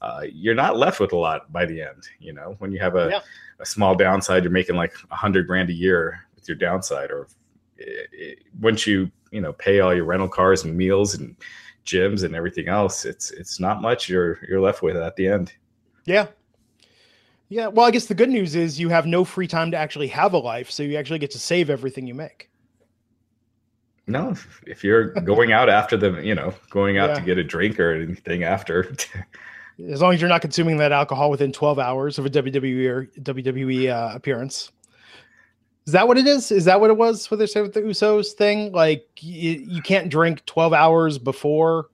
uh, 0.00 0.22
you're 0.30 0.54
not 0.54 0.76
left 0.76 1.00
with 1.00 1.12
a 1.12 1.16
lot 1.16 1.52
by 1.52 1.66
the 1.66 1.80
end. 1.80 2.08
You 2.18 2.32
know 2.32 2.56
when 2.58 2.72
you 2.72 2.78
have 2.78 2.96
a, 2.96 3.08
yeah. 3.10 3.20
a 3.60 3.66
small 3.66 3.94
downside, 3.94 4.44
you're 4.44 4.52
making 4.52 4.76
like 4.76 4.94
a 5.10 5.16
hundred 5.16 5.46
grand 5.46 5.70
a 5.70 5.74
year 5.74 6.26
with 6.34 6.48
your 6.48 6.56
downside, 6.56 7.10
or 7.10 7.28
it, 7.76 8.08
it, 8.12 8.38
once 8.60 8.86
you 8.86 9.10
you 9.32 9.40
know 9.40 9.52
pay 9.54 9.80
all 9.80 9.94
your 9.94 10.04
rental 10.04 10.28
cars 10.28 10.64
and 10.64 10.76
meals 10.76 11.14
and 11.14 11.36
gyms 11.84 12.22
and 12.22 12.36
everything 12.36 12.68
else 12.68 13.04
it's 13.04 13.32
it's 13.32 13.58
not 13.58 13.82
much 13.82 14.08
you're 14.08 14.38
you're 14.48 14.60
left 14.60 14.82
with 14.82 14.96
at 14.96 15.16
the 15.16 15.26
end 15.26 15.52
yeah 16.04 16.26
yeah 17.48 17.66
well 17.66 17.86
i 17.86 17.90
guess 17.90 18.06
the 18.06 18.14
good 18.14 18.30
news 18.30 18.54
is 18.54 18.78
you 18.78 18.88
have 18.88 19.04
no 19.04 19.24
free 19.24 19.48
time 19.48 19.70
to 19.70 19.76
actually 19.76 20.06
have 20.06 20.32
a 20.32 20.38
life 20.38 20.70
so 20.70 20.82
you 20.82 20.96
actually 20.96 21.18
get 21.18 21.30
to 21.30 21.40
save 21.40 21.70
everything 21.70 22.06
you 22.06 22.14
make 22.14 22.50
no 24.12 24.30
if, 24.30 24.62
if 24.66 24.84
you're 24.84 25.08
going 25.22 25.52
out 25.52 25.68
after 25.68 25.96
the 25.96 26.20
you 26.22 26.34
know 26.34 26.54
going 26.70 26.98
out 26.98 27.10
yeah. 27.10 27.14
to 27.16 27.20
get 27.22 27.38
a 27.38 27.44
drink 27.44 27.80
or 27.80 27.94
anything 27.94 28.44
after 28.44 28.94
as 29.90 30.00
long 30.00 30.14
as 30.14 30.20
you're 30.20 30.28
not 30.28 30.40
consuming 30.40 30.76
that 30.76 30.92
alcohol 30.92 31.30
within 31.30 31.50
12 31.52 31.78
hours 31.78 32.18
of 32.18 32.26
a 32.26 32.30
wwe 32.30 32.86
or 32.88 33.06
wwe 33.20 33.88
uh, 33.88 34.14
appearance 34.14 34.70
is 35.86 35.92
that 35.94 36.06
what 36.06 36.16
it 36.16 36.26
is? 36.26 36.52
Is 36.52 36.64
that 36.66 36.80
what 36.80 36.90
it 36.90 36.96
was? 36.96 37.30
What 37.30 37.38
they 37.38 37.46
said 37.46 37.62
with 37.62 37.74
the 37.74 37.80
Usos 37.80 38.32
thing? 38.32 38.72
Like 38.72 39.08
you, 39.20 39.52
you 39.52 39.82
can't 39.82 40.08
drink 40.08 40.44
twelve 40.46 40.72
hours 40.72 41.18
before. 41.18 41.88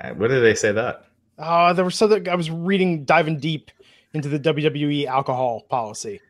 Uh, 0.00 0.10
what 0.10 0.28
did 0.28 0.42
they 0.42 0.54
say 0.54 0.72
that? 0.72 1.04
Uh, 1.38 1.72
there 1.72 1.84
was 1.84 1.94
something 1.94 2.28
I 2.28 2.34
was 2.34 2.50
reading, 2.50 3.04
diving 3.04 3.38
deep 3.38 3.70
into 4.14 4.28
the 4.28 4.38
WWE 4.38 5.06
alcohol 5.06 5.62
policy. 5.68 6.20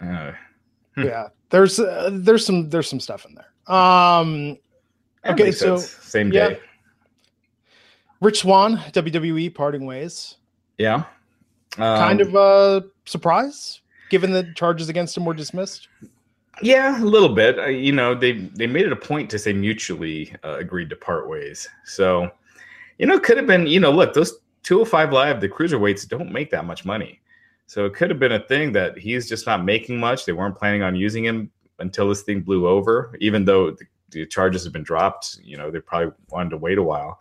Uh, 0.00 0.32
hmm. 0.94 1.02
Yeah, 1.02 1.28
there's 1.50 1.80
uh, 1.80 2.10
there's 2.12 2.46
some 2.46 2.70
there's 2.70 2.88
some 2.88 3.00
stuff 3.00 3.24
in 3.24 3.34
there. 3.34 3.51
Um, 3.66 4.58
okay, 5.24 5.52
so 5.52 5.76
same 5.76 6.30
day. 6.30 6.52
Yeah. 6.52 6.56
Rich 8.20 8.40
Swann, 8.40 8.76
WWE 8.76 9.54
parting 9.54 9.84
ways. 9.84 10.36
Yeah, 10.78 11.04
um, 11.76 11.98
kind 11.98 12.20
of 12.20 12.34
a 12.34 12.84
surprise 13.04 13.82
given 14.12 14.30
the 14.30 14.52
charges 14.54 14.90
against 14.90 15.16
him 15.16 15.24
were 15.24 15.34
dismissed. 15.34 15.88
Yeah, 16.60 17.02
a 17.02 17.04
little 17.04 17.30
bit. 17.34 17.58
Uh, 17.58 17.66
you 17.66 17.92
know, 17.92 18.14
they 18.14 18.32
they 18.32 18.66
made 18.66 18.84
it 18.84 18.92
a 18.92 18.96
point 18.96 19.30
to 19.30 19.38
say 19.38 19.52
mutually 19.52 20.34
uh, 20.44 20.58
agreed 20.58 20.90
to 20.90 20.96
part 20.96 21.28
ways. 21.28 21.68
So, 21.84 22.30
you 22.98 23.06
know, 23.06 23.18
could 23.18 23.38
have 23.38 23.46
been. 23.46 23.66
You 23.66 23.80
know, 23.80 23.90
look, 23.90 24.12
those 24.12 24.34
205 24.64 25.12
live, 25.12 25.40
the 25.40 25.48
cruiserweights 25.48 26.06
don't 26.06 26.30
make 26.30 26.50
that 26.50 26.66
much 26.66 26.84
money. 26.84 27.20
So 27.66 27.86
it 27.86 27.94
could 27.94 28.10
have 28.10 28.18
been 28.18 28.32
a 28.32 28.46
thing 28.46 28.70
that 28.72 28.98
he's 28.98 29.28
just 29.28 29.46
not 29.46 29.64
making 29.64 29.98
much. 29.98 30.26
They 30.26 30.32
weren't 30.32 30.58
planning 30.58 30.82
on 30.82 30.94
using 30.94 31.24
him 31.24 31.50
until 31.82 32.08
this 32.08 32.22
thing 32.22 32.40
blew 32.40 32.66
over. 32.66 33.14
Even 33.20 33.44
though 33.44 33.72
the, 33.72 33.84
the 34.10 34.26
charges 34.26 34.64
have 34.64 34.72
been 34.72 34.82
dropped, 34.82 35.38
you 35.42 35.56
know, 35.56 35.70
they 35.70 35.80
probably 35.80 36.12
wanted 36.30 36.50
to 36.50 36.56
wait 36.56 36.78
a 36.78 36.82
while. 36.82 37.18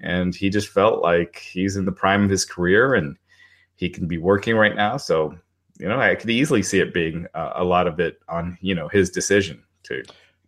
And 0.00 0.34
he 0.34 0.50
just 0.50 0.68
felt 0.68 1.02
like 1.02 1.36
he's 1.36 1.76
in 1.76 1.84
the 1.84 1.92
prime 1.92 2.24
of 2.24 2.30
his 2.30 2.44
career 2.44 2.94
and 2.94 3.16
he 3.76 3.88
can 3.88 4.06
be 4.06 4.18
working 4.18 4.54
right 4.56 4.76
now. 4.76 4.96
So 4.96 5.36
you 5.78 5.88
know, 5.88 6.00
I 6.00 6.14
could 6.14 6.30
easily 6.30 6.62
see 6.62 6.80
it 6.80 6.94
being 6.94 7.26
uh, 7.34 7.52
a 7.56 7.64
lot 7.64 7.86
of 7.86 7.98
it 7.98 8.20
on, 8.28 8.56
you 8.60 8.74
know, 8.74 8.88
his 8.88 9.10
decision 9.10 9.62
to 9.84 10.02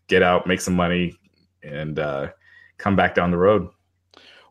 get 0.07 0.23
out, 0.23 0.47
make 0.47 0.61
some 0.61 0.75
money, 0.75 1.15
and 1.63 1.99
uh, 1.99 2.29
come 2.79 2.95
back 2.95 3.15
down 3.15 3.31
the 3.31 3.37
road. 3.37 3.69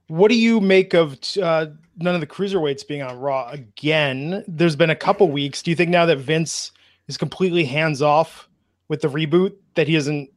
What 0.08 0.30
do 0.30 0.36
you 0.36 0.60
make 0.60 0.94
of 0.94 1.18
uh, 1.42 1.68
none 1.98 2.14
of 2.14 2.22
the 2.22 2.28
cruiserweights 2.28 2.88
being 2.88 3.02
on 3.02 3.18
Raw 3.18 3.50
again? 3.50 4.44
There's 4.48 4.76
been 4.76 4.90
a 4.90 4.96
couple 4.96 5.32
weeks. 5.32 5.64
Do 5.64 5.72
you 5.72 5.76
think 5.76 5.90
now 5.90 6.06
that 6.06 6.18
Vince 6.18 6.72
is 7.08 7.18
completely 7.18 7.66
hands 7.66 8.02
off 8.02 8.50
with 8.88 9.02
the 9.02 9.08
reboot 9.08 9.56
that 9.76 9.88
he 9.88 9.96
isn't? 9.96 10.30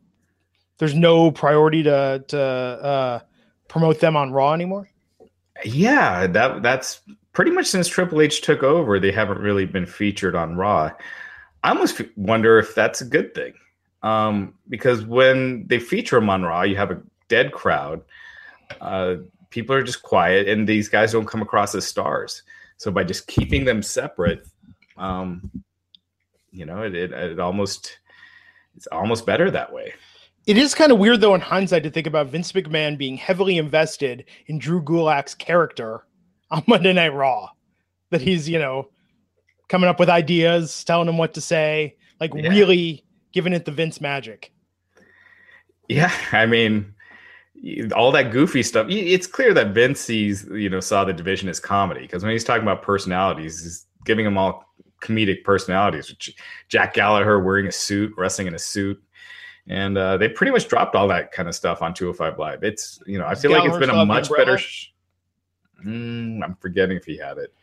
There's 0.78 0.94
no 0.94 1.30
priority 1.30 1.82
to 1.84 2.24
to 2.28 2.40
uh, 2.40 3.20
promote 3.68 4.00
them 4.00 4.16
on 4.16 4.32
Raw 4.32 4.52
anymore. 4.52 4.88
Yeah, 5.64 6.26
that 6.28 6.62
that's 6.62 7.00
pretty 7.38 7.50
much 7.52 7.66
since 7.66 7.86
Triple 7.86 8.20
H 8.20 8.40
took 8.40 8.64
over, 8.64 8.98
they 8.98 9.12
haven't 9.12 9.38
really 9.38 9.64
been 9.64 9.86
featured 9.86 10.34
on 10.34 10.56
Raw. 10.56 10.90
I 11.62 11.70
almost 11.70 12.00
wonder 12.16 12.58
if 12.58 12.74
that's 12.74 13.00
a 13.00 13.04
good 13.04 13.32
thing. 13.32 13.54
Um, 14.02 14.54
because 14.68 15.04
when 15.04 15.64
they 15.68 15.78
feature 15.78 16.16
him 16.16 16.30
on 16.30 16.42
Raw, 16.42 16.62
you 16.62 16.76
have 16.76 16.90
a 16.90 17.00
dead 17.28 17.52
crowd. 17.52 18.02
Uh, 18.80 19.16
people 19.50 19.74
are 19.74 19.82
just 19.82 20.02
quiet, 20.02 20.48
and 20.48 20.68
these 20.68 20.88
guys 20.88 21.12
don't 21.12 21.26
come 21.26 21.42
across 21.42 21.76
as 21.76 21.86
stars. 21.86 22.42
So 22.76 22.90
by 22.90 23.04
just 23.04 23.26
keeping 23.26 23.64
them 23.64 23.82
separate, 23.82 24.44
um, 24.96 25.50
you 26.50 26.64
know, 26.64 26.82
it, 26.82 26.94
it, 26.94 27.12
it 27.12 27.38
almost 27.38 27.98
it's 28.78 28.86
almost 28.92 29.26
better 29.26 29.50
that 29.50 29.72
way. 29.72 29.92
It 30.46 30.56
is 30.56 30.72
kind 30.72 30.92
of 30.92 30.98
weird, 30.98 31.20
though, 31.20 31.34
in 31.34 31.40
hindsight, 31.40 31.82
to 31.82 31.90
think 31.90 32.06
about 32.06 32.28
Vince 32.28 32.52
McMahon 32.52 32.96
being 32.96 33.16
heavily 33.16 33.58
invested 33.58 34.24
in 34.46 34.60
Drew 34.60 34.80
Gulak's 34.80 35.34
character 35.34 36.06
on 36.52 36.62
Monday 36.68 36.92
Night 36.92 37.12
Raw. 37.12 37.48
That 38.10 38.20
he's, 38.20 38.48
you 38.48 38.60
know, 38.60 38.88
coming 39.68 39.90
up 39.90 39.98
with 39.98 40.08
ideas, 40.08 40.84
telling 40.84 41.08
him 41.08 41.18
what 41.18 41.34
to 41.34 41.40
say, 41.40 41.96
like 42.20 42.32
yeah. 42.32 42.48
really 42.50 43.04
giving 43.32 43.52
it 43.52 43.64
the 43.64 43.72
Vince 43.72 44.00
magic. 44.00 44.52
Yeah, 45.88 46.12
I 46.30 46.46
mean, 46.46 46.94
all 47.96 48.12
that 48.12 48.30
goofy 48.30 48.62
stuff. 48.62 48.86
It's 48.88 49.26
clear 49.26 49.52
that 49.54 49.74
Vince 49.74 49.98
sees, 49.98 50.46
you 50.52 50.70
know, 50.70 50.78
saw 50.78 51.04
the 51.04 51.12
division 51.12 51.48
as 51.48 51.58
comedy 51.58 52.02
because 52.02 52.22
when 52.22 52.30
he's 52.30 52.44
talking 52.44 52.62
about 52.62 52.82
personalities, 52.82 53.60
he's 53.60 53.86
giving 54.04 54.24
them 54.24 54.38
all 54.38 54.67
comedic 55.00 55.44
personalities. 55.44 56.10
Which 56.10 56.34
Jack 56.68 56.94
Gallagher 56.94 57.40
wearing 57.40 57.66
a 57.66 57.72
suit, 57.72 58.12
wrestling 58.16 58.46
in 58.46 58.54
a 58.54 58.58
suit, 58.58 59.02
and 59.66 59.98
uh, 59.98 60.16
they 60.16 60.28
pretty 60.28 60.52
much 60.52 60.68
dropped 60.68 60.94
all 60.94 61.08
that 61.08 61.32
kind 61.32 61.48
of 61.48 61.54
stuff 61.54 61.82
on 61.82 61.94
205 61.94 62.38
Live. 62.38 62.62
It's 62.62 63.00
you 63.06 63.18
know, 63.18 63.26
I 63.26 63.34
feel 63.34 63.50
Gallagher 63.50 63.70
like 63.70 63.82
it's 63.82 63.86
been 63.86 63.98
a 63.98 64.04
much 64.04 64.30
better. 64.30 64.58
Sh- 64.58 64.88
mm, 65.84 66.42
I'm 66.42 66.56
forgetting 66.60 66.96
if 66.96 67.04
he 67.04 67.16
had 67.16 67.38
it, 67.38 67.54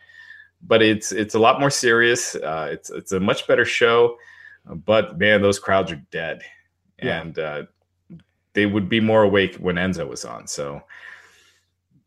but 0.62 0.82
it's 0.82 1.12
it's 1.12 1.36
a 1.36 1.40
lot 1.40 1.60
more 1.60 1.72
serious. 1.72 2.36
Uh, 2.36 2.70
it's 2.72 2.90
it's 2.90 3.12
a 3.12 3.20
much 3.20 3.48
better 3.48 3.66
show, 3.66 4.18
but 4.66 5.18
man, 5.18 5.42
those 5.42 5.60
crowds 5.60 5.92
are 5.92 6.02
dead, 6.12 6.42
yeah. 7.02 7.22
and 7.22 7.40
uh, 7.40 7.64
they 8.54 8.66
would 8.66 8.90
be 8.90 9.00
more 9.00 9.24
awake 9.24 9.56
when 9.56 9.76
Enzo 9.76 10.08
was 10.08 10.26
on. 10.26 10.48
So 10.48 10.82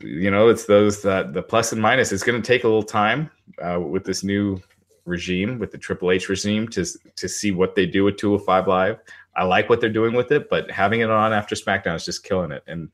you 0.01 0.31
know, 0.31 0.49
it's 0.49 0.67
those 0.67 1.03
that 1.03 1.33
the 1.33 1.43
plus 1.43 1.73
and 1.73 1.83
minus. 1.83 2.13
It's 2.13 2.23
going 2.23 2.41
to 2.41 2.47
take 2.47 2.65
a 2.65 2.69
little 2.69 2.83
time 2.83 3.31
uh, 3.61 3.81
with 3.81 4.05
this 4.05 4.23
new 4.23 4.61
regime, 5.09 5.59
with 5.59 5.73
the 5.73 5.79
Triple 5.79 6.11
H 6.11 6.29
regime, 6.29 6.69
to 6.69 6.85
to 7.17 7.29
see 7.29 7.51
what 7.51 7.75
they 7.75 7.87
do 7.87 8.05
with 8.05 8.17
205 8.17 8.69
Live. 8.69 8.99
I 9.35 9.45
like 9.45 9.69
what 9.69 9.81
they're 9.81 9.89
doing 9.89 10.15
with 10.15 10.33
it, 10.33 10.49
but 10.51 10.71
having 10.71 11.01
it 11.01 11.11
on 11.11 11.33
after 11.33 11.55
SmackDown 11.55 11.95
is 11.95 12.05
just 12.05 12.25
killing 12.25 12.51
it. 12.51 12.65
And 12.67 12.91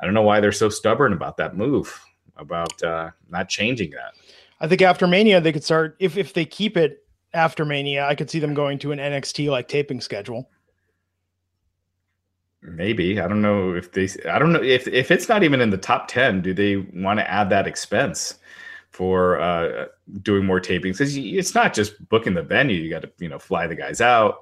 I 0.00 0.04
don't 0.04 0.14
know 0.14 0.22
why 0.22 0.40
they're 0.40 0.52
so 0.52 0.68
stubborn 0.68 1.12
about 1.12 1.36
that 1.36 1.56
move, 1.56 2.04
about 2.36 2.82
uh, 2.82 3.10
not 3.30 3.48
changing 3.48 3.90
that. 3.90 4.14
I 4.60 4.68
think 4.68 4.80
after 4.82 5.06
Mania, 5.06 5.40
they 5.40 5.52
could 5.52 5.64
start 5.64 5.96
if 5.98 6.16
if 6.16 6.32
they 6.32 6.44
keep 6.44 6.76
it 6.76 7.04
after 7.34 7.64
Mania. 7.64 8.06
I 8.06 8.14
could 8.14 8.30
see 8.30 8.38
them 8.38 8.54
going 8.54 8.78
to 8.80 8.92
an 8.92 8.98
NXT 8.98 9.50
like 9.50 9.68
taping 9.68 10.00
schedule. 10.00 10.48
Maybe 12.62 13.20
I 13.20 13.26
don't 13.26 13.42
know 13.42 13.74
if 13.74 13.92
they. 13.92 14.08
I 14.30 14.38
don't 14.38 14.52
know 14.52 14.62
if 14.62 14.86
if 14.86 15.10
it's 15.10 15.28
not 15.28 15.42
even 15.42 15.60
in 15.60 15.70
the 15.70 15.78
top 15.78 16.06
ten. 16.06 16.40
Do 16.40 16.54
they 16.54 16.76
want 16.76 17.18
to 17.18 17.28
add 17.28 17.50
that 17.50 17.66
expense? 17.66 18.38
For 18.92 19.40
uh, 19.40 19.86
doing 20.22 20.44
more 20.44 20.60
tapings 20.60 20.98
because 20.98 21.16
it's 21.16 21.54
not 21.54 21.74
just 21.74 22.08
booking 22.08 22.34
the 22.34 22.42
venue. 22.42 22.76
You 22.76 22.90
got 22.90 23.02
to 23.02 23.10
you 23.18 23.28
know 23.28 23.38
fly 23.38 23.66
the 23.66 23.74
guys 23.74 24.00
out. 24.00 24.38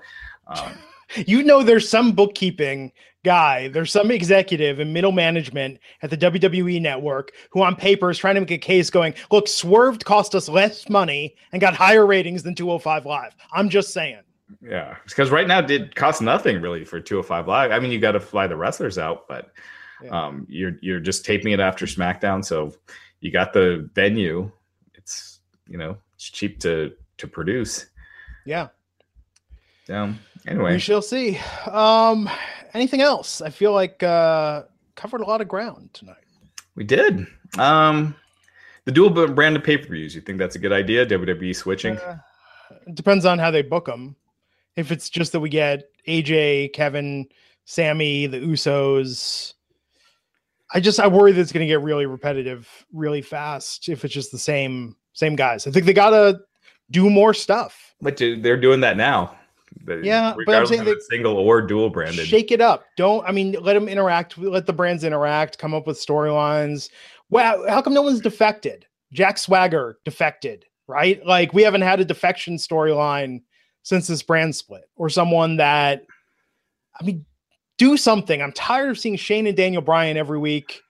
Um, 0.46 0.72
you 1.16 1.42
know, 1.42 1.62
there's 1.62 1.88
some 1.88 2.12
bookkeeping 2.12 2.92
guy, 3.24 3.68
there's 3.68 3.92
some 3.92 4.10
executive 4.10 4.80
in 4.80 4.92
middle 4.92 5.12
management 5.12 5.78
at 6.02 6.10
the 6.10 6.16
WWE 6.16 6.80
network 6.80 7.32
who, 7.50 7.62
on 7.62 7.76
paper, 7.76 8.10
is 8.10 8.18
trying 8.18 8.34
to 8.34 8.40
make 8.40 8.50
a 8.50 8.58
case 8.58 8.90
going, 8.90 9.14
look, 9.30 9.48
Swerved 9.48 10.04
cost 10.04 10.34
us 10.34 10.48
less 10.48 10.88
money 10.88 11.34
and 11.52 11.60
got 11.60 11.74
higher 11.74 12.06
ratings 12.06 12.42
than 12.42 12.54
205 12.54 13.06
Live. 13.06 13.34
I'm 13.52 13.68
just 13.68 13.92
saying. 13.92 14.20
Yeah, 14.62 14.96
because 15.06 15.30
right 15.30 15.46
now 15.46 15.60
did 15.60 15.94
cost 15.94 16.22
nothing 16.22 16.60
really 16.60 16.84
for 16.84 17.00
205 17.00 17.46
Live. 17.46 17.70
I 17.70 17.78
mean, 17.78 17.92
you 17.92 18.00
got 18.00 18.12
to 18.12 18.20
fly 18.20 18.46
the 18.46 18.56
wrestlers 18.56 18.98
out, 18.98 19.28
but 19.28 19.52
yeah. 20.02 20.26
um, 20.26 20.46
you're 20.48 20.76
you're 20.80 20.98
just 20.98 21.24
taping 21.24 21.52
it 21.52 21.60
after 21.60 21.86
SmackDown, 21.86 22.44
so 22.44 22.72
you 23.20 23.30
got 23.30 23.52
the 23.52 23.88
venue. 23.94 24.50
It's 24.94 25.40
you 25.68 25.78
know 25.78 25.96
it's 26.14 26.28
cheap 26.28 26.60
to 26.60 26.92
to 27.18 27.28
produce. 27.28 27.86
Yeah. 28.44 28.68
Um. 29.88 30.18
Anyway, 30.46 30.72
we 30.72 30.78
shall 30.78 31.02
see. 31.02 31.38
Um. 31.70 32.28
Anything 32.72 33.00
else? 33.00 33.40
I 33.40 33.50
feel 33.50 33.72
like 33.72 34.02
uh 34.02 34.62
covered 34.94 35.20
a 35.20 35.24
lot 35.24 35.40
of 35.40 35.48
ground 35.48 35.90
tonight. 35.92 36.16
We 36.74 36.84
did. 36.84 37.26
Um. 37.58 38.14
The 38.86 38.92
dual 38.92 39.10
branded 39.10 39.62
pay 39.62 39.76
per 39.76 39.88
views. 39.88 40.14
You 40.14 40.20
think 40.20 40.38
that's 40.38 40.56
a 40.56 40.58
good 40.58 40.72
idea? 40.72 41.04
WWE 41.06 41.54
switching. 41.54 41.96
Uh, 41.98 42.18
it 42.86 42.94
depends 42.94 43.24
on 43.24 43.38
how 43.38 43.50
they 43.50 43.62
book 43.62 43.86
them. 43.86 44.16
If 44.76 44.90
it's 44.90 45.10
just 45.10 45.32
that 45.32 45.40
we 45.40 45.50
get 45.50 45.90
AJ, 46.08 46.72
Kevin, 46.72 47.26
Sami, 47.66 48.26
the 48.26 48.38
Usos, 48.38 49.54
I 50.72 50.80
just 50.80 51.00
I 51.00 51.06
worry 51.06 51.32
that 51.32 51.40
it's 51.40 51.52
going 51.52 51.66
to 51.66 51.72
get 51.72 51.82
really 51.82 52.06
repetitive 52.06 52.68
really 52.92 53.22
fast 53.22 53.88
if 53.88 54.04
it's 54.04 54.14
just 54.14 54.32
the 54.32 54.38
same 54.38 54.96
same 55.12 55.36
guys. 55.36 55.66
I 55.66 55.70
think 55.70 55.86
they 55.86 55.92
got 55.92 56.10
to 56.10 56.40
do 56.90 57.10
more 57.10 57.34
stuff. 57.34 57.94
But 58.00 58.16
dude, 58.16 58.42
they're 58.42 58.60
doing 58.60 58.80
that 58.80 58.96
now. 58.96 59.36
Yeah, 60.02 60.34
but 60.46 60.54
I'm 60.54 60.66
saying 60.66 60.94
single 61.08 61.36
or 61.36 61.62
dual 61.62 61.90
branded. 61.90 62.26
Shake 62.26 62.50
it 62.50 62.60
up. 62.60 62.84
Don't 62.96 63.26
I 63.26 63.32
mean 63.32 63.56
let 63.60 63.74
them 63.74 63.88
interact. 63.88 64.36
Let 64.36 64.66
the 64.66 64.72
brands 64.72 65.04
interact. 65.04 65.58
Come 65.58 65.74
up 65.74 65.86
with 65.86 65.98
storylines. 65.98 66.90
Wow, 67.30 67.64
how 67.68 67.80
come 67.80 67.94
no 67.94 68.02
one's 68.02 68.20
defected? 68.20 68.86
Jack 69.12 69.38
Swagger 69.38 69.98
defected, 70.04 70.66
right? 70.86 71.24
Like 71.24 71.52
we 71.52 71.62
haven't 71.62 71.82
had 71.82 72.00
a 72.00 72.04
defection 72.04 72.56
storyline 72.56 73.42
since 73.82 74.06
this 74.06 74.22
brand 74.22 74.54
split, 74.54 74.84
or 74.96 75.08
someone 75.08 75.56
that 75.56 76.04
I 77.00 77.04
mean, 77.04 77.24
do 77.80 77.96
something. 77.96 78.42
I'm 78.42 78.52
tired 78.52 78.90
of 78.90 78.98
seeing 78.98 79.16
Shane 79.16 79.46
and 79.46 79.56
Daniel 79.56 79.80
Bryan 79.80 80.18
every 80.18 80.38
week 80.38 80.82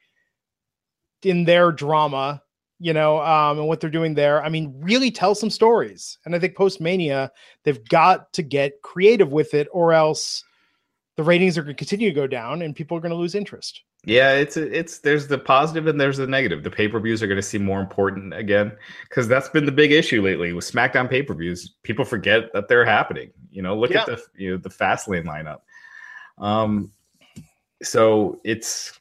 in 1.22 1.44
their 1.44 1.70
drama, 1.70 2.42
you 2.80 2.92
know, 2.92 3.20
um, 3.20 3.60
and 3.60 3.68
what 3.68 3.78
they're 3.78 3.88
doing 3.88 4.14
there. 4.14 4.42
I 4.42 4.48
mean, 4.48 4.74
really 4.80 5.12
tell 5.12 5.36
some 5.36 5.50
stories. 5.50 6.18
And 6.24 6.34
I 6.34 6.40
think 6.40 6.56
post 6.56 6.80
Mania, 6.80 7.30
they've 7.62 7.88
got 7.90 8.32
to 8.32 8.42
get 8.42 8.82
creative 8.82 9.30
with 9.30 9.54
it, 9.54 9.68
or 9.72 9.92
else 9.92 10.42
the 11.16 11.22
ratings 11.22 11.56
are 11.56 11.62
going 11.62 11.76
to 11.76 11.78
continue 11.78 12.08
to 12.08 12.14
go 12.14 12.26
down 12.26 12.62
and 12.62 12.74
people 12.74 12.96
are 12.96 13.00
going 13.00 13.12
to 13.12 13.16
lose 13.16 13.36
interest. 13.36 13.82
Yeah, 14.04 14.32
it's 14.32 14.56
it's 14.56 14.98
there's 15.00 15.28
the 15.28 15.38
positive 15.38 15.86
and 15.86 16.00
there's 16.00 16.16
the 16.16 16.26
negative. 16.26 16.64
The 16.64 16.70
pay 16.70 16.88
per 16.88 16.98
views 16.98 17.22
are 17.22 17.28
going 17.28 17.36
to 17.36 17.42
seem 17.42 17.64
more 17.64 17.80
important 17.80 18.34
again 18.34 18.72
because 19.08 19.28
that's 19.28 19.50
been 19.50 19.66
the 19.66 19.72
big 19.72 19.92
issue 19.92 20.22
lately 20.22 20.54
with 20.54 20.64
SmackDown 20.64 21.08
pay 21.08 21.22
per 21.22 21.34
views. 21.34 21.74
People 21.84 22.04
forget 22.04 22.52
that 22.54 22.66
they're 22.66 22.86
happening. 22.86 23.30
You 23.52 23.62
know, 23.62 23.78
look 23.78 23.90
yeah. 23.90 24.00
at 24.00 24.06
the 24.06 24.22
you 24.36 24.50
know 24.50 24.56
the 24.56 24.70
Fastlane 24.70 25.26
lineup. 25.26 25.60
Um, 26.40 26.92
so 27.82 28.40
it's 28.44 28.98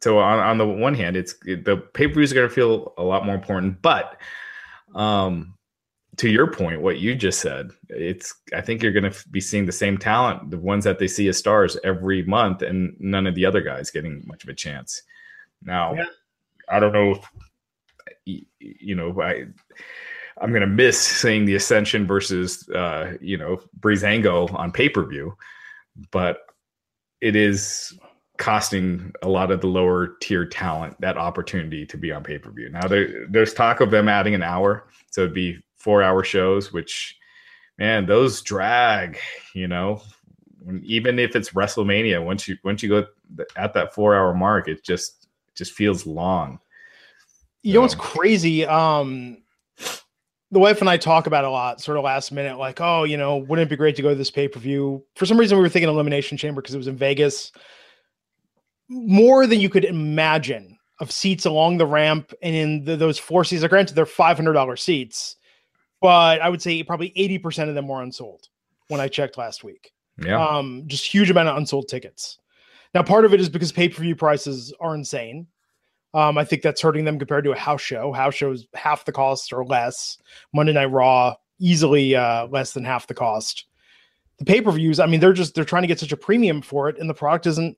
so 0.00 0.18
on, 0.18 0.38
on 0.38 0.58
the 0.58 0.66
one 0.66 0.94
hand, 0.94 1.16
it's 1.16 1.34
the 1.44 1.82
pay 1.94 2.06
per 2.06 2.14
views 2.14 2.32
are 2.32 2.36
going 2.36 2.48
to 2.48 2.54
feel 2.54 2.94
a 2.98 3.02
lot 3.02 3.26
more 3.26 3.34
important, 3.34 3.80
but 3.82 4.20
um, 4.94 5.54
to 6.16 6.28
your 6.28 6.50
point, 6.50 6.80
what 6.80 6.98
you 6.98 7.14
just 7.14 7.40
said, 7.40 7.70
it's 7.88 8.34
I 8.54 8.60
think 8.60 8.82
you're 8.82 8.92
going 8.92 9.10
to 9.10 9.28
be 9.30 9.40
seeing 9.40 9.66
the 9.66 9.72
same 9.72 9.98
talent, 9.98 10.50
the 10.50 10.58
ones 10.58 10.84
that 10.84 10.98
they 10.98 11.08
see 11.08 11.28
as 11.28 11.36
stars 11.36 11.76
every 11.84 12.22
month, 12.22 12.62
and 12.62 12.96
none 12.98 13.26
of 13.26 13.34
the 13.34 13.44
other 13.44 13.60
guys 13.60 13.90
getting 13.90 14.22
much 14.26 14.42
of 14.44 14.48
a 14.48 14.54
chance. 14.54 15.02
Now, 15.62 15.94
yeah. 15.94 16.04
I 16.68 16.80
don't 16.80 16.92
know, 16.92 17.20
if, 18.26 18.44
you 18.58 18.94
know, 18.94 19.20
I 19.20 19.46
I'm 20.38 20.50
going 20.50 20.60
to 20.62 20.66
miss 20.66 20.98
seeing 20.98 21.44
the 21.44 21.54
Ascension 21.54 22.06
versus 22.06 22.68
uh, 22.70 23.16
you 23.20 23.36
know 23.36 23.60
Breezango 23.80 24.52
on 24.54 24.72
pay 24.72 24.88
per 24.88 25.04
view 25.04 25.36
but 26.10 26.38
it 27.20 27.36
is 27.36 27.98
costing 28.38 29.12
a 29.22 29.28
lot 29.28 29.50
of 29.50 29.60
the 29.60 29.66
lower 29.66 30.16
tier 30.20 30.44
talent 30.44 31.00
that 31.00 31.16
opportunity 31.16 31.86
to 31.86 31.96
be 31.96 32.12
on 32.12 32.22
pay 32.22 32.38
per 32.38 32.50
view. 32.50 32.68
Now 32.68 32.86
there, 32.86 33.26
there's 33.28 33.54
talk 33.54 33.80
of 33.80 33.90
them 33.90 34.08
adding 34.08 34.34
an 34.34 34.42
hour, 34.42 34.88
so 35.10 35.22
it'd 35.22 35.34
be 35.34 35.58
four 35.76 36.02
hour 36.02 36.22
shows, 36.22 36.72
which 36.72 37.16
man, 37.78 38.06
those 38.06 38.42
drag. 38.42 39.18
You 39.54 39.68
know, 39.68 40.02
even 40.82 41.18
if 41.18 41.36
it's 41.36 41.50
WrestleMania, 41.50 42.24
once 42.24 42.46
you 42.46 42.56
once 42.64 42.82
you 42.82 42.88
go 42.88 43.06
at 43.56 43.74
that 43.74 43.94
four 43.94 44.14
hour 44.14 44.34
mark, 44.34 44.68
it 44.68 44.84
just 44.84 45.28
just 45.54 45.72
feels 45.72 46.06
long. 46.06 46.58
You 47.62 47.74
know 47.74 47.80
what's 47.80 47.94
crazy? 47.94 48.64
Um, 48.64 49.38
the 50.50 50.58
wife 50.58 50.80
and 50.80 50.88
I 50.88 50.96
talk 50.96 51.26
about 51.26 51.44
a 51.44 51.50
lot, 51.50 51.80
sort 51.80 51.98
of 51.98 52.04
last 52.04 52.30
minute, 52.30 52.58
like, 52.58 52.80
oh, 52.80 53.04
you 53.04 53.16
know, 53.16 53.36
wouldn't 53.36 53.66
it 53.66 53.70
be 53.70 53.76
great 53.76 53.96
to 53.96 54.02
go 54.02 54.10
to 54.10 54.14
this 54.14 54.30
pay 54.30 54.48
per 54.48 54.60
view? 54.60 55.04
For 55.16 55.26
some 55.26 55.38
reason, 55.38 55.58
we 55.58 55.62
were 55.62 55.68
thinking 55.68 55.88
Elimination 55.88 56.38
Chamber 56.38 56.62
because 56.62 56.74
it 56.74 56.78
was 56.78 56.86
in 56.86 56.96
Vegas. 56.96 57.52
More 58.88 59.46
than 59.46 59.60
you 59.60 59.68
could 59.68 59.84
imagine 59.84 60.78
of 61.00 61.10
seats 61.10 61.44
along 61.44 61.78
the 61.78 61.86
ramp 61.86 62.32
and 62.42 62.54
in 62.54 62.84
the, 62.84 62.96
those 62.96 63.18
four 63.18 63.44
seats. 63.44 63.64
Are 63.64 63.68
granted, 63.68 63.94
they're 63.94 64.06
five 64.06 64.36
hundred 64.36 64.52
dollars 64.52 64.82
seats, 64.82 65.36
but 66.00 66.40
I 66.40 66.48
would 66.48 66.62
say 66.62 66.82
probably 66.82 67.12
eighty 67.16 67.38
percent 67.38 67.68
of 67.68 67.74
them 67.74 67.88
were 67.88 68.02
unsold 68.02 68.48
when 68.88 69.00
I 69.00 69.08
checked 69.08 69.36
last 69.36 69.64
week. 69.64 69.90
Yeah, 70.24 70.40
um, 70.42 70.84
just 70.86 71.04
huge 71.04 71.28
amount 71.28 71.48
of 71.48 71.56
unsold 71.56 71.88
tickets. 71.88 72.38
Now, 72.94 73.02
part 73.02 73.24
of 73.24 73.34
it 73.34 73.40
is 73.40 73.48
because 73.48 73.72
pay 73.72 73.88
per 73.88 74.00
view 74.00 74.14
prices 74.14 74.72
are 74.80 74.94
insane. 74.94 75.48
Um, 76.16 76.38
I 76.38 76.44
think 76.44 76.62
that's 76.62 76.80
hurting 76.80 77.04
them 77.04 77.18
compared 77.18 77.44
to 77.44 77.52
a 77.52 77.58
house 77.58 77.82
show. 77.82 78.10
House 78.10 78.34
shows 78.34 78.66
half 78.74 79.04
the 79.04 79.12
cost 79.12 79.52
or 79.52 79.66
less. 79.66 80.16
Monday 80.54 80.72
Night 80.72 80.86
Raw 80.86 81.34
easily 81.58 82.16
uh, 82.16 82.46
less 82.46 82.72
than 82.72 82.84
half 82.86 83.06
the 83.06 83.12
cost. 83.12 83.66
The 84.38 84.46
pay 84.46 84.62
per 84.62 84.72
views, 84.72 84.98
I 84.98 85.04
mean, 85.04 85.20
they're 85.20 85.34
just 85.34 85.54
they're 85.54 85.64
trying 85.64 85.82
to 85.82 85.88
get 85.88 86.00
such 86.00 86.12
a 86.12 86.16
premium 86.16 86.62
for 86.62 86.88
it, 86.88 86.98
and 86.98 87.08
the 87.08 87.14
product 87.14 87.46
isn't 87.46 87.76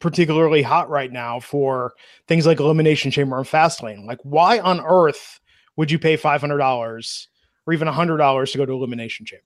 particularly 0.00 0.60
hot 0.60 0.90
right 0.90 1.10
now 1.10 1.40
for 1.40 1.94
things 2.28 2.46
like 2.46 2.60
Elimination 2.60 3.10
Chamber 3.10 3.38
and 3.38 3.46
Fastlane. 3.46 4.06
Like, 4.06 4.20
why 4.22 4.58
on 4.58 4.80
earth 4.80 5.40
would 5.76 5.90
you 5.90 5.98
pay 5.98 6.16
five 6.16 6.42
hundred 6.42 6.58
dollars 6.58 7.28
or 7.66 7.72
even 7.72 7.88
hundred 7.88 8.18
dollars 8.18 8.52
to 8.52 8.58
go 8.58 8.66
to 8.66 8.72
Elimination 8.72 9.24
Chamber? 9.24 9.44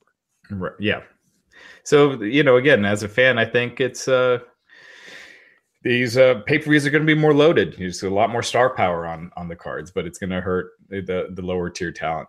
Right. 0.51 0.73
Yeah. 0.81 1.03
So 1.85 2.21
you 2.23 2.43
know, 2.43 2.57
again, 2.57 2.85
as 2.85 3.05
a 3.05 3.09
fan, 3.09 3.39
I 3.39 3.45
think 3.45 3.81
it's 3.81 4.09
uh 4.09 4.39
these 5.83 6.17
uh, 6.17 6.43
pay 6.47 6.59
per 6.59 6.71
views 6.71 6.87
are 6.87 6.91
going 6.91 7.07
to 7.07 7.15
be 7.15 7.19
more 7.19 7.35
loaded. 7.35 7.73
You 7.73 7.87
There's 7.87 8.03
a 8.03 8.11
lot 8.11 8.31
more 8.31 8.43
star 8.43 8.71
power 8.75 9.07
on 9.07 9.31
on 9.37 9.49
the 9.49 9.57
cards, 9.57 9.91
but 9.91 10.07
it's 10.07 10.19
going 10.19 10.31
to 10.31 10.41
hurt 10.41 10.73
the 10.89 11.29
the 11.31 11.43
lower 11.43 11.71
tier 11.71 11.93
talent. 11.93 12.29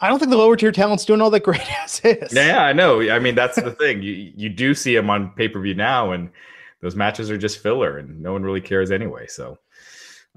I 0.00 0.08
don't 0.08 0.18
think 0.18 0.32
the 0.32 0.36
lower 0.36 0.56
tier 0.56 0.72
talent's 0.72 1.04
doing 1.04 1.20
all 1.20 1.30
that 1.30 1.44
great 1.44 1.62
as 1.84 2.00
is. 2.04 2.34
Yeah, 2.34 2.64
I 2.64 2.72
know. 2.72 3.00
I 3.08 3.20
mean, 3.20 3.36
that's 3.36 3.56
the 3.56 3.70
thing. 3.70 4.02
You 4.02 4.32
you 4.36 4.48
do 4.48 4.74
see 4.74 4.94
them 4.94 5.08
on 5.08 5.30
pay 5.30 5.48
per 5.48 5.60
view 5.60 5.74
now, 5.74 6.10
and 6.10 6.30
those 6.80 6.96
matches 6.96 7.30
are 7.30 7.38
just 7.38 7.60
filler, 7.60 7.98
and 7.98 8.20
no 8.20 8.32
one 8.32 8.42
really 8.42 8.60
cares 8.60 8.90
anyway. 8.90 9.26
So 9.28 9.58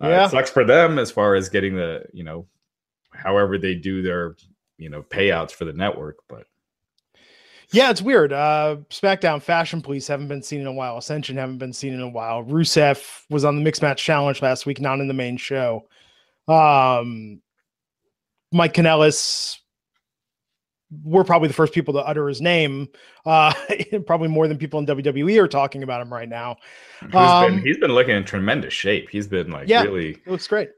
uh, 0.02 0.10
yeah. 0.10 0.26
it 0.26 0.30
sucks 0.30 0.52
for 0.52 0.64
them 0.64 1.00
as 1.00 1.10
far 1.10 1.36
as 1.36 1.50
getting 1.50 1.76
the 1.76 2.04
you 2.14 2.24
know, 2.24 2.46
however 3.14 3.58
they 3.58 3.74
do 3.74 4.04
their 4.04 4.36
you 4.78 4.90
know 4.90 5.02
payouts 5.02 5.52
for 5.52 5.66
the 5.66 5.74
network, 5.74 6.18
but 6.30 6.46
yeah, 7.72 7.90
it's 7.90 8.02
weird. 8.02 8.34
Uh, 8.34 8.78
SmackDown 8.90 9.42
Fashion 9.42 9.82
Police 9.82 10.08
haven't 10.08 10.28
been 10.28 10.42
seen 10.42 10.62
in 10.62 10.68
a 10.68 10.74
while. 10.74 10.98
Ascension 10.98 11.38
haven't 11.38 11.58
been 11.58 11.74
seen 11.74 11.94
in 11.94 12.02
a 12.02 12.10
while. 12.10 12.44
Rusev 12.44 13.24
was 13.30 13.46
on 13.46 13.56
the 13.56 13.62
Mixed 13.62 13.82
Match 13.82 14.04
Challenge 14.04 14.42
last 14.42 14.66
week, 14.66 14.80
not 14.80 15.00
in 15.00 15.08
the 15.08 15.14
main 15.14 15.38
show. 15.38 15.88
Um, 16.48 17.42
Mike 18.52 18.74
Kanellis, 18.74 19.58
we're 21.04 21.24
probably 21.24 21.48
the 21.48 21.54
first 21.54 21.74
people 21.74 21.94
to 21.96 22.00
utter 22.00 22.28
his 22.28 22.42
name, 22.42 22.88
uh, 23.26 23.54
probably 24.06 24.28
more 24.28 24.48
than 24.48 24.58
people 24.58 24.80
in 24.80 24.86
WWE 24.86 25.42
are 25.42 25.48
talking 25.48 25.84
about 25.84 26.02
him 26.02 26.14
right 26.14 26.30
now. 26.30 26.56
Um, 27.14 27.56
been, 27.56 27.64
he's 27.64 27.78
been 27.78 27.92
looking 27.92 28.16
in 28.16 28.24
tremendous 28.24 28.74
shape. 28.74 29.10
He's 29.10 29.28
been 29.28 29.52
like 29.52 29.68
yeah, 29.68 29.84
really, 29.84 30.12
it 30.12 30.28
looks 30.28 30.48
great. 30.48 30.70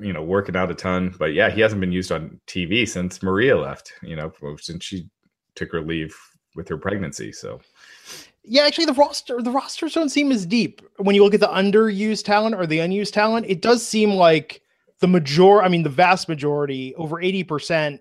You 0.00 0.12
know, 0.12 0.22
working 0.22 0.56
out 0.56 0.70
a 0.70 0.74
ton. 0.74 1.14
But 1.18 1.34
yeah, 1.34 1.50
he 1.50 1.60
hasn't 1.60 1.80
been 1.80 1.92
used 1.92 2.12
on 2.12 2.40
TV 2.46 2.88
since 2.88 3.22
Maria 3.22 3.58
left. 3.58 3.92
You 4.02 4.16
know, 4.16 4.32
since 4.58 4.84
she 4.84 5.08
took 5.60 5.72
her 5.72 5.82
leave 5.82 6.16
with 6.56 6.68
her 6.68 6.78
pregnancy. 6.78 7.32
So 7.32 7.60
yeah, 8.42 8.62
actually 8.62 8.86
the 8.86 8.94
roster 8.94 9.42
the 9.42 9.50
rosters 9.50 9.94
don't 9.94 10.08
seem 10.08 10.32
as 10.32 10.46
deep. 10.46 10.82
When 10.96 11.14
you 11.14 11.22
look 11.22 11.34
at 11.34 11.40
the 11.40 11.48
underused 11.48 12.24
talent 12.24 12.54
or 12.54 12.66
the 12.66 12.78
unused 12.80 13.14
talent, 13.14 13.46
it 13.48 13.60
does 13.60 13.86
seem 13.86 14.14
like 14.14 14.62
the 15.00 15.08
major 15.08 15.62
I 15.62 15.68
mean 15.68 15.82
the 15.82 15.90
vast 15.90 16.28
majority, 16.28 16.94
over 16.96 17.16
80% 17.16 17.98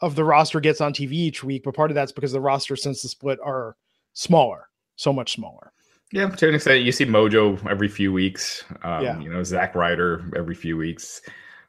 of 0.00 0.16
the 0.16 0.24
roster 0.24 0.60
gets 0.60 0.80
on 0.80 0.92
TV 0.92 1.12
each 1.12 1.44
week, 1.44 1.62
but 1.64 1.74
part 1.74 1.90
of 1.90 1.94
that's 1.94 2.12
because 2.12 2.32
the 2.32 2.40
roster 2.40 2.76
since 2.76 3.02
the 3.02 3.08
split 3.08 3.38
are 3.44 3.76
smaller, 4.14 4.68
so 4.96 5.12
much 5.12 5.32
smaller. 5.32 5.72
Yeah, 6.12 6.28
to 6.28 6.48
an 6.48 6.54
extent, 6.54 6.84
you 6.84 6.92
see 6.92 7.06
Mojo 7.06 7.64
every 7.68 7.88
few 7.88 8.12
weeks. 8.12 8.64
Um, 8.82 9.04
yeah. 9.04 9.18
You 9.20 9.30
know, 9.30 9.42
Zack 9.42 9.74
Ryder 9.74 10.30
every 10.36 10.54
few 10.54 10.76
weeks. 10.76 11.22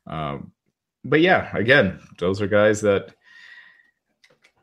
Um, 0.07 0.51
but 1.03 1.21
yeah, 1.21 1.55
again, 1.55 1.99
those 2.19 2.41
are 2.41 2.47
guys 2.47 2.81
that 2.81 3.14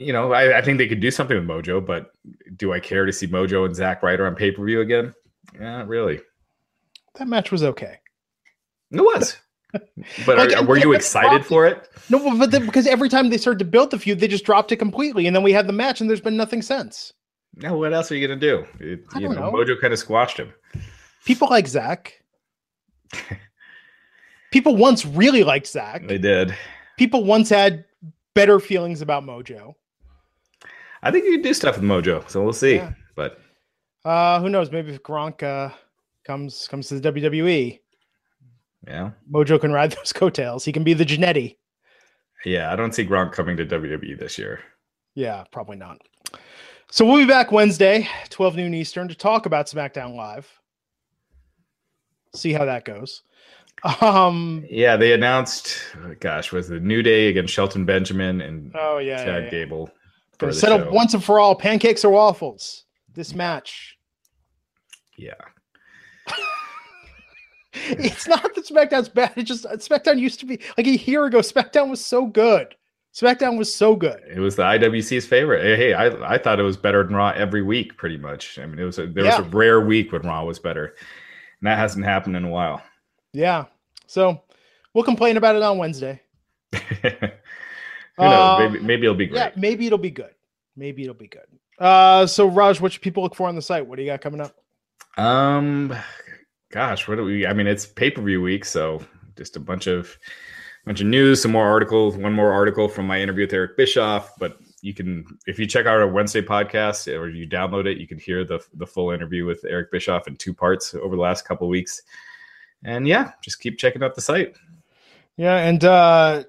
you 0.02 0.12
know, 0.12 0.32
I, 0.32 0.58
I, 0.58 0.62
think 0.62 0.78
they 0.78 0.88
could 0.88 1.00
do 1.00 1.10
something 1.10 1.36
with 1.36 1.46
Mojo, 1.46 1.84
but 1.84 2.12
do 2.56 2.72
I 2.72 2.80
care 2.80 3.06
to 3.06 3.12
see 3.12 3.26
Mojo 3.26 3.64
and 3.64 3.74
Zack 3.74 4.02
Ryder 4.02 4.26
on 4.26 4.34
pay 4.34 4.50
per 4.50 4.64
view 4.64 4.80
again? 4.80 5.14
Yeah, 5.58 5.84
really. 5.86 6.20
That 7.16 7.28
match 7.28 7.50
was 7.50 7.62
okay. 7.62 7.98
It 8.90 9.00
was. 9.00 9.36
But 10.26 10.36
like, 10.36 10.54
are, 10.54 10.62
were 10.66 10.76
you 10.76 10.92
excited 10.92 11.46
for 11.46 11.64
it? 11.64 11.88
No, 12.10 12.36
but 12.36 12.50
then, 12.50 12.66
because 12.66 12.86
every 12.86 13.08
time 13.08 13.30
they 13.30 13.38
started 13.38 13.58
to 13.60 13.64
build 13.64 13.90
the 13.90 13.98
feud, 13.98 14.20
they 14.20 14.28
just 14.28 14.44
dropped 14.44 14.70
it 14.70 14.76
completely, 14.76 15.26
and 15.26 15.34
then 15.34 15.42
we 15.42 15.50
had 15.50 15.66
the 15.66 15.72
match, 15.72 16.02
and 16.02 16.10
there's 16.10 16.20
been 16.20 16.36
nothing 16.36 16.60
since. 16.60 17.14
Now, 17.56 17.78
what 17.78 17.94
else 17.94 18.12
are 18.12 18.16
you 18.16 18.28
gonna 18.28 18.38
do? 18.38 18.66
It, 18.80 19.00
you 19.14 19.30
know, 19.30 19.50
know, 19.50 19.50
Mojo 19.50 19.80
kind 19.80 19.94
of 19.94 19.98
squashed 19.98 20.36
him. 20.36 20.52
People 21.24 21.48
like 21.48 21.66
Zack. 21.66 22.22
People 24.52 24.76
once 24.76 25.06
really 25.06 25.42
liked 25.42 25.66
Zack. 25.66 26.06
They 26.06 26.18
did. 26.18 26.54
People 26.98 27.24
once 27.24 27.48
had 27.48 27.86
better 28.34 28.60
feelings 28.60 29.00
about 29.00 29.24
Mojo. 29.24 29.74
I 31.02 31.10
think 31.10 31.24
you 31.24 31.32
can 31.32 31.42
do 31.42 31.54
stuff 31.54 31.76
with 31.76 31.84
Mojo, 31.84 32.28
so 32.30 32.42
we'll 32.42 32.52
see. 32.52 32.76
Yeah. 32.76 32.92
But 33.16 33.40
uh, 34.04 34.40
who 34.40 34.48
knows? 34.48 34.70
Maybe 34.70 34.92
if 34.92 35.02
Gronk 35.02 35.42
uh, 35.42 35.74
comes 36.26 36.68
comes 36.68 36.88
to 36.88 37.00
the 37.00 37.12
WWE, 37.12 37.80
yeah, 38.86 39.10
Mojo 39.30 39.60
can 39.60 39.72
ride 39.72 39.92
those 39.96 40.12
coattails. 40.12 40.64
He 40.64 40.72
can 40.72 40.84
be 40.84 40.94
the 40.94 41.04
Jannetty. 41.04 41.56
Yeah, 42.44 42.72
I 42.72 42.76
don't 42.76 42.94
see 42.94 43.06
Gronk 43.06 43.32
coming 43.32 43.56
to 43.56 43.66
WWE 43.66 44.18
this 44.18 44.38
year. 44.38 44.60
Yeah, 45.14 45.44
probably 45.52 45.76
not. 45.76 46.00
So 46.90 47.06
we'll 47.06 47.18
be 47.18 47.26
back 47.26 47.52
Wednesday, 47.52 48.08
12 48.30 48.56
noon 48.56 48.74
Eastern, 48.74 49.08
to 49.08 49.14
talk 49.14 49.46
about 49.46 49.66
SmackDown 49.66 50.14
Live. 50.14 50.50
See 52.34 52.52
how 52.52 52.64
that 52.64 52.84
goes. 52.84 53.22
Um 54.00 54.64
yeah, 54.70 54.96
they 54.96 55.12
announced 55.12 55.78
gosh, 56.20 56.52
was 56.52 56.68
the 56.68 56.78
New 56.78 57.02
Day 57.02 57.28
against 57.28 57.52
Shelton 57.52 57.84
Benjamin 57.84 58.40
and 58.40 58.72
oh 58.78 58.98
yeah, 58.98 59.16
Chad 59.24 59.26
yeah, 59.26 59.38
yeah. 59.44 59.50
Gable. 59.50 59.90
Gonna 60.42 60.52
set 60.52 60.72
up 60.72 60.90
once 60.90 61.14
and 61.14 61.22
for 61.22 61.38
all 61.38 61.54
pancakes 61.54 62.04
or 62.04 62.10
waffles. 62.10 62.84
This 63.14 63.34
match. 63.34 63.96
Yeah. 65.16 65.34
it's 67.74 68.26
not 68.26 68.42
that 68.54 68.66
SmackDown's 68.66 69.08
bad. 69.08 69.32
It 69.36 69.44
just 69.44 69.66
uh, 69.66 69.76
SmackDown 69.76 70.18
used 70.18 70.40
to 70.40 70.46
be 70.46 70.58
like 70.76 70.86
a 70.86 70.96
year 70.98 71.24
ago. 71.26 71.38
SmackDown 71.38 71.90
was 71.90 72.04
so 72.04 72.26
good. 72.26 72.74
SmackDown 73.14 73.58
was 73.58 73.72
so 73.72 73.94
good. 73.94 74.20
It 74.34 74.40
was 74.40 74.56
the 74.56 74.62
IWC's 74.62 75.26
favorite. 75.26 75.62
Hey, 75.76 75.92
I, 75.92 76.34
I 76.34 76.38
thought 76.38 76.58
it 76.58 76.64
was 76.64 76.78
better 76.78 77.04
than 77.04 77.14
Raw 77.14 77.30
every 77.30 77.62
week, 77.62 77.96
pretty 77.96 78.16
much. 78.16 78.58
I 78.58 78.64
mean, 78.64 78.78
it 78.78 78.84
was 78.84 78.98
a, 78.98 79.06
there 79.06 79.24
yeah. 79.24 79.38
was 79.38 79.46
a 79.46 79.50
rare 79.50 79.82
week 79.82 80.12
when 80.12 80.22
Raw 80.22 80.44
was 80.44 80.58
better, 80.58 80.86
and 80.86 81.66
that 81.66 81.76
hasn't 81.76 82.06
happened 82.06 82.36
in 82.36 82.44
a 82.44 82.48
while. 82.48 82.82
Yeah. 83.34 83.66
So 84.06 84.42
we'll 84.94 85.04
complain 85.04 85.36
about 85.36 85.56
it 85.56 85.62
on 85.62 85.76
Wednesday. 85.76 86.22
Who 88.22 88.30
knows? 88.30 88.58
maybe, 88.60 88.78
um, 88.78 88.86
maybe 88.86 89.06
it'll 89.06 89.16
be 89.16 89.26
great. 89.26 89.38
Yeah, 89.38 89.50
maybe 89.56 89.86
it'll 89.86 89.98
be 89.98 90.10
good. 90.10 90.34
Maybe 90.76 91.02
it'll 91.02 91.14
be 91.14 91.28
good. 91.28 91.46
Uh, 91.78 92.26
so 92.26 92.46
Raj, 92.46 92.80
what 92.80 92.92
should 92.92 93.02
people 93.02 93.22
look 93.22 93.34
for 93.34 93.48
on 93.48 93.54
the 93.54 93.62
site? 93.62 93.86
What 93.86 93.96
do 93.96 94.02
you 94.02 94.10
got 94.10 94.20
coming 94.20 94.40
up? 94.40 94.54
Um, 95.16 95.94
gosh, 96.70 97.08
what 97.08 97.16
do 97.16 97.24
we? 97.24 97.46
I 97.46 97.52
mean, 97.52 97.66
it's 97.66 97.86
pay 97.86 98.10
per 98.10 98.22
view 98.22 98.40
week, 98.40 98.64
so 98.64 99.02
just 99.36 99.56
a 99.56 99.60
bunch 99.60 99.86
of 99.86 100.16
bunch 100.84 101.00
of 101.00 101.06
news, 101.06 101.42
some 101.42 101.52
more 101.52 101.66
articles, 101.66 102.16
one 102.16 102.32
more 102.32 102.52
article 102.52 102.88
from 102.88 103.06
my 103.06 103.20
interview 103.20 103.44
with 103.44 103.52
Eric 103.52 103.76
Bischoff. 103.76 104.32
But 104.38 104.58
you 104.80 104.94
can, 104.94 105.24
if 105.46 105.58
you 105.58 105.66
check 105.66 105.86
out 105.86 106.00
our 106.00 106.08
Wednesday 106.08 106.42
podcast 106.42 107.06
or 107.16 107.28
you 107.28 107.46
download 107.48 107.86
it, 107.86 107.98
you 107.98 108.06
can 108.06 108.18
hear 108.18 108.44
the 108.44 108.60
the 108.74 108.86
full 108.86 109.10
interview 109.10 109.44
with 109.44 109.64
Eric 109.64 109.90
Bischoff 109.90 110.28
in 110.28 110.36
two 110.36 110.54
parts 110.54 110.94
over 110.94 111.16
the 111.16 111.22
last 111.22 111.46
couple 111.46 111.68
weeks. 111.68 112.02
And 112.84 113.06
yeah, 113.06 113.32
just 113.42 113.60
keep 113.60 113.78
checking 113.78 114.02
out 114.02 114.14
the 114.14 114.20
site. 114.20 114.56
Yeah, 115.36 115.56
and 115.56 115.84
uh, 115.84 116.44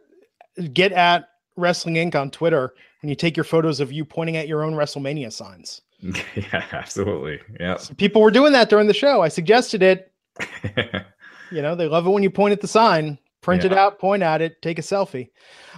get 0.74 0.92
at 0.92 1.30
Wrestling 1.56 1.96
Inc. 1.96 2.16
on 2.16 2.32
Twitter 2.32 2.74
and 3.02 3.10
you 3.10 3.16
take 3.16 3.38
your 3.38 3.44
photos 3.44 3.80
of 3.80 3.92
you 3.92 4.06
pointing 4.06 4.38
at 4.38 4.48
your 4.48 4.64
own 4.64 4.74
WrestleMania 4.74 5.32
signs. 5.32 5.82
Yeah, 6.36 6.66
absolutely. 6.74 7.40
Yeah. 7.60 7.78
So 7.78 7.94
people 7.94 8.22
were 8.22 8.32
doing 8.32 8.52
that 8.54 8.70
during 8.70 8.88
the 8.88 8.94
show. 8.94 9.22
I 9.22 9.30
suggested 9.30 9.82
it. 9.82 10.12
you 11.52 11.62
know, 11.62 11.76
they 11.76 11.88
love 11.88 12.06
it 12.06 12.10
when 12.10 12.24
you 12.24 12.30
point 12.30 12.52
at 12.52 12.60
the 12.60 12.68
sign, 12.68 13.18
print 13.40 13.64
yeah. 13.64 13.72
it 13.72 13.78
out, 13.78 14.00
point 14.00 14.22
at 14.22 14.42
it, 14.42 14.62
take 14.62 14.80
a 14.80 14.82
selfie. 14.82 15.30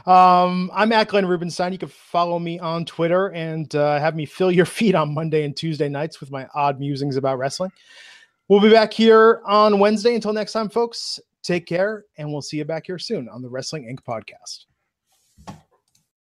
Um, 0.07 0.71
I'm 0.73 0.91
at 0.91 1.09
Glenn 1.09 1.27
Rubenstein. 1.27 1.73
You 1.73 1.77
can 1.77 1.89
follow 1.89 2.39
me 2.39 2.57
on 2.57 2.85
Twitter 2.85 3.31
and 3.33 3.73
uh, 3.75 3.99
have 3.99 4.15
me 4.15 4.25
fill 4.25 4.51
your 4.51 4.65
feed 4.77 4.95
on 4.95 5.13
Monday 5.13 5.43
and 5.43 5.55
Tuesday 5.55 5.89
nights 5.89 6.19
with 6.19 6.31
my 6.31 6.47
odd 6.55 6.79
musings 6.79 7.17
about 7.17 7.37
wrestling. 7.37 7.71
We'll 8.47 8.61
be 8.61 8.71
back 8.71 8.93
here 8.93 9.41
on 9.45 9.79
Wednesday. 9.79 10.15
Until 10.15 10.33
next 10.33 10.53
time, 10.53 10.69
folks, 10.69 11.19
take 11.43 11.65
care, 11.65 12.05
and 12.17 12.31
we'll 12.31 12.41
see 12.41 12.57
you 12.57 12.65
back 12.65 12.87
here 12.87 12.99
soon 12.99 13.27
on 13.29 13.41
the 13.41 13.49
Wrestling 13.49 13.85
Inc. 13.85 14.03
podcast. 14.03 14.65